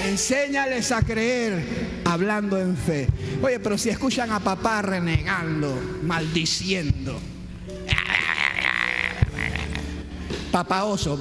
Enséñales 0.06 0.90
a 0.92 1.02
creer 1.02 1.62
hablando 2.04 2.58
en 2.58 2.76
fe. 2.76 3.08
Oye, 3.42 3.60
pero 3.60 3.76
si 3.76 3.90
escuchan 3.90 4.32
a 4.32 4.40
papá 4.40 4.82
renegando, 4.82 5.78
maldiciendo. 6.02 7.20
Papá 10.50 10.84
oso. 10.84 11.18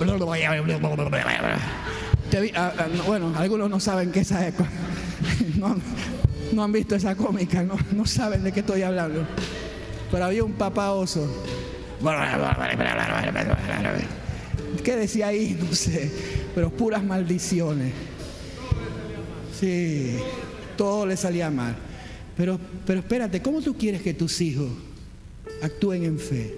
Bueno, 3.06 3.34
algunos 3.36 3.70
no 3.70 3.80
saben 3.80 4.12
qué 4.12 4.22
es 4.22 4.32
no, 5.58 5.76
no 6.54 6.64
han 6.64 6.72
visto 6.72 6.96
esa 6.96 7.16
cómica, 7.16 7.64
no, 7.64 8.06
saben 8.06 8.44
de 8.44 8.52
qué 8.52 8.62
estoy 8.62 8.82
hablando. 8.82 9.26
Pero 10.12 10.26
había 10.26 10.44
un 10.44 10.54
papá 10.54 10.92
oso. 10.92 11.28
¿Qué 14.84 14.96
decía 14.96 15.28
ahí? 15.28 15.58
No 15.70 15.76
sé. 15.76 16.12
Pero 16.56 16.70
puras 16.70 17.04
maldiciones. 17.04 17.94
Sí, 19.60 20.18
todo 20.76 21.06
le 21.06 21.18
salía 21.18 21.50
mal. 21.50 21.76
Pero, 22.36 22.60
pero 22.86 23.00
espérate, 23.00 23.42
¿cómo 23.42 23.62
tú 23.62 23.76
quieres 23.76 24.02
que 24.02 24.14
tus 24.14 24.40
hijos 24.42 24.70
actúen 25.62 26.04
en 26.04 26.20
fe? 26.20 26.56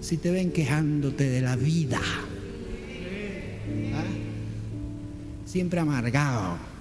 Si 0.00 0.18
te 0.18 0.30
ven 0.30 0.52
quejándote 0.52 1.28
de 1.28 1.40
la 1.40 1.56
vida. 1.56 2.00
¿Ah? 3.94 4.04
Siempre 5.46 5.80
amargado 5.80 6.75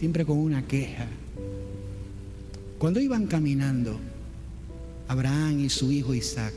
siempre 0.00 0.24
con 0.24 0.38
una 0.38 0.66
queja. 0.66 1.06
Cuando 2.78 3.00
iban 3.00 3.26
caminando, 3.26 4.00
Abraham 5.08 5.60
y 5.60 5.68
su 5.68 5.92
hijo 5.92 6.14
Isaac, 6.14 6.54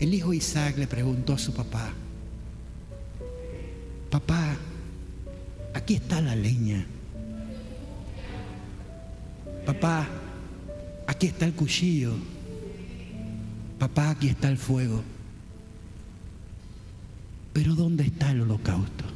el 0.00 0.14
hijo 0.14 0.32
Isaac 0.32 0.78
le 0.78 0.86
preguntó 0.86 1.34
a 1.34 1.38
su 1.38 1.52
papá, 1.52 1.92
papá, 4.08 4.56
aquí 5.74 5.96
está 5.96 6.22
la 6.22 6.34
leña. 6.34 6.86
Papá, 9.66 10.08
aquí 11.06 11.26
está 11.26 11.44
el 11.44 11.52
cuchillo. 11.52 12.14
Papá, 13.78 14.08
aquí 14.08 14.28
está 14.28 14.48
el 14.48 14.56
fuego. 14.56 15.02
Pero 17.52 17.74
¿dónde 17.74 18.04
está 18.04 18.30
el 18.30 18.40
holocausto? 18.40 19.15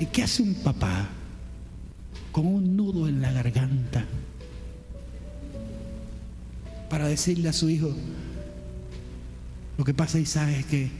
¿Y 0.00 0.06
qué 0.06 0.22
hace 0.22 0.42
un 0.42 0.54
papá 0.54 1.08
con 2.32 2.46
un 2.46 2.76
nudo 2.76 3.08
en 3.08 3.20
la 3.20 3.32
garganta 3.32 4.04
para 6.88 7.06
decirle 7.06 7.48
a 7.48 7.52
su 7.52 7.70
hijo, 7.70 7.94
lo 9.78 9.84
que 9.84 9.94
pasa 9.94 10.18
Isaac 10.18 10.50
es 10.50 10.66
que 10.66 10.90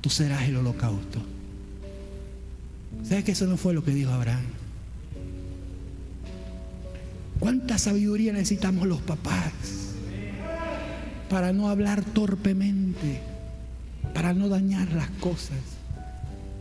tú 0.00 0.10
serás 0.10 0.48
el 0.48 0.56
holocausto? 0.56 1.20
¿Sabes 3.04 3.24
que 3.24 3.32
eso 3.32 3.46
no 3.46 3.56
fue 3.56 3.74
lo 3.74 3.84
que 3.84 3.92
dijo 3.92 4.10
Abraham? 4.10 4.44
¿Cuánta 7.38 7.78
sabiduría 7.78 8.32
necesitamos 8.32 8.86
los 8.86 9.00
papás 9.00 9.52
para 11.30 11.52
no 11.52 11.68
hablar 11.68 12.04
torpemente, 12.04 13.20
para 14.12 14.34
no 14.34 14.48
dañar 14.48 14.92
las 14.92 15.08
cosas? 15.10 15.79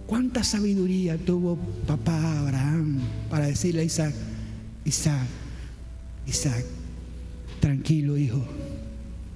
¿Cuánta 0.09 0.43
sabiduría 0.43 1.17
tuvo 1.19 1.55
papá 1.85 2.39
Abraham 2.39 2.99
para 3.29 3.45
decirle 3.45 3.81
a 3.81 3.83
Isaac, 3.83 4.15
Isaac, 4.83 5.27
Isaac, 6.25 6.65
tranquilo 7.59 8.17
hijo, 8.17 8.43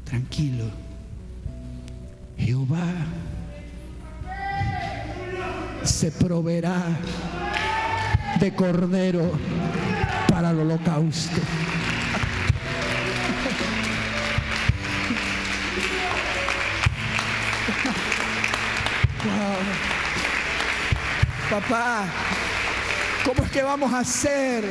tranquilo. 0.04 0.66
Jehová 2.40 2.92
se 5.84 6.10
proveerá 6.10 6.98
de 8.40 8.56
cordero 8.56 9.32
para 10.28 10.50
el 10.50 10.60
holocausto. 10.60 11.40
Papá, 21.54 22.12
¿cómo 23.24 23.44
es 23.44 23.52
que 23.52 23.62
vamos 23.62 23.94
a 23.94 24.00
hacer? 24.00 24.64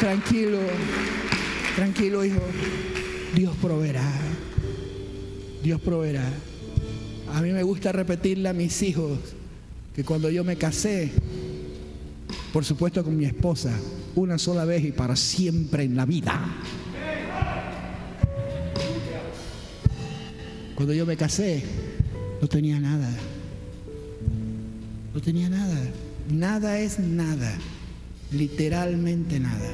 Tranquilo, 0.00 0.58
tranquilo 1.76 2.24
hijo. 2.24 2.40
Dios 3.36 3.54
proveerá. 3.62 4.02
Dios 5.62 5.80
proveerá. 5.80 6.28
A 7.32 7.40
mí 7.40 7.52
me 7.52 7.62
gusta 7.62 7.92
repetirle 7.92 8.48
a 8.48 8.52
mis 8.52 8.82
hijos 8.82 9.16
que 9.94 10.02
cuando 10.02 10.28
yo 10.28 10.42
me 10.42 10.56
casé, 10.56 11.12
por 12.52 12.64
supuesto 12.64 13.04
con 13.04 13.16
mi 13.16 13.24
esposa, 13.24 13.78
una 14.16 14.38
sola 14.38 14.64
vez 14.64 14.84
y 14.86 14.90
para 14.90 15.14
siempre 15.14 15.84
en 15.84 15.94
la 15.94 16.04
vida. 16.04 16.36
Cuando 20.74 20.92
yo 20.94 21.06
me 21.06 21.16
casé, 21.16 21.62
no 22.42 22.48
tenía 22.48 22.80
nada. 22.80 23.08
No 25.14 25.20
tenía 25.20 25.48
nada. 25.48 25.78
Nada 26.30 26.78
es 26.78 26.98
nada. 26.98 27.52
Literalmente 28.30 29.40
nada. 29.40 29.70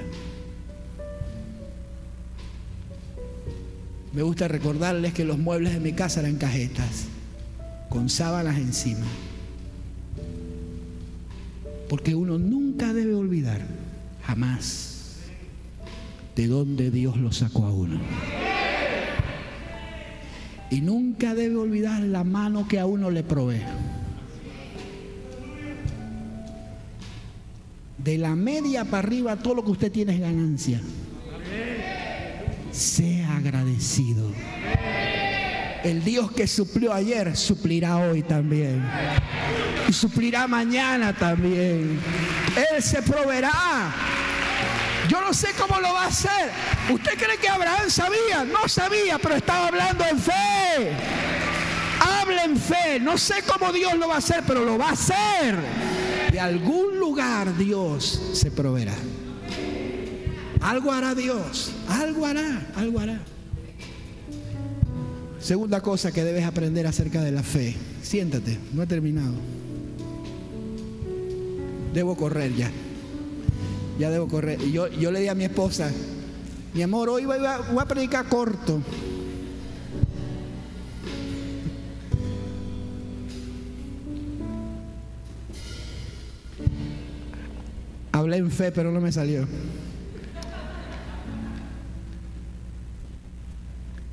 Me 4.13 4.23
gusta 4.23 4.47
recordarles 4.47 5.13
que 5.13 5.25
los 5.25 5.39
muebles 5.39 5.75
de 5.75 5.81
mi 5.81 5.93
casa 5.93 6.21
eran 6.21 6.37
cajetas, 6.37 7.07
con 7.89 8.09
sábanas 8.09 8.59
encima. 8.59 9.07
Porque 11.89 12.15
uno 12.15 12.39
nunca 12.39 12.93
debe 12.93 13.15
olvidar, 13.15 13.61
jamás, 14.23 15.17
de 16.37 16.47
dónde 16.47 16.93
Dios 16.93 17.17
lo 17.17 17.33
sacó 17.33 17.67
a 17.67 17.73
uno. 17.73 18.01
Y 20.71 20.81
nunca 20.81 21.35
debe 21.35 21.57
olvidar 21.57 22.01
la 22.03 22.23
mano 22.23 22.69
que 22.69 22.79
a 22.79 22.87
uno 22.87 23.11
le 23.11 23.25
provee. 23.25 23.63
De 28.05 28.19
la 28.19 28.37
media 28.37 28.85
para 28.85 28.99
arriba, 28.99 29.35
todo 29.37 29.55
lo 29.55 29.65
que 29.65 29.71
usted 29.71 29.91
tiene 29.91 30.13
es 30.13 30.21
ganancia. 30.21 30.79
Sea 32.71 33.37
agradecido. 33.37 34.31
El 35.83 36.05
Dios 36.05 36.31
que 36.33 36.47
suplió 36.47 36.93
ayer, 36.93 37.35
suplirá 37.35 37.97
hoy 37.97 38.23
también 38.23 38.85
y 39.89 39.93
suplirá 39.95 40.47
mañana 40.47 41.15
también. 41.15 41.99
Él 42.75 42.83
se 42.83 43.01
proveerá. 43.01 43.95
Yo 45.09 45.23
no 45.23 45.33
sé 45.33 45.49
cómo 45.59 45.81
lo 45.81 45.95
va 45.95 46.05
a 46.05 46.09
hacer. 46.09 46.51
¿Usted 46.91 47.13
cree 47.17 47.39
que 47.39 47.49
Abraham 47.49 47.89
sabía? 47.89 48.45
No 48.45 48.69
sabía, 48.69 49.19
pero 49.19 49.37
estaba 49.37 49.69
hablando 49.69 50.05
en 50.05 50.19
fe. 50.19 50.93
Habla 52.01 52.45
en 52.45 52.59
fe. 52.59 53.01
No 53.01 53.17
sé 53.17 53.37
cómo 53.47 53.73
Dios 53.73 53.95
lo 53.95 54.09
va 54.09 54.17
a 54.17 54.19
hacer, 54.19 54.43
pero 54.47 54.63
lo 54.63 54.77
va 54.77 54.91
a 54.91 54.93
hacer. 54.93 55.94
De 56.35 56.41
algún 56.41 56.99
lugar 56.99 57.57
Dios 57.57 58.21
se 58.33 58.51
proveerá. 58.51 58.97
Algo 60.61 60.91
hará 60.91 61.15
Dios. 61.15 61.71
Algo 61.89 62.27
hará. 62.27 62.67
Algo 62.75 62.99
hará. 62.99 63.21
Segunda 65.39 65.81
cosa 65.81 66.11
que 66.11 66.25
debes 66.25 66.45
aprender 66.45 66.89
acerca 66.89 67.23
de 67.23 67.31
la 67.31 67.45
fe. 67.45 67.77
Siéntate, 68.03 68.59
no 68.73 68.83
he 68.83 68.87
terminado 68.89 69.35
debo 71.95 72.17
correr 72.17 72.53
ya. 72.57 72.69
Ya 74.01 74.11
debo 74.11 74.27
correr. 74.27 74.59
Yo, 74.73 74.89
yo 74.89 75.13
le 75.13 75.21
di 75.21 75.29
a 75.29 75.35
mi 75.37 75.45
esposa, 75.45 75.89
mi 76.75 76.83
amor, 76.83 77.09
hoy 77.09 77.25
voy 77.25 77.39
a, 77.47 77.59
voy 77.59 77.81
a 77.81 77.87
predicar 77.87 78.29
corto. 78.29 78.83
Hablé 88.15 88.37
en 88.37 88.49
fe, 88.49 88.71
pero 88.71 88.93
no 88.93 89.01
me 89.01 89.11
salió. 89.11 89.45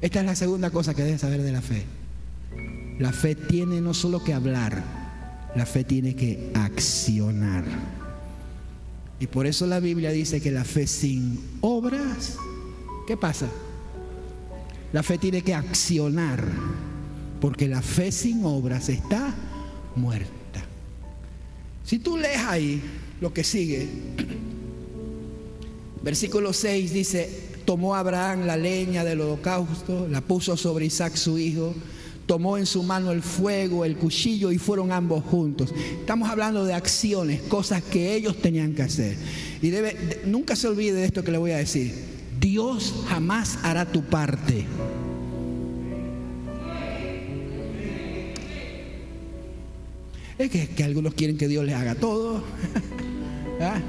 Esta 0.01 0.19
es 0.21 0.25
la 0.25 0.33
segunda 0.33 0.71
cosa 0.71 0.95
que 0.95 1.03
debes 1.03 1.21
saber 1.21 1.43
de 1.43 1.51
la 1.51 1.61
fe. 1.61 1.85
La 2.97 3.13
fe 3.13 3.35
tiene 3.35 3.79
no 3.79 3.93
solo 3.93 4.23
que 4.23 4.33
hablar, 4.33 4.81
la 5.55 5.67
fe 5.67 5.83
tiene 5.83 6.15
que 6.15 6.51
accionar. 6.55 7.63
Y 9.19 9.27
por 9.27 9.45
eso 9.45 9.67
la 9.67 9.79
Biblia 9.79 10.09
dice 10.09 10.41
que 10.41 10.49
la 10.49 10.63
fe 10.63 10.87
sin 10.87 11.39
obras, 11.61 12.37
¿qué 13.05 13.15
pasa? 13.15 13.49
La 14.93 15.03
fe 15.03 15.19
tiene 15.19 15.43
que 15.43 15.53
accionar, 15.53 16.43
porque 17.39 17.67
la 17.67 17.83
fe 17.83 18.11
sin 18.11 18.45
obras 18.45 18.89
está 18.89 19.31
muerta. 19.95 20.31
Si 21.83 21.99
tú 21.99 22.17
lees 22.17 22.39
ahí 22.39 22.81
lo 23.21 23.33
que 23.33 23.43
sigue, 23.43 23.87
versículo 26.03 26.51
6 26.51 26.91
dice, 26.91 27.29
tomó 27.65 27.95
Abraham 27.95 28.45
la 28.45 28.57
leña 28.57 29.03
del 29.03 29.21
holocausto, 29.21 30.07
la 30.09 30.21
puso 30.21 30.57
sobre 30.57 30.87
Isaac 30.87 31.15
su 31.15 31.37
hijo, 31.37 31.73
tomó 32.25 32.57
en 32.57 32.65
su 32.65 32.83
mano 32.83 33.11
el 33.11 33.21
fuego, 33.21 33.85
el 33.85 33.95
cuchillo 33.95 34.51
y 34.51 34.57
fueron 34.57 34.91
ambos 34.91 35.23
juntos. 35.23 35.73
Estamos 35.99 36.29
hablando 36.29 36.65
de 36.65 36.73
acciones, 36.73 37.41
cosas 37.43 37.83
que 37.83 38.15
ellos 38.15 38.37
tenían 38.41 38.73
que 38.73 38.81
hacer. 38.81 39.15
Y 39.61 39.71
nunca 40.25 40.55
se 40.55 40.67
olvide 40.67 40.93
de 40.93 41.05
esto 41.05 41.23
que 41.23 41.31
le 41.31 41.37
voy 41.37 41.51
a 41.51 41.57
decir. 41.57 41.93
Dios 42.39 42.93
jamás 43.07 43.59
hará 43.61 43.85
tu 43.85 44.03
parte. 44.03 44.65
Es 50.37 50.49
que, 50.49 50.83
algunos 50.83 51.13
quieren 51.13 51.37
que 51.37 51.47
Dios 51.47 51.63
les 51.63 51.75
haga 51.75 51.93
todo. 51.93 52.43
¿Ah? 53.61 53.79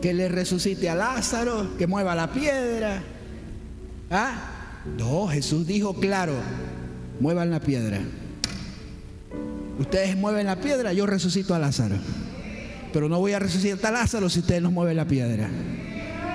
Que 0.00 0.14
le 0.14 0.28
resucite 0.28 0.88
a 0.88 0.94
Lázaro, 0.94 1.76
que 1.76 1.86
mueva 1.86 2.14
la 2.14 2.32
piedra. 2.32 3.02
¿Ah? 4.10 4.32
No, 4.96 5.26
Jesús 5.28 5.66
dijo 5.66 5.94
claro, 5.94 6.34
muevan 7.20 7.50
la 7.50 7.60
piedra. 7.60 8.00
Ustedes 9.78 10.16
mueven 10.16 10.46
la 10.46 10.56
piedra, 10.56 10.92
yo 10.92 11.06
resucito 11.06 11.54
a 11.54 11.58
Lázaro. 11.58 11.96
Pero 12.92 13.08
no 13.08 13.18
voy 13.18 13.32
a 13.32 13.38
resucitar 13.38 13.94
a 13.94 14.00
Lázaro 14.00 14.28
si 14.28 14.40
ustedes 14.40 14.62
no 14.62 14.70
mueven 14.70 14.96
la 14.96 15.04
piedra. 15.04 15.48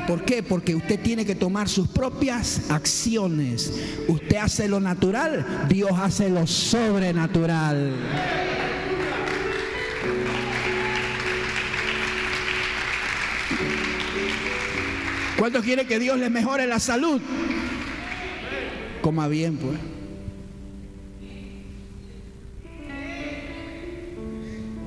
¿Por 0.07 0.25
qué? 0.25 0.43
Porque 0.43 0.75
usted 0.75 0.99
tiene 0.99 1.25
que 1.25 1.35
tomar 1.35 1.69
sus 1.69 1.87
propias 1.87 2.69
acciones. 2.69 3.73
Usted 4.07 4.37
hace 4.37 4.67
lo 4.67 4.79
natural, 4.79 5.65
Dios 5.69 5.91
hace 5.97 6.29
lo 6.29 6.45
sobrenatural. 6.45 7.93
¿Cuántos 15.43 15.65
quieren 15.65 15.85
que 15.85 15.99
Dios 15.99 16.17
les 16.17 16.31
mejore 16.31 16.65
la 16.67 16.79
salud? 16.79 17.19
Coma 19.01 19.27
bien, 19.27 19.57
pues. 19.57 19.77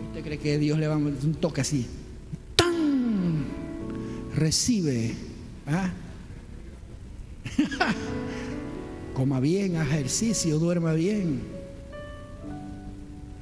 ¿Usted 0.06 0.24
cree 0.24 0.38
que 0.38 0.56
Dios 0.56 0.78
le 0.78 0.88
va 0.88 0.94
a 0.94 0.96
un 0.96 1.36
toque 1.42 1.60
así? 1.60 1.86
¡Tan! 2.56 3.44
Recibe. 4.34 5.14
¿ah? 5.66 5.90
Coma 9.12 9.40
bien, 9.40 9.76
ejercicio, 9.76 10.58
duerma 10.58 10.94
bien. 10.94 11.42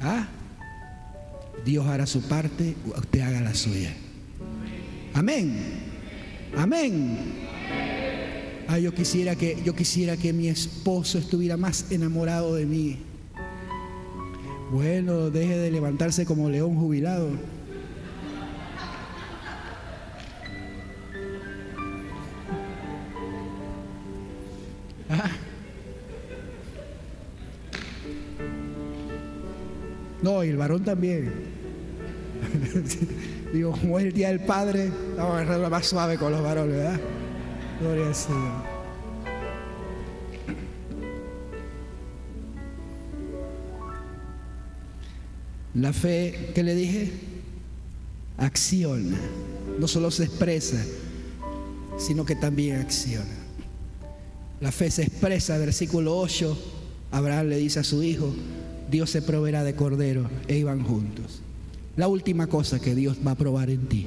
¿Ah? 0.00 0.26
Dios 1.64 1.86
hará 1.86 2.06
su 2.06 2.22
parte, 2.22 2.74
usted 2.84 3.20
haga 3.20 3.40
la 3.40 3.54
suya. 3.54 3.94
Amén. 5.12 5.84
Amén. 6.57 7.18
Ah, 8.68 8.78
yo 8.78 8.94
quisiera 8.94 9.34
que 9.36 9.61
yo 9.64 9.74
quisiera 9.74 10.16
que 10.16 10.32
mi 10.32 10.48
esposo 10.48 11.18
estuviera 11.18 11.57
más 11.57 11.90
enamorado 11.90 12.55
de 12.55 12.66
mí. 12.66 12.98
Bueno, 14.70 15.30
deje 15.30 15.59
de 15.59 15.70
levantarse 15.70 16.24
como 16.24 16.48
león 16.48 16.76
jubilado. 16.76 17.28
Ah. 25.11 25.30
No, 30.22 30.42
y 30.42 30.48
el 30.48 30.57
varón 30.57 30.82
también. 30.82 31.32
Digo, 33.55 33.70
como 33.70 34.00
el 34.00 34.12
día 34.12 34.30
del 34.30 34.40
Padre, 34.40 34.90
vamos 35.16 35.34
a 35.34 35.38
agarrarlo 35.38 35.70
más 35.70 35.86
suave 35.86 36.18
con 36.18 36.32
los 36.32 36.42
varones, 36.42 36.74
¿verdad? 36.74 37.00
Gloria 37.80 38.09
al 38.09 38.14
Señor. 38.16 38.52
La 45.74 45.92
fe, 45.92 46.50
¿qué 46.52 46.64
le 46.64 46.74
dije? 46.74 47.12
Acciona. 48.38 49.20
No 49.78 49.86
solo 49.86 50.11
se 50.11 50.24
expresa, 50.24 50.84
sino 51.96 52.24
que 52.24 52.34
también 52.34 52.80
acciona. 52.80 53.36
La 54.61 54.72
fe 54.72 54.90
se 54.90 55.05
expresa, 55.05 55.57
versículo 55.59 56.18
8, 56.18 56.59
Abraham 57.12 57.50
le 57.50 57.59
dice 57.59 57.78
a 57.78 57.84
su 57.84 58.02
hijo, 58.02 58.34
Dios 58.90 59.11
se 59.11 59.22
proveerá 59.22 59.62
de 59.62 59.76
cordero 59.76 60.28
e 60.48 60.57
iban 60.57 60.82
juntos. 60.82 61.40
La 61.97 62.09
última 62.09 62.49
cosa 62.49 62.80
que 62.80 62.95
Dios 62.95 63.18
va 63.24 63.32
a 63.32 63.36
probar 63.36 63.70
en 63.70 63.86
ti. 63.88 64.07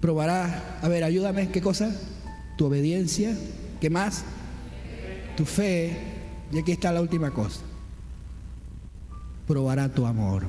Probará, 0.00 0.78
a 0.82 0.88
ver, 0.88 1.04
ayúdame, 1.04 1.50
¿qué 1.50 1.60
cosa? 1.60 1.94
Tu 2.56 2.64
obediencia, 2.66 3.36
¿qué 3.80 3.90
más? 3.90 4.24
Tu 5.36 5.44
fe, 5.44 5.96
y 6.52 6.58
aquí 6.58 6.72
está 6.72 6.90
la 6.92 7.00
última 7.00 7.30
cosa. 7.30 7.60
Probará 9.46 9.88
tu 9.88 10.06
amor. 10.06 10.44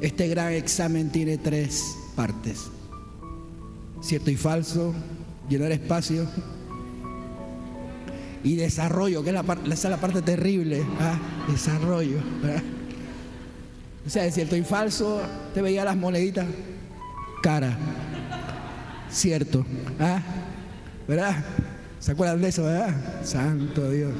Este 0.00 0.28
gran 0.28 0.52
examen 0.52 1.10
tiene 1.10 1.38
tres 1.38 1.96
partes. 2.14 2.70
Cierto 4.02 4.30
y 4.30 4.36
falso, 4.36 4.92
llenar 5.48 5.72
espacio 5.72 6.28
y 8.44 8.56
desarrollo, 8.56 9.22
que 9.22 9.30
es 9.30 9.34
la, 9.34 9.42
parte, 9.42 9.72
esa 9.72 9.88
es 9.88 9.90
la 9.90 10.00
parte 10.00 10.22
terrible, 10.22 10.84
¿ah? 11.00 11.18
desarrollo. 11.50 12.18
O 14.06 14.10
sea, 14.10 14.26
es 14.26 14.34
cierto 14.34 14.54
y 14.54 14.62
falso, 14.62 15.22
te 15.54 15.62
veía 15.62 15.84
las 15.84 15.96
moneditas, 15.96 16.46
cara, 17.42 17.76
cierto, 19.10 19.64
¿ah? 19.98 20.20
¿verdad? 21.08 21.42
¿Se 21.98 22.12
acuerdan 22.12 22.42
de 22.42 22.48
eso, 22.48 22.64
verdad? 22.64 23.24
Santo 23.24 23.90
Dios. 23.90 24.12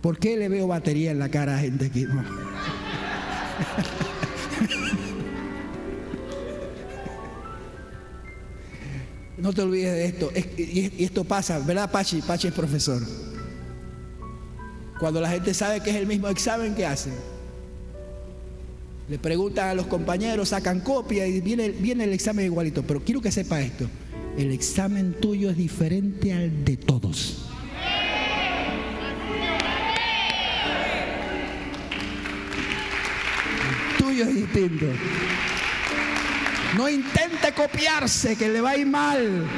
¿Por 0.00 0.18
qué 0.18 0.36
le 0.36 0.48
veo 0.48 0.66
batería 0.66 1.12
en 1.12 1.20
la 1.20 1.28
cara 1.28 1.56
a 1.56 1.60
gente 1.60 1.86
aquí? 1.86 2.06
No 9.40 9.52
te 9.52 9.62
olvides 9.62 9.92
de 9.92 10.04
esto. 10.06 10.30
Y 10.56 11.04
esto 11.04 11.24
pasa, 11.24 11.58
¿verdad, 11.60 11.90
Pachi? 11.90 12.20
Pachi 12.20 12.48
es 12.48 12.54
profesor. 12.54 13.02
Cuando 14.98 15.20
la 15.20 15.30
gente 15.30 15.54
sabe 15.54 15.80
que 15.80 15.90
es 15.90 15.96
el 15.96 16.06
mismo 16.06 16.28
examen, 16.28 16.74
¿qué 16.74 16.84
hacen? 16.84 17.14
Le 19.08 19.18
preguntan 19.18 19.70
a 19.70 19.74
los 19.74 19.86
compañeros, 19.86 20.50
sacan 20.50 20.80
copia 20.80 21.26
y 21.26 21.40
viene, 21.40 21.70
viene 21.70 22.04
el 22.04 22.12
examen 22.12 22.44
igualito. 22.44 22.82
Pero 22.82 23.02
quiero 23.02 23.20
que 23.20 23.32
sepa 23.32 23.60
esto. 23.60 23.86
El 24.36 24.52
examen 24.52 25.16
tuyo 25.20 25.50
es 25.50 25.56
diferente 25.56 26.32
al 26.32 26.64
de 26.64 26.76
todos. 26.76 27.46
El 33.90 34.04
tuyo 34.04 34.24
es 34.24 34.34
distinto. 34.34 34.86
No 36.76 36.88
intente 36.88 37.52
copiarse, 37.54 38.36
que 38.36 38.48
le 38.48 38.60
va 38.60 38.70
a 38.70 38.76
ir 38.76 38.86
mal. 38.86 39.44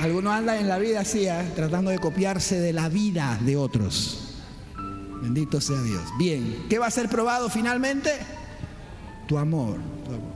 Algunos 0.00 0.32
andan 0.32 0.58
en 0.58 0.68
la 0.68 0.78
vida 0.78 1.00
así, 1.00 1.26
¿eh? 1.26 1.52
tratando 1.54 1.90
de 1.90 1.98
copiarse 1.98 2.60
de 2.60 2.72
la 2.72 2.88
vida 2.88 3.38
de 3.42 3.56
otros. 3.56 4.34
Bendito 5.22 5.60
sea 5.60 5.80
Dios. 5.82 6.02
Bien, 6.18 6.64
¿qué 6.68 6.78
va 6.78 6.86
a 6.86 6.90
ser 6.90 7.08
probado 7.08 7.48
finalmente? 7.48 8.10
Tu 9.26 9.38
amor. 9.38 9.78
Tu 10.04 10.12
amor. 10.12 10.32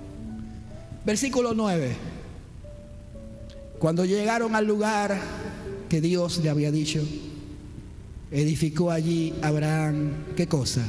Versículo 1.05 1.55
9. 1.55 1.97
Cuando 3.79 4.05
llegaron 4.05 4.55
al 4.55 4.67
lugar 4.67 5.19
que 5.89 6.01
Dios 6.01 6.39
le 6.39 6.51
había 6.51 6.71
dicho, 6.71 7.01
edificó 8.31 8.91
allí 8.91 9.35
Abraham, 9.43 10.13
¿qué 10.37 10.47
cosa? 10.47 10.83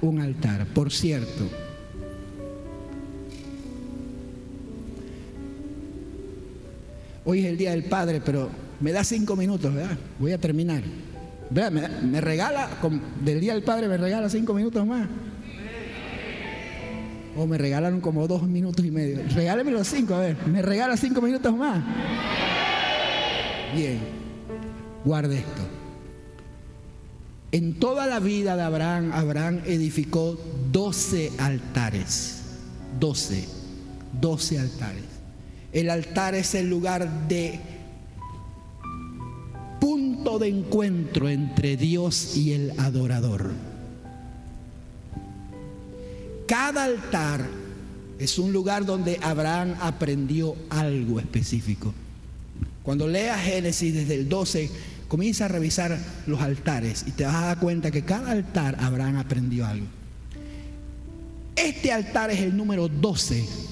Un 0.00 0.20
altar. 0.20 0.66
Por 0.66 0.92
cierto, 0.92 1.48
Hoy 7.24 7.40
es 7.40 7.46
el 7.46 7.56
Día 7.56 7.70
del 7.70 7.84
Padre, 7.84 8.20
pero 8.24 8.50
me 8.80 8.92
da 8.92 9.04
cinco 9.04 9.36
minutos, 9.36 9.72
¿verdad? 9.72 9.96
Voy 10.18 10.32
a 10.32 10.38
terminar. 10.38 10.82
Me, 11.50 12.20
regala, 12.20 12.68
del 13.22 13.40
Día 13.40 13.52
del 13.52 13.62
Padre 13.62 13.86
me 13.86 13.96
regala 13.96 14.28
cinco 14.28 14.54
minutos 14.54 14.86
más. 14.86 15.06
O 17.36 17.46
me 17.46 17.58
regalaron 17.58 18.00
como 18.00 18.26
dos 18.26 18.42
minutos 18.42 18.84
y 18.84 18.90
medio. 18.90 19.20
Regáleme 19.34 19.70
los 19.70 19.86
cinco, 19.86 20.14
a 20.14 20.20
ver. 20.20 20.36
¿Me 20.46 20.62
regala 20.62 20.96
cinco 20.96 21.20
minutos 21.22 21.54
más? 21.56 21.82
Bien. 23.74 23.98
Guarde 25.04 25.38
esto. 25.38 25.62
En 27.52 27.74
toda 27.74 28.06
la 28.06 28.18
vida 28.18 28.56
de 28.56 28.62
Abraham, 28.62 29.12
Abraham 29.12 29.60
edificó 29.66 30.38
doce 30.72 31.30
altares. 31.38 32.42
Doce. 32.98 33.46
Doce 34.20 34.58
altares. 34.58 35.11
El 35.72 35.88
altar 35.88 36.34
es 36.34 36.54
el 36.54 36.68
lugar 36.68 37.28
de 37.28 37.58
punto 39.80 40.38
de 40.38 40.48
encuentro 40.48 41.30
entre 41.30 41.78
Dios 41.78 42.36
y 42.36 42.52
el 42.52 42.78
adorador. 42.78 43.50
Cada 46.46 46.84
altar 46.84 47.46
es 48.18 48.38
un 48.38 48.52
lugar 48.52 48.84
donde 48.84 49.18
Abraham 49.22 49.74
aprendió 49.80 50.54
algo 50.68 51.18
específico. 51.18 51.94
Cuando 52.82 53.08
leas 53.08 53.40
Génesis 53.40 53.94
desde 53.94 54.16
el 54.16 54.28
12, 54.28 54.70
comienza 55.08 55.46
a 55.46 55.48
revisar 55.48 55.98
los 56.26 56.42
altares 56.42 57.04
y 57.06 57.12
te 57.12 57.24
vas 57.24 57.36
a 57.36 57.46
dar 57.46 57.58
cuenta 57.58 57.90
que 57.90 58.04
cada 58.04 58.30
altar 58.30 58.76
Abraham 58.78 59.16
aprendió 59.16 59.66
algo. 59.66 59.86
Este 61.56 61.92
altar 61.92 62.30
es 62.30 62.40
el 62.40 62.54
número 62.54 62.88
12 62.88 63.71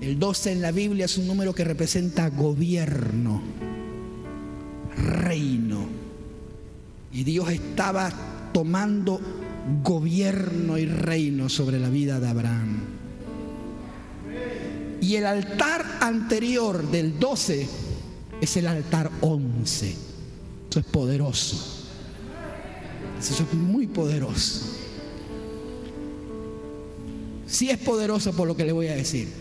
el 0.00 0.18
12 0.18 0.52
en 0.52 0.62
la 0.62 0.72
Biblia 0.72 1.04
es 1.04 1.18
un 1.18 1.26
número 1.26 1.54
que 1.54 1.64
representa 1.64 2.30
gobierno, 2.30 3.42
reino. 4.96 5.86
Y 7.12 7.24
Dios 7.24 7.50
estaba 7.50 8.10
tomando 8.52 9.20
gobierno 9.82 10.78
y 10.78 10.86
reino 10.86 11.48
sobre 11.48 11.78
la 11.78 11.90
vida 11.90 12.18
de 12.18 12.28
Abraham. 12.28 12.80
Y 15.02 15.16
el 15.16 15.26
altar 15.26 15.84
anterior 16.00 16.90
del 16.90 17.18
12 17.18 17.68
es 18.40 18.56
el 18.56 18.66
altar 18.66 19.10
11. 19.20 19.94
Eso 20.70 20.80
es 20.80 20.86
poderoso. 20.86 21.56
Eso 23.18 23.42
es 23.42 23.54
muy 23.54 23.86
poderoso. 23.86 24.66
Sí 27.46 27.68
es 27.68 27.78
poderoso 27.78 28.32
por 28.32 28.46
lo 28.46 28.56
que 28.56 28.64
le 28.64 28.72
voy 28.72 28.86
a 28.86 28.94
decir. 28.94 29.39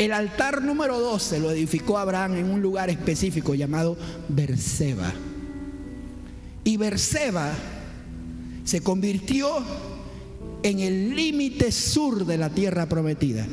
El 0.00 0.14
altar 0.14 0.62
número 0.62 0.98
12 0.98 1.40
lo 1.40 1.50
edificó 1.50 1.98
Abraham 1.98 2.36
en 2.36 2.50
un 2.50 2.62
lugar 2.62 2.88
específico 2.88 3.54
llamado 3.54 3.98
Berseba. 4.30 5.12
Y 6.64 6.78
Berseba 6.78 7.52
se 8.64 8.80
convirtió 8.80 9.46
en 10.62 10.80
el 10.80 11.14
límite 11.14 11.70
sur 11.70 12.24
de 12.24 12.38
la 12.38 12.48
tierra 12.48 12.86
prometida. 12.86 13.46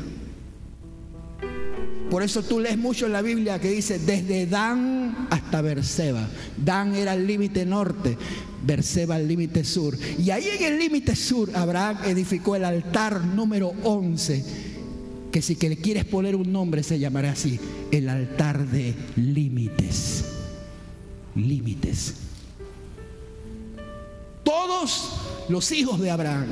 Por 2.10 2.24
eso 2.24 2.42
tú 2.44 2.62
lees 2.62 2.78
mucho 2.78 3.08
en 3.08 3.12
la 3.12 3.22
Biblia 3.22 3.60
que 3.60 3.70
dice 3.70 4.00
desde 4.00 4.46
Dan 4.46 5.28
hasta 5.30 5.62
Berseba. 5.62 6.30
Dan 6.56 6.96
era 6.96 7.14
el 7.14 7.28
límite 7.28 7.66
norte, 7.66 8.18
Berseba 8.66 9.18
el 9.18 9.28
límite 9.28 9.66
sur. 9.66 9.98
Y 10.18 10.30
ahí 10.30 10.48
en 10.48 10.64
el 10.64 10.80
límite 10.80 11.14
sur 11.14 11.52
Abraham 11.54 11.98
edificó 12.06 12.56
el 12.56 12.64
altar 12.64 13.20
número 13.26 13.74
11, 13.84 14.67
que 15.32 15.42
si 15.42 15.56
que 15.56 15.70
le 15.70 15.78
quieres 15.78 16.06
poner 16.06 16.36
un 16.36 16.52
nombre 16.52 16.84
se 16.84 17.00
llamará 17.00 17.32
así, 17.32 17.60
el 17.92 18.10
altar 18.10 18.66
de 18.68 18.94
límites. 19.16 20.26
Límites. 21.36 22.16
Todos 24.44 25.46
los 25.50 25.72
hijos 25.72 26.00
de 26.00 26.10
Abraham 26.10 26.48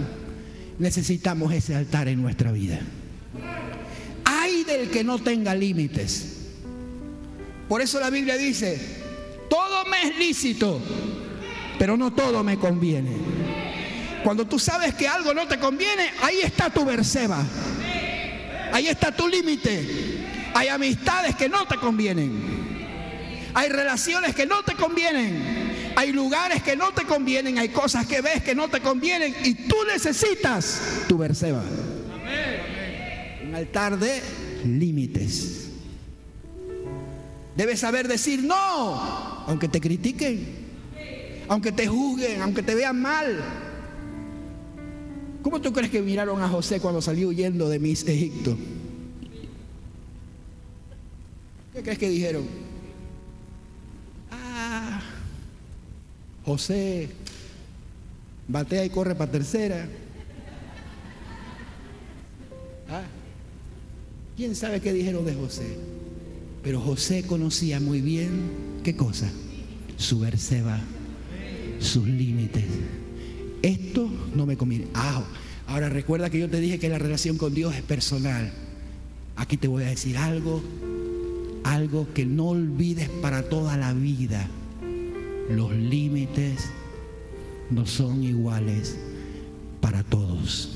necesitamos 0.79 1.53
ese 1.53 1.75
altar 1.75 2.07
en 2.07 2.21
nuestra 2.21 2.51
vida. 2.51 2.79
Hay 4.25 4.63
del 4.63 4.89
que 4.89 5.03
no 5.03 5.19
tenga 5.19 5.55
límites. 5.55 6.33
Por 7.69 7.81
eso 7.81 7.99
la 7.99 8.09
Biblia 8.09 8.37
dice, 8.37 8.79
todo 9.49 9.85
me 9.85 10.09
es 10.09 10.17
lícito, 10.17 10.79
pero 11.79 11.97
no 11.97 12.13
todo 12.13 12.43
me 12.43 12.57
conviene. 12.57 13.11
Cuando 14.23 14.45
tú 14.45 14.59
sabes 14.59 14.93
que 14.95 15.07
algo 15.07 15.33
no 15.33 15.47
te 15.47 15.59
conviene, 15.59 16.09
ahí 16.21 16.39
está 16.43 16.69
tu 16.69 16.83
verseba. 16.83 17.43
Ahí 18.75 18.89
está 18.89 19.09
tu 19.09 19.29
límite. 19.29 19.87
Hay 20.53 20.67
amistades 20.67 21.33
que 21.37 21.47
no 21.47 21.65
te 21.65 21.77
convienen. 21.77 22.33
Hay 23.53 23.69
relaciones 23.69 24.35
que 24.35 24.45
no 24.45 24.63
te 24.63 24.75
convienen. 24.75 25.93
Hay 25.95 26.11
lugares 26.11 26.61
que 26.61 26.75
no 26.75 26.91
te 26.91 27.05
convienen. 27.05 27.57
Hay 27.57 27.69
cosas 27.69 28.05
que 28.05 28.19
ves 28.19 28.43
que 28.43 28.53
no 28.53 28.67
te 28.67 28.81
convienen. 28.81 29.33
Y 29.45 29.53
tú 29.69 29.77
necesitas 29.87 30.81
tu 31.07 31.17
verseba. 31.17 31.63
Un 33.47 33.55
altar 33.55 33.97
de 33.97 34.21
límites. 34.65 35.69
Debes 37.55 37.79
saber 37.79 38.09
decir 38.09 38.43
no, 38.43 39.45
aunque 39.47 39.69
te 39.69 39.79
critiquen, 39.79 40.49
aunque 41.47 41.71
te 41.71 41.87
juzguen, 41.87 42.41
aunque 42.41 42.61
te 42.61 42.75
vean 42.75 43.01
mal. 43.01 43.41
¿Cómo 45.45 45.61
tú 45.61 45.71
crees 45.71 45.91
que 45.91 46.01
miraron 46.01 46.41
a 46.41 46.49
José 46.49 46.79
cuando 46.79 47.03
salió 47.03 47.27
huyendo 47.27 47.69
de 47.69 47.77
mis 47.77 48.03
Egipto? 48.07 48.57
¿Qué 51.71 51.83
crees 51.83 51.99
que 51.99 52.09
dijeron? 52.09 52.45
Ah, 54.31 55.03
José 56.45 57.09
batea 58.47 58.85
y 58.85 58.89
corre 58.89 59.13
para 59.13 59.31
tercera. 59.31 59.87
Ah, 62.89 63.03
¿Quién 64.35 64.55
sabe 64.55 64.81
qué 64.81 64.93
dijeron 64.93 65.25
de 65.25 65.35
José? 65.35 65.77
Pero 66.63 66.81
José 66.81 67.21
conocía 67.21 67.79
muy 67.79 68.01
bien, 68.01 68.81
¿qué 68.83 68.95
cosa? 68.95 69.29
Su 69.95 70.21
verseba, 70.21 70.79
sus 71.79 72.07
límites. 72.07 72.65
Esto 73.61 74.09
no 74.35 74.45
me 74.45 74.57
conviene. 74.57 74.87
Ah, 74.93 75.23
ahora 75.67 75.89
recuerda 75.89 76.29
que 76.29 76.39
yo 76.39 76.49
te 76.49 76.59
dije 76.59 76.79
que 76.79 76.89
la 76.89 76.99
relación 76.99 77.37
con 77.37 77.53
Dios 77.53 77.75
es 77.75 77.81
personal. 77.81 78.51
Aquí 79.35 79.57
te 79.57 79.67
voy 79.67 79.83
a 79.83 79.87
decir 79.87 80.17
algo, 80.17 80.63
algo 81.63 82.07
que 82.13 82.25
no 82.25 82.49
olvides 82.49 83.09
para 83.09 83.49
toda 83.49 83.77
la 83.77 83.93
vida. 83.93 84.47
Los 85.49 85.71
límites 85.71 86.69
no 87.69 87.85
son 87.85 88.23
iguales 88.23 88.97
para 89.81 90.03
todos. 90.03 90.71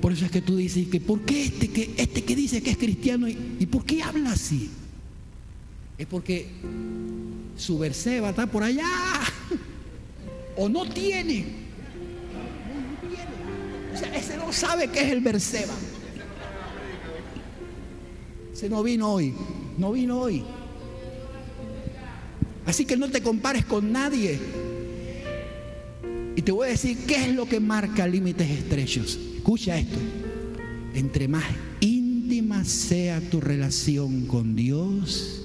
Por 0.00 0.12
eso 0.12 0.24
es 0.24 0.30
que 0.30 0.42
tú 0.42 0.56
dices 0.56 0.88
que 0.88 1.00
¿por 1.00 1.20
qué 1.20 1.44
este 1.44 1.68
que, 1.68 1.94
este 1.96 2.24
que 2.24 2.34
dice 2.34 2.62
que 2.62 2.70
es 2.70 2.76
cristiano 2.76 3.28
y, 3.28 3.56
y 3.60 3.66
por 3.66 3.84
qué 3.84 4.02
habla 4.02 4.32
así? 4.32 4.68
Es 5.96 6.06
porque 6.06 6.48
su 7.56 7.78
verseba 7.78 8.30
está 8.30 8.46
por 8.46 8.64
allá 8.64 8.84
o 10.56 10.68
no 10.68 10.88
tiene. 10.88 11.44
O 13.94 13.96
sea, 13.96 14.14
ese 14.14 14.36
no 14.36 14.52
sabe 14.52 14.88
qué 14.88 15.00
es 15.00 15.12
el 15.12 15.20
verseba. 15.20 15.74
Ese 18.52 18.68
no 18.68 18.82
vino 18.82 19.12
hoy, 19.12 19.34
no 19.78 19.92
vino 19.92 20.18
hoy. 20.20 20.44
Así 22.66 22.84
que 22.84 22.96
no 22.96 23.10
te 23.10 23.22
compares 23.22 23.64
con 23.64 23.92
nadie. 23.92 24.38
Y 26.36 26.42
te 26.42 26.52
voy 26.52 26.68
a 26.68 26.70
decir 26.70 26.96
qué 27.06 27.16
es 27.16 27.34
lo 27.34 27.46
que 27.46 27.60
marca 27.60 28.06
límites 28.06 28.48
estrechos. 28.48 29.18
Escucha 29.36 29.78
esto. 29.78 29.98
Entre 30.94 31.28
más 31.28 31.44
íntima 31.80 32.64
sea 32.64 33.20
tu 33.20 33.40
relación 33.40 34.26
con 34.26 34.54
Dios, 34.54 35.42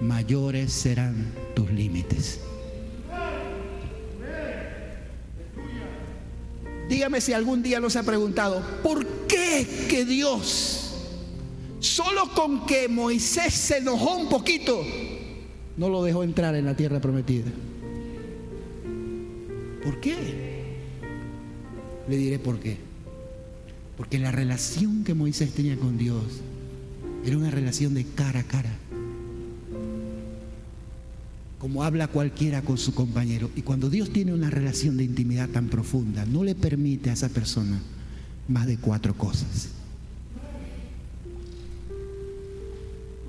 mayores 0.00 0.72
serán 0.72 1.32
tus 1.54 1.70
límites. 1.70 2.40
Dígame 6.90 7.20
si 7.20 7.32
algún 7.32 7.62
día 7.62 7.78
nos 7.78 7.94
ha 7.94 8.02
preguntado, 8.02 8.60
¿por 8.82 9.06
qué 9.28 9.86
que 9.88 10.04
Dios, 10.04 10.90
solo 11.78 12.28
con 12.34 12.66
que 12.66 12.88
Moisés 12.88 13.54
se 13.54 13.78
enojó 13.78 14.16
un 14.16 14.28
poquito, 14.28 14.84
no 15.76 15.88
lo 15.88 16.02
dejó 16.02 16.24
entrar 16.24 16.56
en 16.56 16.64
la 16.64 16.74
tierra 16.74 17.00
prometida? 17.00 17.48
¿Por 19.84 20.00
qué? 20.00 20.16
Le 22.08 22.16
diré 22.16 22.40
por 22.40 22.58
qué. 22.58 22.76
Porque 23.96 24.18
la 24.18 24.32
relación 24.32 25.04
que 25.04 25.14
Moisés 25.14 25.52
tenía 25.52 25.76
con 25.76 25.96
Dios 25.96 26.24
era 27.24 27.38
una 27.38 27.52
relación 27.52 27.94
de 27.94 28.04
cara 28.04 28.40
a 28.40 28.44
cara. 28.44 28.79
Como 31.60 31.84
habla 31.84 32.08
cualquiera 32.08 32.62
con 32.62 32.78
su 32.78 32.94
compañero. 32.94 33.50
Y 33.54 33.62
cuando 33.62 33.88
Dios 33.90 34.10
tiene 34.10 34.32
una 34.32 34.50
relación 34.50 34.96
de 34.96 35.04
intimidad 35.04 35.48
tan 35.50 35.68
profunda, 35.68 36.24
no 36.24 36.42
le 36.42 36.56
permite 36.56 37.10
a 37.10 37.12
esa 37.12 37.28
persona 37.28 37.80
más 38.48 38.66
de 38.66 38.78
cuatro 38.78 39.14
cosas. 39.14 39.68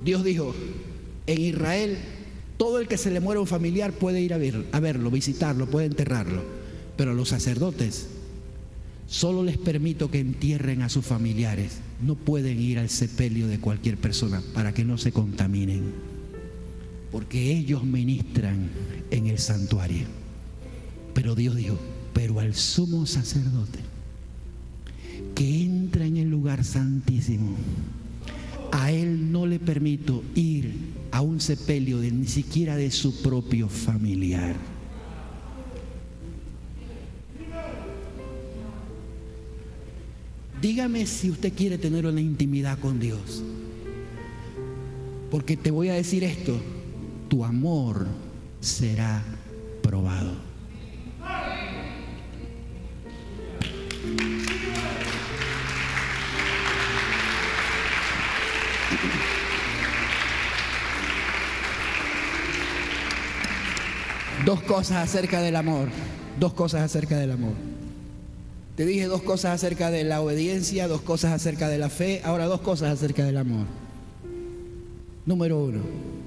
Dios 0.02 0.24
dijo, 0.24 0.54
en 1.26 1.40
Israel 1.40 1.98
todo 2.56 2.78
el 2.78 2.88
que 2.88 2.96
se 2.96 3.10
le 3.10 3.20
muera 3.20 3.40
un 3.40 3.46
familiar 3.46 3.92
puede 3.92 4.20
ir 4.20 4.32
a, 4.32 4.38
ver, 4.38 4.66
a 4.72 4.80
verlo, 4.80 5.10
visitarlo, 5.10 5.66
puede 5.66 5.86
enterrarlo. 5.86 6.42
Pero 6.96 7.10
a 7.10 7.14
los 7.14 7.28
sacerdotes 7.28 8.06
solo 9.08 9.42
les 9.42 9.58
permito 9.58 10.10
que 10.10 10.20
entierren 10.20 10.82
a 10.82 10.88
sus 10.88 11.04
familiares. 11.04 11.78
No 12.00 12.14
pueden 12.14 12.60
ir 12.60 12.78
al 12.78 12.88
sepelio 12.88 13.46
de 13.46 13.58
cualquier 13.58 13.98
persona 13.98 14.42
para 14.54 14.72
que 14.72 14.84
no 14.84 14.96
se 14.96 15.12
contaminen. 15.12 16.11
Porque 17.12 17.52
ellos 17.52 17.84
ministran 17.84 18.70
en 19.10 19.26
el 19.26 19.38
santuario. 19.38 20.06
Pero 21.14 21.34
Dios 21.34 21.54
dijo, 21.54 21.78
pero 22.14 22.40
al 22.40 22.54
sumo 22.54 23.06
sacerdote 23.06 23.78
que 25.34 25.62
entra 25.62 26.06
en 26.06 26.16
el 26.16 26.30
lugar 26.30 26.64
santísimo, 26.64 27.54
a 28.72 28.90
él 28.90 29.30
no 29.30 29.46
le 29.46 29.58
permito 29.58 30.24
ir 30.34 30.74
a 31.10 31.20
un 31.20 31.40
sepelio 31.40 32.00
de 32.00 32.10
ni 32.10 32.26
siquiera 32.26 32.76
de 32.76 32.90
su 32.90 33.22
propio 33.22 33.68
familiar. 33.68 34.56
Dígame 40.62 41.06
si 41.06 41.28
usted 41.28 41.52
quiere 41.52 41.76
tener 41.76 42.06
una 42.06 42.20
intimidad 42.20 42.78
con 42.78 43.00
Dios. 43.00 43.42
Porque 45.30 45.56
te 45.56 45.70
voy 45.70 45.88
a 45.88 45.94
decir 45.94 46.24
esto, 46.24 46.60
tu 47.32 47.42
amor 47.46 48.06
será 48.60 49.24
probado. 49.82 50.32
Dos 64.44 64.60
cosas 64.64 64.98
acerca 64.98 65.40
del 65.40 65.56
amor. 65.56 65.88
Dos 66.38 66.52
cosas 66.52 66.82
acerca 66.82 67.16
del 67.16 67.30
amor. 67.30 67.54
Te 68.76 68.84
dije 68.84 69.06
dos 69.06 69.22
cosas 69.22 69.54
acerca 69.54 69.90
de 69.90 70.04
la 70.04 70.20
obediencia, 70.20 70.86
dos 70.86 71.00
cosas 71.00 71.32
acerca 71.32 71.70
de 71.70 71.78
la 71.78 71.88
fe, 71.88 72.20
ahora 72.24 72.44
dos 72.44 72.60
cosas 72.60 72.90
acerca 72.92 73.24
del 73.24 73.38
amor. 73.38 73.64
Número 75.24 75.58
uno. 75.64 76.21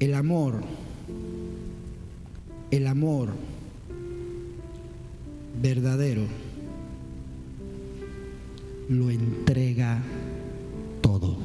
El 0.00 0.14
amor, 0.14 0.54
el 2.70 2.86
amor 2.86 3.28
verdadero 5.60 6.22
lo 8.88 9.10
entrega 9.10 10.02
todo. 11.02 11.36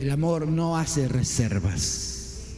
El 0.00 0.10
amor 0.10 0.48
no 0.48 0.76
hace 0.76 1.06
reservas. 1.06 2.56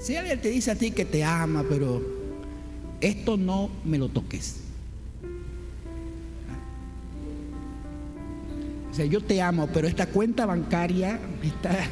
Si 0.00 0.16
alguien 0.16 0.38
te 0.40 0.50
dice 0.50 0.70
a 0.70 0.76
ti 0.76 0.90
que 0.90 1.06
te 1.06 1.24
ama, 1.24 1.64
pero 1.66 2.02
esto 3.00 3.38
no 3.38 3.70
me 3.86 3.96
lo 3.96 4.10
toques. 4.10 4.61
O 8.92 8.94
sea, 8.94 9.06
yo 9.06 9.22
te 9.22 9.40
amo, 9.40 9.70
pero 9.72 9.88
esta 9.88 10.06
cuenta 10.06 10.44
bancaria 10.44 11.18
está... 11.42 11.88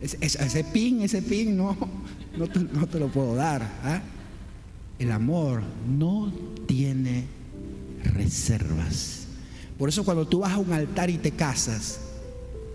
Ese, 0.00 0.64
pin, 0.64 1.02
ese 1.02 1.22
pin, 1.22 1.56
no, 1.56 1.76
no 2.36 2.86
te, 2.86 3.00
lo 3.00 3.08
puedo 3.08 3.34
dar. 3.34 3.62
¿ah? 3.82 4.00
El 4.98 5.10
amor 5.10 5.62
no 5.88 6.32
tiene 6.66 7.24
reservas. 8.04 9.26
Por 9.76 9.88
eso 9.88 10.04
cuando 10.04 10.26
tú 10.26 10.40
vas 10.40 10.52
a 10.52 10.58
un 10.58 10.72
altar 10.72 11.10
y 11.10 11.18
te 11.18 11.32
casas, 11.32 12.00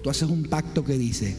tú 0.03 0.09
haces 0.09 0.29
un 0.29 0.43
pacto 0.43 0.83
que 0.83 0.97
dice, 0.97 1.35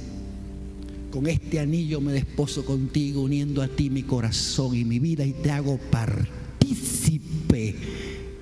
con 1.10 1.26
este 1.26 1.60
anillo 1.60 2.00
me 2.00 2.12
desposo 2.12 2.64
contigo, 2.64 3.22
uniendo 3.22 3.62
a 3.62 3.68
ti 3.68 3.90
mi 3.90 4.02
corazón 4.02 4.74
y 4.74 4.84
mi 4.84 4.98
vida 4.98 5.24
y 5.24 5.32
te 5.32 5.50
hago 5.50 5.78
partícipe 5.90 7.76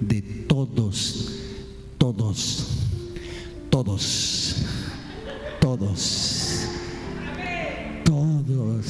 de 0.00 0.22
todos, 0.22 1.41
todos, 2.12 2.68
todos, 3.70 4.56
todos, 5.60 6.68
todos 8.04 8.86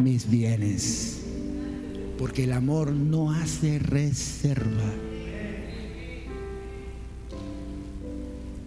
mis 0.00 0.28
bienes. 0.28 1.20
Porque 2.18 2.44
el 2.44 2.52
amor 2.52 2.92
no 2.92 3.32
hace 3.32 3.78
reserva. 3.78 4.90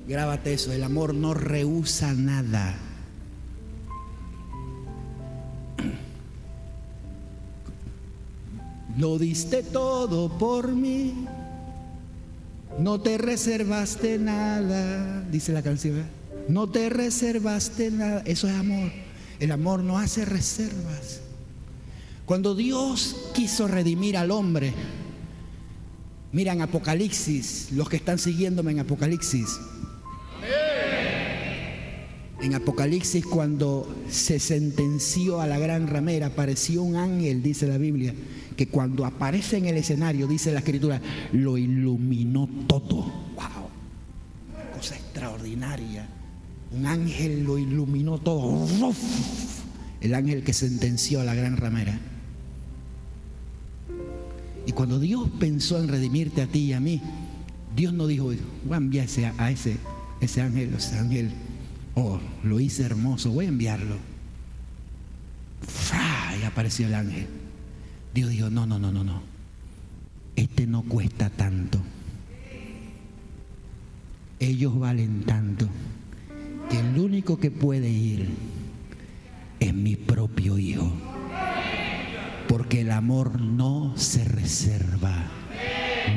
Grábate 0.07 0.53
eso, 0.53 0.71
el 0.71 0.83
amor 0.83 1.13
no 1.13 1.33
rehúsa 1.33 2.13
nada. 2.13 2.77
Lo 8.97 9.19
diste 9.19 9.63
todo 9.63 10.29
por 10.37 10.71
mí. 10.71 11.27
No 12.79 13.01
te 13.01 13.17
reservaste 13.17 14.19
nada, 14.19 15.21
dice 15.31 15.51
la 15.51 15.63
canción. 15.63 16.05
No 16.47 16.67
te 16.69 16.89
reservaste 16.89 17.91
nada. 17.91 18.21
Eso 18.25 18.47
es 18.47 18.55
amor. 18.55 18.91
El 19.39 19.51
amor 19.51 19.83
no 19.83 19.97
hace 19.97 20.25
reservas. 20.25 21.21
Cuando 22.25 22.55
Dios 22.55 23.15
quiso 23.33 23.67
redimir 23.67 24.17
al 24.17 24.31
hombre, 24.31 24.73
miran 26.31 26.61
Apocalipsis, 26.61 27.69
los 27.71 27.89
que 27.89 27.95
están 27.95 28.19
siguiéndome 28.19 28.71
en 28.71 28.79
Apocalipsis. 28.79 29.59
En 32.41 32.53
Apocalipsis, 32.53 33.25
cuando 33.25 33.87
se 34.09 34.39
sentenció 34.39 35.41
a 35.41 35.47
la 35.47 35.57
gran 35.57 35.87
ramera, 35.87 36.27
apareció 36.27 36.83
un 36.83 36.95
ángel, 36.95 37.41
dice 37.41 37.65
la 37.65 37.79
Biblia, 37.79 38.13
que 38.57 38.67
cuando 38.67 39.05
aparece 39.05 39.57
en 39.57 39.67
el 39.67 39.77
escenario, 39.77 40.27
dice 40.27 40.51
la 40.51 40.59
escritura, 40.59 40.99
lo 41.31 41.57
iluminó 41.57 42.49
todo. 42.67 43.05
¡Wow! 43.35 43.67
cosa 44.77 44.95
extraordinaria. 44.95 46.07
Un 46.71 46.85
ángel 46.85 47.43
lo 47.43 47.57
iluminó 47.57 48.17
todo. 48.19 48.67
El 50.01 50.13
ángel 50.13 50.43
que 50.43 50.53
sentenció 50.53 51.21
a 51.21 51.23
la 51.23 51.33
gran 51.33 51.57
ramera. 51.57 51.99
Y 54.65 54.73
cuando 54.73 54.99
Dios 54.99 55.29
pensó 55.39 55.79
en 55.79 55.87
redimirte 55.87 56.41
a 56.41 56.47
ti 56.47 56.59
y 56.59 56.73
a 56.73 56.79
mí, 56.79 57.01
Dios 57.75 57.93
no 57.93 58.05
dijo, 58.05 58.25
voy 58.25 58.73
a 58.73 58.77
enviar 58.77 59.07
a 59.37 59.49
ese, 59.49 59.77
ese 60.19 60.41
ángel, 60.41 60.73
ese 60.75 60.97
ángel, 60.97 61.31
oh, 61.95 62.19
lo 62.43 62.59
hice 62.59 62.83
hermoso, 62.83 63.31
voy 63.31 63.45
a 63.45 63.49
enviarlo. 63.49 63.95
Y 66.39 66.43
apareció 66.43 66.87
el 66.87 66.93
ángel. 66.93 67.27
Dios 68.17 68.31
dijo, 68.31 68.49
no, 68.49 68.65
no, 68.65 68.79
no, 68.79 68.91
no, 68.91 69.03
no. 69.03 69.21
Este 70.35 70.65
no 70.65 70.81
cuesta 70.81 71.29
tanto. 71.29 71.79
Ellos 74.39 74.79
valen 74.79 75.21
tanto 75.21 75.69
que 76.67 76.79
el 76.79 76.97
único 76.97 77.37
que 77.37 77.51
puede 77.51 77.91
ir 77.91 78.27
es 79.59 79.71
mi 79.71 79.95
propio 79.95 80.57
hijo. 80.57 80.91
Porque 82.47 82.81
el 82.81 82.89
amor 82.89 83.39
no 83.39 83.93
se 83.97 84.23
reserva 84.23 85.27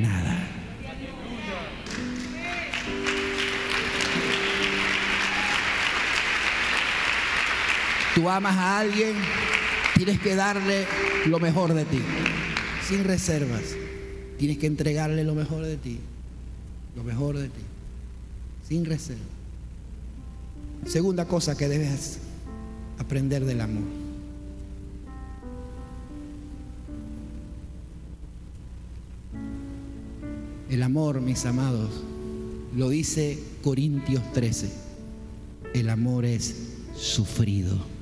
nada. 0.00 0.38
Tú 8.14 8.30
amas 8.30 8.56
a 8.56 8.78
alguien, 8.78 9.16
tienes 10.04 10.18
que 10.18 10.34
darle 10.34 10.86
lo 11.26 11.38
mejor 11.38 11.74
de 11.74 11.84
ti, 11.84 11.98
sin 12.88 13.04
reservas. 13.04 13.60
Tienes 14.38 14.56
que 14.56 14.66
entregarle 14.66 15.24
lo 15.24 15.34
mejor 15.34 15.62
de 15.62 15.76
ti, 15.76 15.98
lo 16.96 17.04
mejor 17.04 17.36
de 17.36 17.48
ti, 17.48 17.60
sin 18.66 18.86
reservas. 18.86 19.26
Segunda 20.86 21.26
cosa 21.26 21.54
que 21.54 21.68
debes 21.68 22.18
aprender 22.96 23.44
del 23.44 23.60
amor. 23.60 23.82
El 30.70 30.82
amor, 30.82 31.20
mis 31.20 31.44
amados, 31.44 31.90
lo 32.74 32.88
dice 32.88 33.38
Corintios 33.62 34.22
13. 34.32 34.70
El 35.74 35.90
amor 35.90 36.24
es 36.24 36.54
sufrido. 36.96 37.99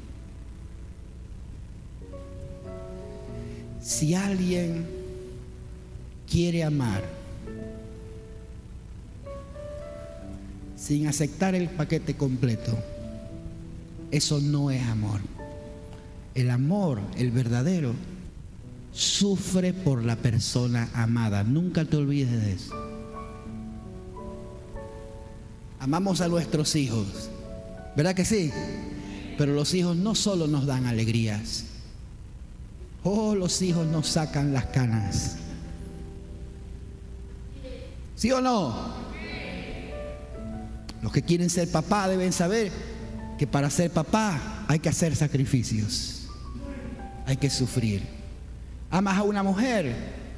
Si 3.89 4.15
alguien 4.15 4.87
quiere 6.31 6.63
amar 6.63 7.03
sin 10.77 11.07
aceptar 11.07 11.55
el 11.55 11.71
paquete 11.71 12.15
completo, 12.15 12.79
eso 14.11 14.43
no 14.43 14.71
es 14.71 14.83
amor. 14.83 15.23
El 16.35 16.51
amor, 16.51 17.01
el 17.17 17.31
verdadero, 17.31 17.95
sufre 18.93 19.73
por 19.73 20.05
la 20.05 20.17
persona 20.17 20.91
amada. 20.93 21.43
Nunca 21.43 21.87
te 21.87 21.97
olvides 21.97 22.43
de 22.43 22.53
eso. 22.53 22.75
Amamos 25.81 26.21
a 26.21 26.29
nuestros 26.29 26.77
hijos, 26.77 27.31
¿verdad 27.97 28.15
que 28.15 28.27
sí? 28.27 28.51
Pero 29.39 29.55
los 29.55 29.73
hijos 29.73 29.97
no 29.97 30.15
solo 30.15 30.47
nos 30.47 30.67
dan 30.67 30.85
alegrías, 30.85 31.65
Oh, 33.05 33.35
los 33.35 33.63
hijos 33.63 33.87
nos 33.87 34.09
sacan 34.09 34.53
las 34.53 34.67
canas. 34.67 35.37
¿Sí 38.17 38.33
o 38.33 38.41
no? 38.41 38.75
Los 41.03 41.13
que 41.13 41.23
quieren 41.23 41.51
ser 41.51 41.71
papá 41.71 42.09
deben 42.09 42.33
saber 42.33 42.73
que 43.39 43.47
para 43.47 43.71
ser 43.71 43.93
papá 43.93 44.65
hay 44.67 44.81
que 44.81 44.89
hacer 44.89 45.15
sacrificios. 45.15 46.29
Hay 47.27 47.37
que 47.37 47.51
sufrir. 47.51 48.03
Amas 48.91 49.19
a 49.19 49.23
una 49.23 49.43
mujer, 49.43 49.95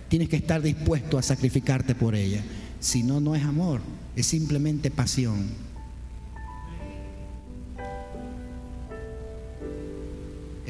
tienes 0.09 0.28
que 0.28 0.37
estar 0.37 0.61
dispuesto 0.61 1.16
a 1.16 1.23
sacrificarte 1.23 1.95
por 1.95 2.15
ella. 2.15 2.43
Si 2.81 3.03
no, 3.03 3.20
no 3.20 3.35
es 3.35 3.45
amor, 3.45 3.81
es 4.16 4.27
simplemente 4.27 4.91
pasión. 4.91 5.70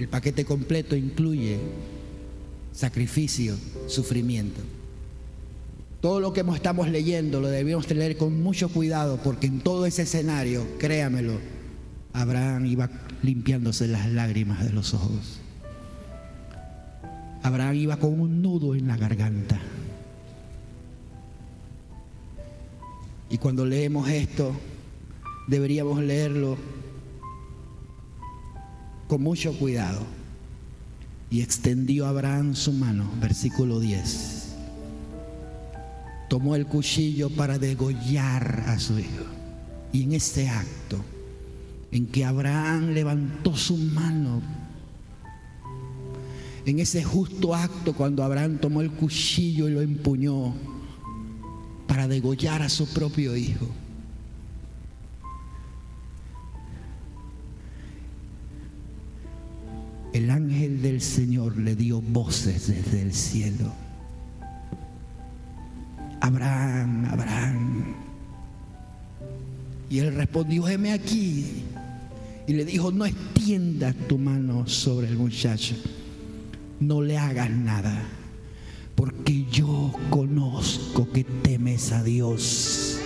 El 0.01 0.09
paquete 0.09 0.47
completo 0.47 0.97
incluye 0.97 1.59
sacrificio, 2.73 3.55
sufrimiento. 3.87 4.63
Todo 6.01 6.21
lo 6.21 6.33
que 6.33 6.43
estamos 6.55 6.89
leyendo 6.89 7.39
lo 7.39 7.49
debemos 7.49 7.91
leer 7.91 8.17
con 8.17 8.43
mucho 8.43 8.71
cuidado 8.71 9.21
porque 9.23 9.47
en 9.47 9.61
todo 9.61 9.85
ese 9.85 10.05
escenario, 10.05 10.67
créamelo, 10.79 11.35
Abraham 12.15 12.65
iba 12.65 12.89
limpiándose 13.23 13.89
las 13.89 14.09
lágrimas 14.09 14.65
de 14.65 14.73
los 14.73 14.95
ojos. 14.95 15.41
Abraham 17.43 17.75
iba 17.75 17.99
con 17.99 18.19
un 18.19 18.41
nudo 18.41 18.75
en 18.75 18.89
la 18.89 18.97
garganta. 18.97 19.61
Y 23.29 23.37
cuando 23.37 23.67
leemos 23.67 24.09
esto, 24.09 24.55
deberíamos 25.47 26.03
leerlo 26.03 26.57
con 29.11 29.23
mucho 29.23 29.53
cuidado. 29.59 30.07
Y 31.31 31.43
extendió 31.43 32.07
Abraham 32.07 32.55
su 32.55 32.73
mano, 32.73 33.11
versículo 33.21 33.81
10. 33.81 34.55
Tomó 36.29 36.55
el 36.55 36.67
cuchillo 36.67 37.29
para 37.29 37.59
degollar 37.59 38.65
a 38.69 38.79
su 38.79 39.01
hijo. 39.01 39.25
Y 39.93 40.05
en 40.05 40.13
ese 40.13 40.49
acto, 40.49 40.97
en 41.91 42.07
que 42.07 42.25
Abraham 42.25 42.91
levantó 42.91 43.57
su 43.57 43.77
mano, 43.77 44.41
en 46.65 46.79
ese 46.79 47.03
justo 47.03 47.53
acto 47.53 47.95
cuando 47.95 48.23
Abraham 48.23 48.59
tomó 48.59 48.81
el 48.81 48.93
cuchillo 48.93 49.69
y 49.69 49.73
lo 49.73 49.81
empuñó 49.81 50.55
para 51.89 52.07
degollar 52.07 52.63
a 52.63 52.69
su 52.69 52.87
propio 52.87 53.35
hijo, 53.35 53.67
el 60.13 60.31
ángel 60.31 60.83
del 60.83 61.01
Señor 61.01 61.57
le 61.57 61.77
dio 61.77 62.01
voces 62.01 62.67
desde 62.69 63.03
el 63.03 63.13
cielo. 63.13 63.73
Abraham, 66.21 67.07
Abraham. 67.11 67.95
Y 69.89 69.99
él 69.99 70.15
respondió, 70.15 70.69
heme 70.69 70.93
aquí. 70.93 71.65
Y 72.47 72.53
le 72.53 72.65
dijo, 72.65 72.91
no 72.91 73.07
extiendas 73.07 73.95
tu 74.09 74.19
mano 74.19 74.67
sobre 74.67 75.09
el 75.09 75.17
muchacho. 75.17 75.75
No 76.81 77.03
le 77.03 77.17
hagas 77.17 77.51
nada. 77.51 78.03
Porque 78.95 79.47
yo 79.51 79.93
conozco 80.11 81.11
que 81.11 81.25
temes 81.25 81.93
a 81.93 82.03
Dios. 82.03 82.99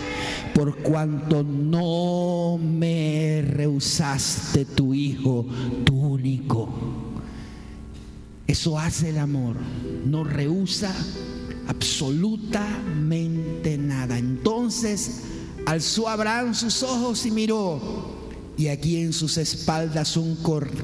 Por 0.54 0.76
cuanto 0.78 1.42
no 1.42 2.58
me 2.58 3.42
rehusaste 3.46 4.64
tu 4.64 4.94
hijo, 4.94 5.46
tu 5.84 5.98
único. 5.98 6.83
Eso 8.46 8.78
hace 8.78 9.10
el 9.10 9.18
amor. 9.18 9.56
No 10.04 10.24
rehúsa 10.24 10.94
absolutamente 11.66 13.76
nada. 13.78 14.18
Entonces 14.18 15.22
alzó 15.66 16.08
Abraham 16.08 16.54
sus 16.54 16.82
ojos 16.82 17.26
y 17.26 17.30
miró. 17.30 18.12
Y 18.56 18.68
aquí 18.68 19.02
en 19.02 19.12
sus 19.12 19.36
espaldas 19.36 20.16
un 20.16 20.38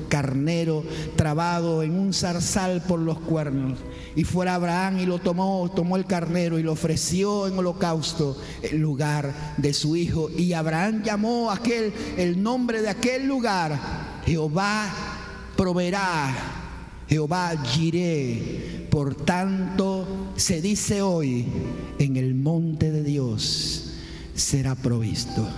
carnero 0.08 0.82
trabado 1.14 1.84
en 1.84 1.92
un 1.92 2.12
zarzal 2.12 2.82
por 2.82 2.98
los 2.98 3.20
cuernos. 3.20 3.78
Y 4.16 4.24
fuera 4.24 4.56
Abraham 4.56 4.98
y 4.98 5.06
lo 5.06 5.20
tomó, 5.20 5.70
tomó 5.72 5.96
el 5.96 6.04
carnero 6.04 6.58
y 6.58 6.64
lo 6.64 6.72
ofreció 6.72 7.46
en 7.46 7.56
holocausto 7.56 8.36
en 8.62 8.82
lugar 8.82 9.54
de 9.56 9.72
su 9.72 9.94
hijo. 9.94 10.28
Y 10.36 10.52
Abraham 10.52 11.04
llamó 11.04 11.52
aquel 11.52 11.92
el 12.16 12.42
nombre 12.42 12.82
de 12.82 12.88
aquel 12.88 13.28
lugar. 13.28 13.78
Jehová 14.26 14.92
proveerá. 15.56 16.59
Jehová 17.10 17.56
giré. 17.64 18.86
Por 18.88 19.16
tanto, 19.16 20.32
se 20.36 20.62
dice 20.62 21.02
hoy, 21.02 21.44
en 21.98 22.16
el 22.16 22.34
monte 22.36 22.92
de 22.92 23.02
Dios 23.02 23.94
será 24.34 24.76
provisto. 24.76 25.48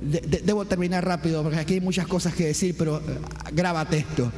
debo 0.00 0.64
terminar 0.66 1.04
rápido 1.04 1.42
porque 1.42 1.58
aquí 1.58 1.74
hay 1.74 1.80
muchas 1.80 2.06
cosas 2.06 2.34
que 2.34 2.46
decir, 2.46 2.74
pero 2.78 2.98
eh, 2.98 3.02
grábate 3.52 3.98
esto. 3.98 4.30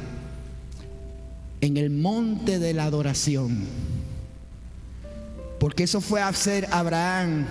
En 1.59 1.77
el 1.77 1.89
monte 1.89 2.57
de 2.57 2.73
la 2.73 2.85
adoración, 2.85 3.59
porque 5.59 5.83
eso 5.83 6.01
fue 6.01 6.21
hacer 6.21 6.67
Abraham 6.71 7.45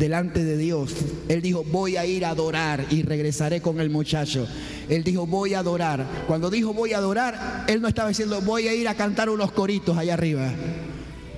delante 0.00 0.42
de 0.42 0.56
Dios. 0.56 0.96
Él 1.28 1.42
dijo, 1.42 1.62
voy 1.62 1.96
a 1.96 2.04
ir 2.04 2.24
a 2.24 2.30
adorar 2.30 2.86
y 2.90 3.02
regresaré 3.02 3.60
con 3.60 3.78
el 3.78 3.90
muchacho. 3.90 4.48
Él 4.88 5.04
dijo, 5.04 5.26
voy 5.26 5.54
a 5.54 5.60
adorar. 5.60 6.04
Cuando 6.26 6.50
dijo, 6.50 6.74
voy 6.74 6.92
a 6.92 6.98
adorar, 6.98 7.64
él 7.68 7.80
no 7.80 7.86
estaba 7.86 8.08
diciendo, 8.08 8.40
voy 8.40 8.66
a 8.66 8.74
ir 8.74 8.88
a 8.88 8.96
cantar 8.96 9.30
unos 9.30 9.52
coritos 9.52 9.96
allá 9.96 10.14
arriba, 10.14 10.50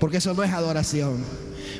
porque 0.01 0.17
eso 0.17 0.33
no 0.33 0.43
es 0.43 0.53
adoración 0.53 1.23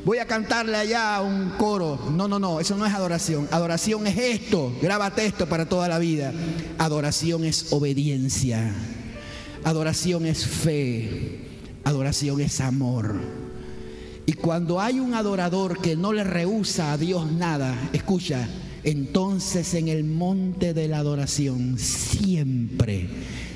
voy 0.05 0.19
a 0.19 0.27
cantarle 0.27 0.77
allá 0.77 1.21
un 1.21 1.51
coro. 1.51 2.11
No, 2.11 2.27
no, 2.29 2.39
no, 2.39 2.61
eso 2.61 2.77
no 2.77 2.87
es 2.87 2.93
adoración. 2.93 3.49
Adoración 3.51 4.07
es 4.07 4.19
esto, 4.19 4.73
grábate 4.83 5.27
esto 5.27 5.49
para 5.49 5.69
toda 5.69 5.89
la 5.89 5.99
vida. 5.99 6.33
Adoración 6.79 7.45
es 7.45 7.73
obediencia. 7.73 8.75
Adoración 9.65 10.27
es 10.27 10.45
fe. 10.45 11.41
Adoración 11.85 12.41
es 12.41 12.61
amor. 12.61 13.42
Y 14.27 14.35
cuando 14.35 14.81
hay 14.81 15.01
un 15.01 15.15
adorador 15.15 15.81
que 15.81 15.97
no 15.97 16.13
le 16.13 16.25
rehúsa 16.25 16.93
a 16.93 16.99
Dios 16.99 17.31
nada, 17.33 17.77
escucha, 17.93 18.49
entonces 18.85 19.75
en 19.75 19.89
el 19.89 20.05
monte 20.05 20.75
de 20.75 20.89
la 20.89 20.99
adoración 20.99 21.79
siempre, 21.79 23.09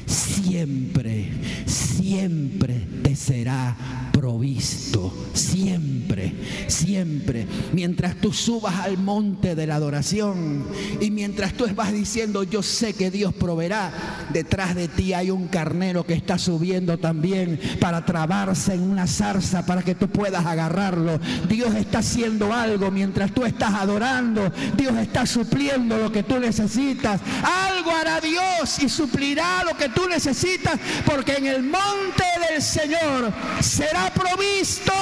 siempre, 0.07 1.31
siempre 1.67 2.87
te 3.03 3.17
será 3.17 3.77
provisto, 4.13 5.13
siempre, 5.35 6.33
siempre. 6.69 7.47
Mientras 7.73 8.17
tú 8.17 8.33
subas 8.33 8.77
al 8.77 8.97
monte 8.97 9.55
de 9.55 9.67
la 9.67 9.75
adoración 9.75 10.65
y 11.01 11.11
mientras 11.11 11.53
tú 11.53 11.67
vas 11.75 11.93
diciendo, 11.93 12.43
yo 12.43 12.63
sé 12.63 12.95
que 12.95 13.11
Dios 13.11 13.35
proveerá, 13.35 13.93
detrás 14.33 14.75
de 14.75 14.89
ti 14.89 15.13
hay 15.13 15.31
un 15.31 15.49
carnero 15.49 16.07
que 16.07 16.15
está 16.15 16.39
subiendo 16.39 16.97
también 16.99 17.61
para 17.79 18.07
trabarse 18.07 18.75
en 18.75 18.83
una 18.83 19.07
zarza 19.07 19.67
para 19.67 19.83
que 19.83 19.95
tú 19.95 20.09
puedas 20.09 20.47
agarrarlo. 20.47 21.21
Dios 21.49 21.75
está 21.75 21.99
haciendo 21.99 22.55
algo 22.55 22.91
mientras 22.91 23.33
tú 23.33 23.45
estás 23.45 23.75
adorando. 23.75 24.51
Dios 24.77 24.97
está 24.97 25.27
supliendo 25.27 25.99
lo 25.99 26.11
que 26.11 26.23
tú 26.23 26.39
necesitas. 26.39 27.21
Algo 27.43 27.91
hará 27.91 28.21
Dios 28.21 28.83
y 28.83 28.89
suplirá 28.89 29.63
lo 29.65 29.77
que 29.77 29.91
tú 29.97 30.07
necesitas 30.07 30.79
porque 31.07 31.33
en 31.33 31.47
el 31.47 31.63
monte 31.63 32.25
del 32.51 32.61
Señor 32.61 33.33
será 33.61 34.13
provisto. 34.13 34.93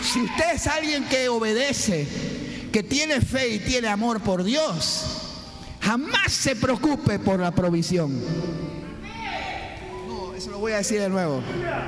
Si 0.00 0.20
usted 0.20 0.54
es 0.54 0.66
alguien 0.68 1.04
que 1.08 1.28
obedece, 1.28 2.06
que 2.72 2.84
tiene 2.84 3.20
fe 3.20 3.48
y 3.48 3.58
tiene 3.58 3.88
amor 3.88 4.20
por 4.20 4.44
Dios, 4.44 5.06
jamás 5.80 6.32
se 6.32 6.54
preocupe 6.54 7.18
por 7.18 7.40
la 7.40 7.50
provisión. 7.50 8.20
No, 10.06 10.34
eso 10.34 10.50
lo 10.50 10.60
voy 10.60 10.72
a 10.72 10.76
decir 10.78 11.00
de 11.00 11.08
nuevo. 11.08 11.42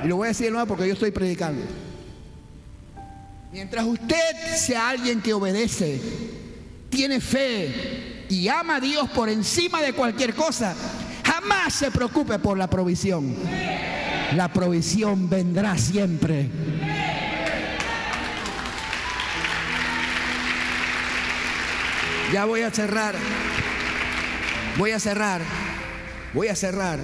Y 0.05 0.09
lo 0.09 0.17
voy 0.17 0.27
a 0.27 0.29
decir 0.29 0.47
de 0.47 0.53
nuevo 0.53 0.67
porque 0.67 0.89
yo 0.89 0.95
estoy 0.95 1.13
predicando. 1.13 1.63
Mientras 3.53 3.85
usted 3.85 4.57
sea 4.57 4.89
alguien 4.89 5.21
que 5.21 5.35
obedece, 5.35 6.01
tiene 6.91 7.21
fe 7.21 8.12
y 8.33 8.49
ama 8.49 8.77
a 8.77 8.81
Dios 8.81 9.11
por 9.11 9.29
encima 9.29 9.83
de 9.83 9.93
cualquier 9.93 10.35
cosa, 10.35 10.75
Jamás 11.25 11.75
se 11.75 11.91
preocupe 11.91 12.39
por 12.39 12.59
la 12.59 12.69
provisión. 12.69 13.35
La 14.35 14.53
provisión 14.53 15.29
vendrá 15.29 15.79
siempre. 15.79 16.49
Ya 22.33 22.45
voy 22.45 22.63
a 22.63 22.71
cerrar. 22.71 23.15
Voy 24.79 24.91
a 24.91 24.99
cerrar. 25.01 25.43
Voy 26.35 26.49
a 26.49 26.57
cerrar. 26.57 27.01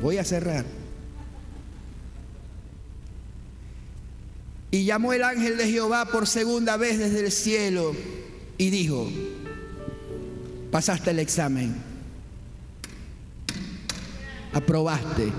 Voy 0.00 0.18
a 0.18 0.24
cerrar. 0.24 0.64
Y 4.70 4.84
llamó 4.84 5.12
el 5.12 5.24
ángel 5.24 5.56
de 5.56 5.68
Jehová 5.68 6.06
por 6.06 6.26
segunda 6.26 6.76
vez 6.76 6.98
desde 6.98 7.20
el 7.20 7.32
cielo 7.32 7.94
y 8.62 8.70
dijo, 8.70 9.10
pasaste 10.70 11.10
el 11.10 11.18
examen, 11.18 11.74
aprobaste, 14.52 15.32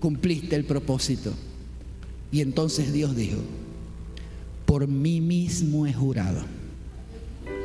cumpliste 0.00 0.56
el 0.56 0.64
propósito. 0.64 1.34
Y 2.32 2.40
entonces 2.40 2.94
Dios 2.94 3.14
dijo, 3.14 3.42
por 4.64 4.88
mí 4.88 5.20
mismo 5.20 5.86
he 5.86 5.92
jurado, 5.92 6.40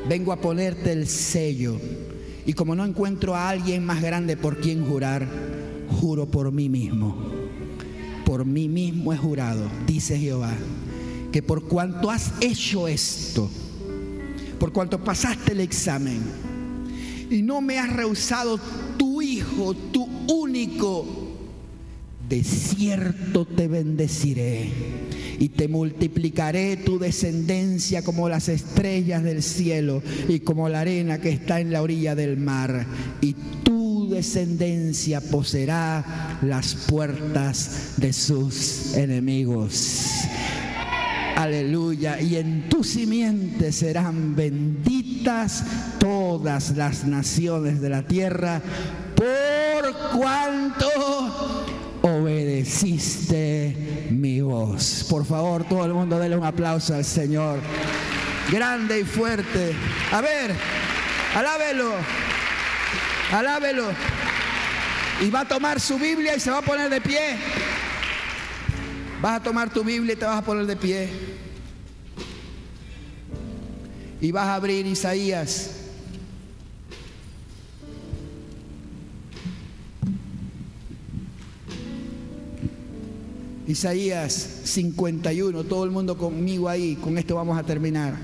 vengo 0.09 0.33
a 0.33 0.41
ponerte 0.41 0.91
el 0.91 1.07
sello. 1.07 1.79
Y 2.45 2.51
como 2.51 2.75
no 2.75 2.83
encuentro 2.83 3.33
a 3.33 3.47
alguien 3.47 3.85
más 3.85 4.01
grande 4.01 4.35
por 4.35 4.59
quien 4.59 4.85
jurar, 4.85 5.25
juro 6.01 6.25
por 6.25 6.51
mí 6.51 6.67
mismo. 6.67 7.15
Por 8.25 8.43
mí 8.43 8.67
mismo 8.67 9.13
he 9.13 9.17
jurado, 9.17 9.69
dice 9.87 10.19
Jehová, 10.19 10.51
que 11.31 11.41
por 11.41 11.63
cuanto 11.63 12.11
has 12.11 12.33
hecho 12.41 12.89
esto, 12.89 13.49
por 14.59 14.73
cuanto 14.73 15.03
pasaste 15.03 15.53
el 15.53 15.61
examen 15.61 16.21
y 17.29 17.41
no 17.41 17.61
me 17.61 17.77
has 17.77 17.93
rehusado 17.93 18.59
tu 18.97 19.21
hijo, 19.21 19.73
tu 19.73 20.05
único, 20.27 21.05
de 22.27 22.43
cierto 22.43 23.45
te 23.45 23.67
bendeciré 23.67 24.69
y 25.39 25.49
te 25.49 25.67
multiplicaré 25.67 26.77
tu 26.77 26.99
descendencia 26.99 28.03
como 28.03 28.29
las 28.29 28.49
estrellas 28.49 29.23
del 29.23 29.41
cielo 29.41 30.03
y 30.27 30.39
como 30.39 30.69
la 30.69 30.81
arena 30.81 31.19
que 31.19 31.29
está 31.29 31.59
en 31.59 31.71
la 31.71 31.81
orilla 31.81 32.13
del 32.13 32.37
mar. 32.37 32.85
Y 33.21 33.33
tu 33.63 34.09
descendencia 34.09 35.21
poseerá 35.21 36.39
las 36.41 36.75
puertas 36.75 37.93
de 37.97 38.11
sus 38.11 38.95
enemigos. 38.95 40.03
Aleluya. 41.39 42.19
Y 42.19 42.35
en 42.35 42.67
tu 42.67 42.83
simiente 42.83 43.71
serán 43.71 44.35
benditas 44.35 45.63
todas 45.97 46.71
las 46.71 47.05
naciones 47.05 47.79
de 47.79 47.87
la 47.87 48.01
tierra 48.01 48.61
por 49.15 50.19
cuanto 50.19 51.65
obedeciste 52.01 53.73
mi 54.09 54.41
voz. 54.41 55.05
Por 55.09 55.25
favor, 55.25 55.63
todo 55.63 55.85
el 55.85 55.93
mundo 55.93 56.19
déle 56.19 56.35
un 56.35 56.43
aplauso 56.43 56.93
al 56.93 57.05
Señor. 57.05 57.61
Grande 58.51 58.99
y 58.99 59.03
fuerte. 59.05 59.73
A 60.11 60.19
ver, 60.19 60.53
alábelo. 61.33 61.93
Alábelo. 63.31 63.85
Y 65.21 65.29
va 65.29 65.41
a 65.41 65.47
tomar 65.47 65.79
su 65.79 65.97
Biblia 65.97 66.35
y 66.35 66.41
se 66.41 66.51
va 66.51 66.57
a 66.57 66.63
poner 66.63 66.89
de 66.89 66.99
pie. 66.99 67.37
Vas 69.21 69.41
a 69.41 69.43
tomar 69.43 69.73
tu 69.73 69.83
Biblia 69.83 70.13
y 70.13 70.15
te 70.15 70.25
vas 70.25 70.37
a 70.37 70.45
poner 70.45 70.65
de 70.65 70.75
pie. 70.77 71.09
Y 74.21 74.31
vas 74.31 74.47
a 74.47 74.55
abrir 74.55 74.85
Isaías. 74.85 75.75
Isaías 83.67 84.61
51, 84.63 85.63
todo 85.65 85.83
el 85.83 85.91
mundo 85.91 86.17
conmigo 86.17 86.67
ahí, 86.67 86.95
con 86.95 87.17
esto 87.17 87.35
vamos 87.35 87.57
a 87.59 87.63
terminar. 87.63 88.15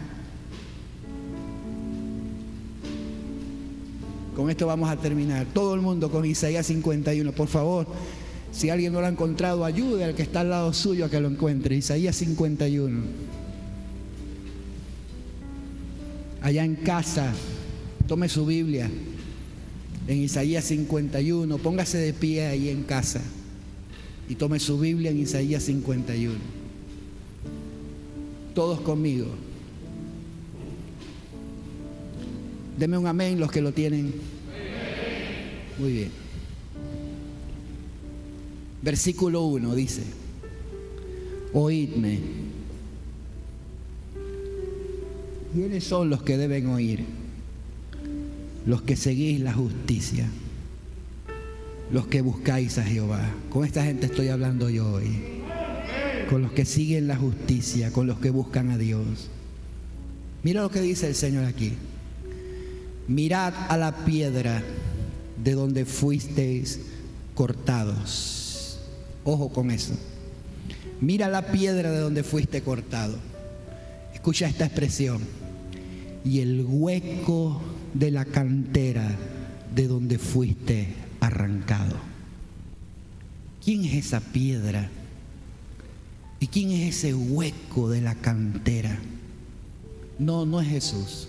Con 4.36 4.50
esto 4.50 4.66
vamos 4.66 4.90
a 4.90 4.98
terminar. 4.98 5.46
Todo 5.54 5.76
el 5.76 5.82
mundo 5.82 6.10
con 6.10 6.26
Isaías 6.26 6.66
51, 6.66 7.32
por 7.34 7.48
favor. 7.48 7.86
Si 8.56 8.70
alguien 8.70 8.94
no 8.94 9.02
lo 9.02 9.08
ha 9.08 9.10
encontrado, 9.10 9.66
ayude 9.66 10.06
al 10.06 10.16
que 10.16 10.22
está 10.22 10.40
al 10.40 10.50
lado 10.50 10.72
suyo 10.72 11.06
a 11.06 11.10
que 11.10 11.20
lo 11.20 11.28
encuentre. 11.28 11.76
Isaías 11.76 12.16
51. 12.16 13.02
Allá 16.42 16.64
en 16.64 16.76
casa, 16.78 17.34
tome 18.08 18.30
su 18.30 18.46
Biblia. 18.46 18.90
En 20.08 20.20
Isaías 20.20 20.64
51, 20.64 21.58
póngase 21.58 21.98
de 21.98 22.14
pie 22.14 22.46
ahí 22.46 22.70
en 22.70 22.84
casa 22.84 23.22
y 24.30 24.36
tome 24.36 24.60
su 24.60 24.80
Biblia 24.80 25.12
en 25.12 25.20
Isaías 25.20 25.64
51. 25.64 26.36
Todos 28.54 28.80
conmigo. 28.80 29.28
Deme 32.78 32.98
un 32.98 33.08
amén 33.08 33.38
los 33.38 33.52
que 33.52 33.62
lo 33.62 33.74
tienen. 33.74 34.14
Muy 35.78 35.92
bien. 35.92 36.25
Versículo 38.86 39.44
1 39.44 39.76
dice, 39.76 40.04
oídme. 41.52 42.20
¿Quiénes 45.54 45.84
son 45.84 46.10
los 46.10 46.24
que 46.24 46.38
deben 46.38 46.68
oír? 46.68 47.04
Los 48.66 48.82
que 48.84 48.96
seguís 48.96 49.42
la 49.42 49.54
justicia 49.54 50.30
los 51.92 52.08
que 52.08 52.22
buscáis 52.22 52.78
a 52.78 52.84
Jehová. 52.84 53.22
Con 53.50 53.66
esta 53.66 53.84
gente 53.84 54.08
estoy 54.08 54.30
hablando 54.30 54.70
yo 54.70 54.94
hoy. 54.94 55.22
Con 56.30 56.42
los 56.42 56.52
que 56.52 56.66
siguen 56.66 57.08
la 57.08 57.16
justicia, 57.16 57.92
con 57.92 58.08
los 58.08 58.20
que 58.20 58.32
buscan 58.32 58.72
a 58.72 58.78
Dios. 58.78 59.30
Mira 60.44 60.62
lo 60.62 60.70
que 60.70 60.82
dice 60.82 61.08
el 61.08 61.16
Señor 61.16 61.46
aquí. 61.46 61.74
Mirad 63.08 63.54
a 63.70 63.78
la 63.78 64.04
piedra 64.06 64.64
de 65.44 65.54
donde 65.54 65.86
fuisteis 65.86 66.80
cortados. 67.36 68.45
Ojo 69.26 69.50
con 69.50 69.72
eso. 69.72 69.94
Mira 71.02 71.28
la 71.28 71.48
piedra 71.48 71.92
de 71.92 72.00
donde 72.00 72.24
fuiste 72.24 72.62
cortado. 72.62 73.18
Escucha 74.14 74.48
esta 74.48 74.66
expresión. 74.66 75.22
Y 76.24 76.40
el 76.40 76.66
hueco 76.68 77.62
de 77.94 78.12
la 78.12 78.24
cantera 78.26 79.10
de 79.74 79.88
donde 79.88 80.20
fuiste 80.20 80.88
arrancado. 81.20 81.98
¿Quién 83.64 83.84
es 83.84 83.96
esa 83.96 84.20
piedra? 84.20 84.90
¿Y 86.40 86.48
quién 86.48 86.70
es 86.72 86.96
ese 86.96 87.16
hueco 87.16 87.90
de 87.90 88.02
la 88.02 88.14
cantera? 88.14 88.98
No, 90.20 90.46
no 90.46 90.62
es 90.62 90.68
Jesús. 90.68 91.28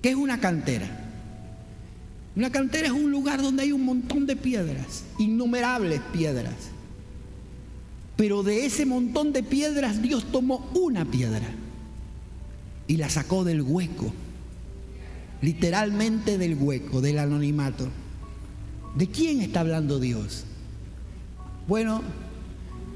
¿Qué 0.00 0.10
es 0.10 0.16
una 0.16 0.40
cantera? 0.40 1.07
Una 2.38 2.52
cantera 2.52 2.86
es 2.86 2.92
un 2.92 3.10
lugar 3.10 3.42
donde 3.42 3.64
hay 3.64 3.72
un 3.72 3.84
montón 3.84 4.24
de 4.24 4.36
piedras, 4.36 5.02
innumerables 5.18 6.00
piedras. 6.12 6.54
Pero 8.16 8.44
de 8.44 8.64
ese 8.64 8.86
montón 8.86 9.32
de 9.32 9.42
piedras 9.42 10.00
Dios 10.00 10.30
tomó 10.30 10.70
una 10.72 11.04
piedra 11.04 11.48
y 12.86 12.96
la 12.96 13.10
sacó 13.10 13.42
del 13.42 13.62
hueco, 13.62 14.12
literalmente 15.42 16.38
del 16.38 16.54
hueco, 16.54 17.00
del 17.00 17.18
anonimato. 17.18 17.88
¿De 18.94 19.08
quién 19.08 19.40
está 19.40 19.58
hablando 19.58 19.98
Dios? 19.98 20.44
Bueno, 21.66 22.02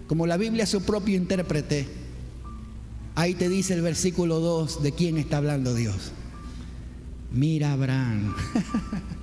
como 0.07 0.29
la 0.29 0.37
Biblia 0.37 0.63
es 0.63 0.71
su 0.71 0.83
propio 0.83 1.17
intérprete, 1.17 1.89
ahí 3.17 3.35
te 3.35 3.49
dice 3.49 3.75
el 3.75 3.83
versículo 3.83 4.39
2 4.39 4.85
de 4.85 4.93
quién 4.93 5.19
está 5.19 5.39
hablando 5.39 5.75
Dios. 5.75 6.13
Mira 7.33 7.73
Abraham, 7.73 8.37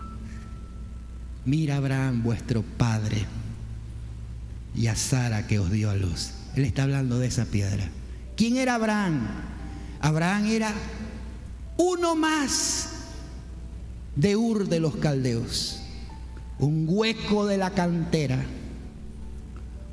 mira 1.50 1.78
Abraham 1.78 2.24
vuestro 2.24 2.62
padre 2.62 3.26
y 4.76 4.88
a 4.88 4.96
Sara 4.96 5.48
que 5.48 5.60
os 5.60 5.72
dio 5.72 5.90
a 5.90 5.96
luz. 5.96 6.32
Él 6.56 6.66
está 6.66 6.84
hablando 6.84 7.20
de 7.20 7.28
esa 7.28 7.46
piedra. 7.46 7.90
¿Quién 8.36 8.58
era 8.58 8.76
Abraham? 8.76 9.28
Abraham 10.00 10.46
era 10.46 10.74
uno 11.78 12.16
más 12.16 12.90
de 14.16 14.36
Ur 14.36 14.68
de 14.70 14.80
los 14.80 14.96
Caldeos 14.98 15.80
un 16.60 16.86
hueco 16.88 17.46
de 17.46 17.58
la 17.58 17.72
cantera, 17.72 18.46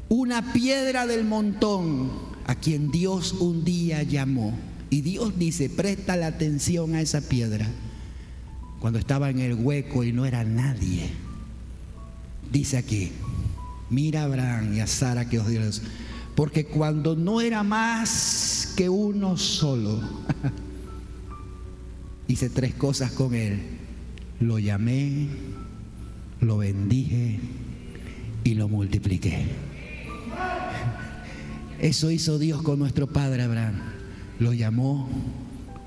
una 0.09 0.53
piedra 0.53 1.07
del 1.07 1.25
montón 1.25 2.11
a 2.45 2.57
quien 2.57 2.91
Dios 2.91 3.33
un 3.33 3.65
día 3.65 4.03
llamó. 4.03 4.53
Y 4.91 5.01
Dios 5.01 5.39
dice, 5.39 5.69
presta 5.69 6.17
la 6.17 6.29
atención 6.29 6.95
a 6.95 7.01
esa 7.01 7.21
piedra. 7.21 7.67
Cuando 8.81 8.99
estaba 8.99 9.31
en 9.31 9.41
el 9.41 9.55
hueco 9.55 10.05
y 10.05 10.13
no 10.13 10.27
era 10.27 10.45
nadie. 10.45 11.11
Dice 12.53 12.77
aquí, 12.77 13.13
mira 13.91 14.23
a 14.23 14.25
Abraham 14.25 14.75
y 14.75 14.81
a 14.81 14.87
Sara 14.87 15.29
que 15.29 15.39
os 15.39 15.49
dio 15.49 15.61
Porque 16.35 16.67
cuando 16.67 17.17
no 17.17 17.41
era 17.41 17.63
más 17.63 18.73
que 18.77 18.89
uno 18.89 19.37
solo, 19.37 20.01
hice 22.29 22.51
tres 22.51 22.75
cosas 22.75 23.13
con 23.13 23.35
él. 23.35 23.63
Lo 24.41 24.59
llamé, 24.59 25.29
lo 26.41 26.59
bendije 26.59 27.41
y 28.45 28.55
lo 28.55 28.69
multipliqué. 28.69 29.47
Eso 31.79 32.11
hizo 32.11 32.39
Dios 32.39 32.63
con 32.63 32.79
nuestro 32.79 33.07
padre 33.07 33.43
Abraham. 33.43 33.75
Lo 34.39 34.53
llamó, 34.53 35.09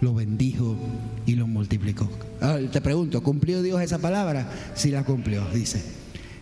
lo 0.02 0.14
bendijo 0.14 0.77
y 1.26 1.36
lo 1.36 1.48
multiplicó. 1.48 2.10
Ahora 2.41 2.69
te 2.69 2.81
pregunto, 2.81 3.22
¿cumplió 3.22 3.61
Dios 3.61 3.81
esa 3.81 3.99
palabra? 3.99 4.49
Sí 4.76 4.91
la 4.91 5.03
cumplió, 5.03 5.45
dice. 5.53 5.98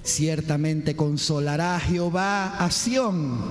Ciertamente 0.07 0.95
consolará 0.95 1.77
Jehová 1.81 2.57
a 2.59 2.71
Sión. 2.71 3.41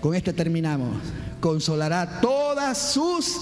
Con 0.00 0.14
este 0.14 0.32
terminamos. 0.32 0.96
Consolará 1.40 2.20
todas 2.20 2.78
sus 2.78 3.40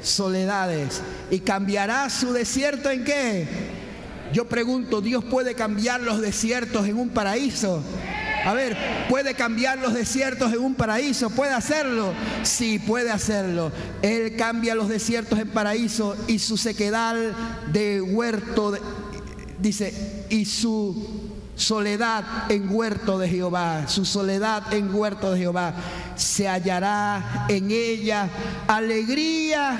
soledades 0.00 1.02
y 1.28 1.40
cambiará 1.40 2.08
su 2.08 2.32
desierto 2.32 2.88
en 2.88 3.02
qué? 3.02 3.48
Yo 4.32 4.46
pregunto, 4.48 5.00
¿Dios 5.00 5.24
puede 5.24 5.56
cambiar 5.56 6.00
los 6.02 6.20
desiertos 6.20 6.86
en 6.86 6.96
un 6.96 7.08
paraíso? 7.08 7.82
A 8.46 8.54
ver, 8.54 8.76
¿puede 9.08 9.34
cambiar 9.34 9.78
los 9.78 9.92
desiertos 9.92 10.52
en 10.52 10.60
un 10.60 10.76
paraíso? 10.76 11.30
¿Puede 11.30 11.52
hacerlo? 11.52 12.14
Sí, 12.44 12.78
puede 12.78 13.10
hacerlo. 13.10 13.72
Él 14.02 14.36
cambia 14.36 14.76
los 14.76 14.88
desiertos 14.88 15.40
en 15.40 15.48
paraíso 15.48 16.16
y 16.28 16.38
su 16.38 16.56
sequedad 16.56 17.16
de 17.72 18.00
huerto, 18.00 18.78
dice, 19.58 20.26
y 20.30 20.44
su 20.44 21.19
soledad 21.60 22.50
en 22.50 22.74
huerto 22.74 23.18
de 23.18 23.28
Jehová, 23.28 23.86
su 23.86 24.04
soledad 24.04 24.72
en 24.72 24.92
huerto 24.94 25.32
de 25.32 25.38
Jehová. 25.38 25.74
Se 26.16 26.48
hallará 26.48 27.46
en 27.48 27.70
ella 27.70 28.28
alegría, 28.66 29.78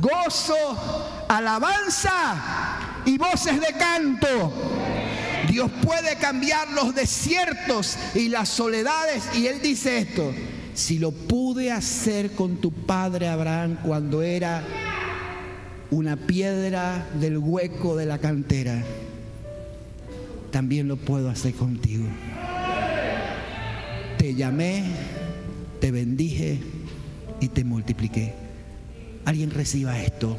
gozo, 0.00 1.26
alabanza 1.28 2.36
y 3.04 3.18
voces 3.18 3.60
de 3.60 3.72
canto. 3.78 4.52
Dios 5.48 5.70
puede 5.82 6.16
cambiar 6.16 6.70
los 6.72 6.94
desiertos 6.94 7.96
y 8.14 8.28
las 8.28 8.48
soledades. 8.48 9.24
Y 9.34 9.46
Él 9.46 9.60
dice 9.62 9.98
esto, 9.98 10.32
si 10.74 10.98
lo 10.98 11.12
pude 11.12 11.70
hacer 11.70 12.32
con 12.32 12.56
tu 12.56 12.72
padre 12.72 13.28
Abraham 13.28 13.78
cuando 13.84 14.22
era 14.22 14.64
una 15.90 16.16
piedra 16.16 17.06
del 17.14 17.38
hueco 17.38 17.96
de 17.96 18.06
la 18.06 18.18
cantera, 18.18 18.82
también 20.54 20.86
lo 20.86 20.94
puedo 20.94 21.30
hacer 21.30 21.52
contigo. 21.54 22.06
Te 24.18 24.36
llamé, 24.36 24.84
te 25.80 25.90
bendije 25.90 26.60
y 27.40 27.48
te 27.48 27.64
multipliqué. 27.64 28.34
Alguien 29.24 29.50
reciba 29.50 30.00
esto 30.00 30.38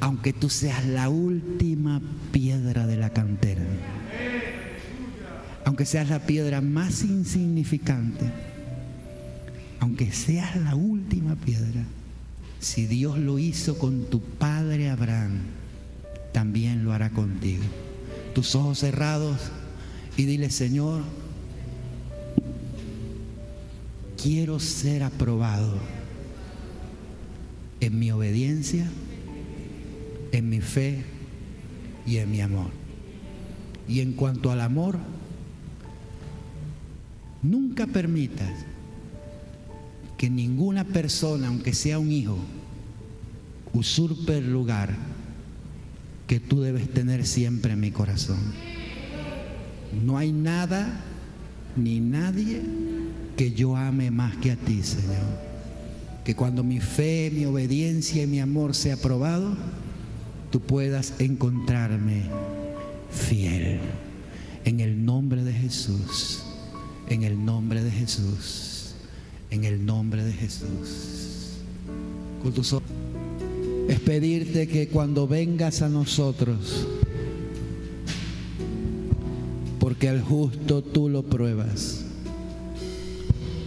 aunque 0.00 0.34
tú 0.34 0.50
seas 0.50 0.84
la 0.84 1.08
última 1.08 2.02
piedra 2.30 2.86
de 2.86 2.98
la 2.98 3.08
cantera, 3.08 3.64
aunque 5.64 5.86
seas 5.86 6.10
la 6.10 6.18
piedra 6.18 6.60
más 6.60 7.04
insignificante, 7.04 8.26
aunque 9.80 10.12
seas 10.12 10.56
la 10.56 10.74
última 10.74 11.36
piedra, 11.36 11.84
si 12.60 12.86
Dios 12.86 13.18
lo 13.18 13.38
hizo 13.38 13.78
con 13.78 14.10
tu 14.10 14.20
padre 14.20 14.90
Abraham, 14.90 15.38
también 16.34 16.84
lo 16.84 16.92
hará 16.92 17.08
contigo. 17.08 17.64
Tus 18.36 18.54
ojos 18.54 18.80
cerrados 18.80 19.38
y 20.14 20.26
dile, 20.26 20.50
Señor, 20.50 21.00
quiero 24.22 24.60
ser 24.60 25.04
aprobado 25.04 25.72
en 27.80 27.98
mi 27.98 28.10
obediencia, 28.10 28.90
en 30.32 30.50
mi 30.50 30.60
fe 30.60 31.02
y 32.06 32.18
en 32.18 32.30
mi 32.30 32.42
amor. 32.42 32.66
Y 33.88 34.00
en 34.00 34.12
cuanto 34.12 34.50
al 34.50 34.60
amor, 34.60 34.98
nunca 37.42 37.86
permitas 37.86 38.66
que 40.18 40.28
ninguna 40.28 40.84
persona, 40.84 41.48
aunque 41.48 41.72
sea 41.72 41.98
un 41.98 42.12
hijo, 42.12 42.36
usurpe 43.72 44.36
el 44.36 44.52
lugar 44.52 45.15
que 46.26 46.40
tú 46.40 46.60
debes 46.60 46.88
tener 46.90 47.26
siempre 47.26 47.72
en 47.72 47.80
mi 47.80 47.90
corazón. 47.90 48.38
No 50.04 50.18
hay 50.18 50.32
nada 50.32 51.04
ni 51.76 52.00
nadie 52.00 52.62
que 53.36 53.52
yo 53.52 53.76
ame 53.76 54.10
más 54.10 54.36
que 54.36 54.52
a 54.52 54.56
ti, 54.56 54.82
Señor. 54.82 55.46
Que 56.24 56.34
cuando 56.34 56.64
mi 56.64 56.80
fe, 56.80 57.30
mi 57.32 57.44
obediencia 57.44 58.24
y 58.24 58.26
mi 58.26 58.40
amor 58.40 58.74
sea 58.74 58.96
probado, 58.96 59.56
tú 60.50 60.60
puedas 60.60 61.14
encontrarme 61.18 62.22
fiel. 63.10 63.78
En 64.64 64.80
el 64.80 65.04
nombre 65.04 65.44
de 65.44 65.52
Jesús, 65.52 66.42
en 67.08 67.22
el 67.22 67.44
nombre 67.44 67.84
de 67.84 67.90
Jesús, 67.92 68.94
en 69.50 69.64
el 69.64 69.86
nombre 69.86 70.24
de 70.24 70.32
Jesús. 70.32 71.60
Con 72.42 72.52
tus 72.52 72.72
es 73.88 74.00
pedirte 74.00 74.66
que 74.66 74.88
cuando 74.88 75.28
vengas 75.28 75.82
a 75.82 75.88
nosotros, 75.88 76.86
porque 79.78 80.08
al 80.08 80.22
justo 80.22 80.82
tú 80.82 81.08
lo 81.08 81.22
pruebas, 81.22 82.04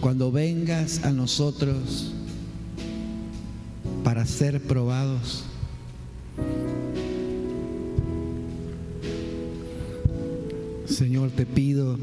cuando 0.00 0.30
vengas 0.30 1.04
a 1.04 1.12
nosotros 1.12 2.12
para 4.04 4.26
ser 4.26 4.60
probados, 4.62 5.44
Señor, 10.86 11.30
te 11.30 11.46
pido 11.46 11.98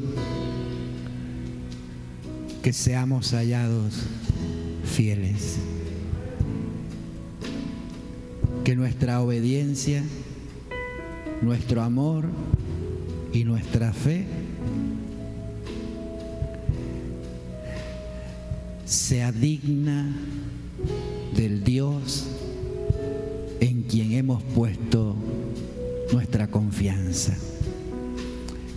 que 2.62 2.72
seamos 2.72 3.32
hallados 3.32 3.94
fieles. 4.84 5.58
Que 8.68 8.76
nuestra 8.76 9.22
obediencia, 9.22 10.02
nuestro 11.40 11.80
amor 11.80 12.26
y 13.32 13.44
nuestra 13.44 13.94
fe 13.94 14.26
sea 18.84 19.32
digna 19.32 20.14
del 21.34 21.64
Dios 21.64 22.26
en 23.60 23.84
quien 23.84 24.12
hemos 24.12 24.42
puesto 24.42 25.16
nuestra 26.12 26.48
confianza. 26.48 27.38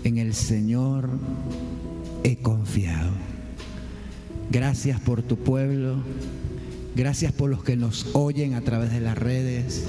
En 0.05 0.19
el 0.19 0.34
Señor 0.35 1.09
he 2.23 2.38
confiado. 2.38 3.11
Gracias 4.49 5.01
por 5.01 5.22
tu 5.22 5.35
pueblo. 5.35 5.97
Gracias 6.95 7.31
por 7.31 7.49
los 7.49 7.63
que 7.63 7.77
nos 7.77 8.07
oyen 8.13 8.53
a 8.53 8.61
través 8.61 8.91
de 8.91 8.99
las 8.99 9.18
redes. 9.18 9.85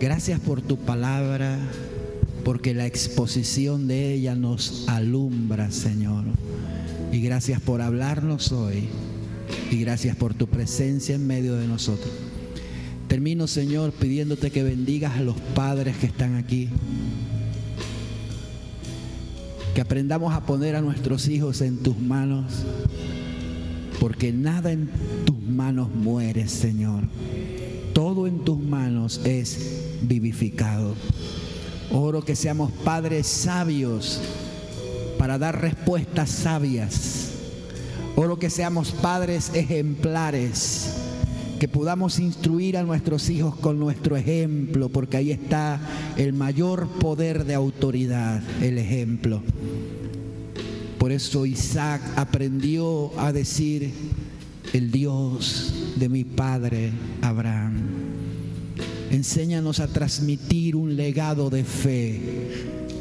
Gracias 0.00 0.40
por 0.40 0.62
tu 0.62 0.78
palabra, 0.78 1.58
porque 2.42 2.72
la 2.72 2.86
exposición 2.86 3.86
de 3.86 4.14
ella 4.14 4.34
nos 4.34 4.88
alumbra, 4.88 5.70
Señor. 5.70 6.24
Y 7.12 7.20
gracias 7.20 7.60
por 7.60 7.82
hablarnos 7.82 8.50
hoy. 8.52 8.88
Y 9.70 9.78
gracias 9.78 10.16
por 10.16 10.32
tu 10.32 10.46
presencia 10.46 11.14
en 11.14 11.26
medio 11.26 11.54
de 11.56 11.66
nosotros. 11.66 12.10
Termino, 13.08 13.46
Señor, 13.46 13.92
pidiéndote 13.92 14.50
que 14.50 14.62
bendigas 14.62 15.18
a 15.18 15.20
los 15.20 15.36
padres 15.54 15.98
que 15.98 16.06
están 16.06 16.36
aquí. 16.36 16.70
Que 19.74 19.82
aprendamos 19.82 20.34
a 20.34 20.46
poner 20.46 20.76
a 20.76 20.80
nuestros 20.80 21.28
hijos 21.28 21.60
en 21.60 21.76
tus 21.76 21.98
manos 21.98 22.64
porque 24.00 24.32
nada 24.32 24.72
en 24.72 24.90
tus 25.24 25.38
manos 25.40 25.88
muere, 25.94 26.48
Señor. 26.48 27.04
Todo 27.92 28.26
en 28.26 28.40
tus 28.40 28.58
manos 28.58 29.20
es 29.24 29.82
vivificado. 30.02 30.94
Oro 31.90 32.24
que 32.24 32.36
seamos 32.36 32.72
padres 32.84 33.26
sabios 33.26 34.20
para 35.18 35.38
dar 35.38 35.60
respuestas 35.60 36.30
sabias. 36.30 37.32
Oro 38.16 38.38
que 38.38 38.50
seamos 38.50 38.92
padres 38.92 39.50
ejemplares, 39.54 40.94
que 41.60 41.68
podamos 41.68 42.18
instruir 42.18 42.76
a 42.76 42.82
nuestros 42.82 43.28
hijos 43.28 43.56
con 43.56 43.78
nuestro 43.78 44.16
ejemplo, 44.16 44.88
porque 44.88 45.18
ahí 45.18 45.32
está 45.32 45.80
el 46.16 46.32
mayor 46.32 46.88
poder 46.88 47.44
de 47.44 47.54
autoridad, 47.54 48.42
el 48.62 48.78
ejemplo. 48.78 49.42
Por 50.98 51.12
eso 51.12 51.46
Isaac 51.46 52.00
aprendió 52.16 53.18
a 53.18 53.32
decir, 53.32 53.92
el 54.72 54.90
Dios 54.90 55.72
de 55.96 56.08
mi 56.08 56.24
padre 56.24 56.90
Abraham. 57.22 57.74
Enséñanos 59.10 59.80
a 59.80 59.86
transmitir 59.88 60.76
un 60.76 60.96
legado 60.96 61.50
de 61.50 61.64
fe, 61.64 62.20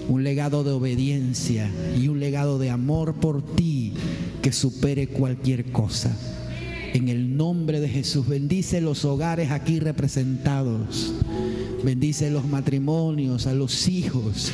un 0.07 0.23
legado 0.23 0.63
de 0.63 0.71
obediencia 0.71 1.69
y 1.99 2.07
un 2.07 2.19
legado 2.19 2.59
de 2.59 2.69
amor 2.69 3.15
por 3.15 3.41
ti 3.55 3.93
que 4.41 4.51
supere 4.51 5.07
cualquier 5.07 5.71
cosa. 5.71 6.15
En 6.93 7.09
el 7.09 7.35
nombre 7.35 7.81
de 7.81 7.89
Jesús, 7.89 8.27
bendice 8.27 8.79
los 8.79 9.03
hogares 9.03 9.51
aquí 9.51 9.79
representados. 9.79 11.13
Bendice 11.83 12.29
los 12.29 12.45
matrimonios, 12.45 13.47
a 13.47 13.53
los 13.53 13.89
hijos. 13.89 14.51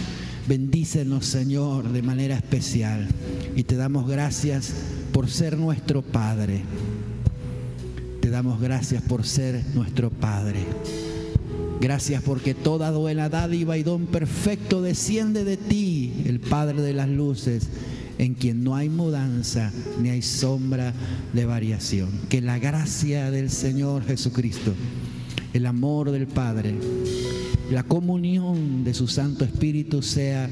Bendícenos, 0.51 1.27
Señor, 1.27 1.93
de 1.93 2.01
manera 2.01 2.35
especial. 2.35 3.07
Y 3.55 3.63
te 3.63 3.77
damos 3.77 4.05
gracias 4.05 4.73
por 5.13 5.29
ser 5.29 5.57
nuestro 5.57 6.01
Padre. 6.01 6.63
Te 8.19 8.29
damos 8.29 8.59
gracias 8.59 9.01
por 9.01 9.25
ser 9.25 9.63
nuestro 9.73 10.09
Padre. 10.09 10.65
Gracias 11.79 12.21
porque 12.21 12.53
toda 12.53 12.91
buena 12.91 13.29
dádiva 13.29 13.77
y 13.77 13.83
don 13.83 14.07
perfecto 14.07 14.81
desciende 14.81 15.45
de 15.45 15.55
ti, 15.55 16.11
el 16.25 16.41
Padre 16.41 16.81
de 16.81 16.91
las 16.95 17.07
luces, 17.07 17.69
en 18.17 18.33
quien 18.33 18.61
no 18.61 18.75
hay 18.75 18.89
mudanza 18.89 19.71
ni 20.01 20.09
hay 20.09 20.21
sombra 20.21 20.93
de 21.31 21.45
variación. 21.45 22.09
Que 22.27 22.41
la 22.41 22.59
gracia 22.59 23.31
del 23.31 23.49
Señor 23.49 24.03
Jesucristo, 24.03 24.73
el 25.53 25.65
amor 25.65 26.11
del 26.11 26.27
Padre, 26.27 26.75
la 27.71 27.83
comunión 27.83 28.83
de 28.83 28.93
su 28.93 29.07
Santo 29.07 29.45
Espíritu 29.45 30.01
sea 30.01 30.49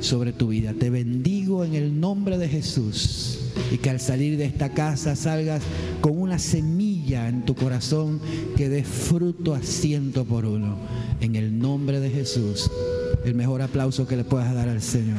sobre 0.00 0.32
tu 0.32 0.48
vida. 0.48 0.72
Te 0.72 0.88
bendigo 0.88 1.64
en 1.64 1.74
el 1.74 2.00
nombre 2.00 2.38
de 2.38 2.48
Jesús 2.48 3.38
y 3.70 3.76
que 3.76 3.90
al 3.90 4.00
salir 4.00 4.38
de 4.38 4.46
esta 4.46 4.70
casa 4.70 5.14
salgas 5.14 5.62
con 6.00 6.18
una 6.18 6.38
semilla 6.38 7.28
en 7.28 7.44
tu 7.44 7.54
corazón 7.54 8.20
que 8.56 8.70
dé 8.70 8.84
fruto 8.84 9.54
a 9.54 9.62
ciento 9.62 10.24
por 10.24 10.46
uno. 10.46 10.78
En 11.20 11.36
el 11.36 11.58
nombre 11.58 12.00
de 12.00 12.10
Jesús, 12.10 12.70
el 13.24 13.34
mejor 13.34 13.60
aplauso 13.60 14.06
que 14.06 14.16
le 14.16 14.24
puedas 14.24 14.54
dar 14.54 14.70
al 14.70 14.80
Señor. 14.80 15.18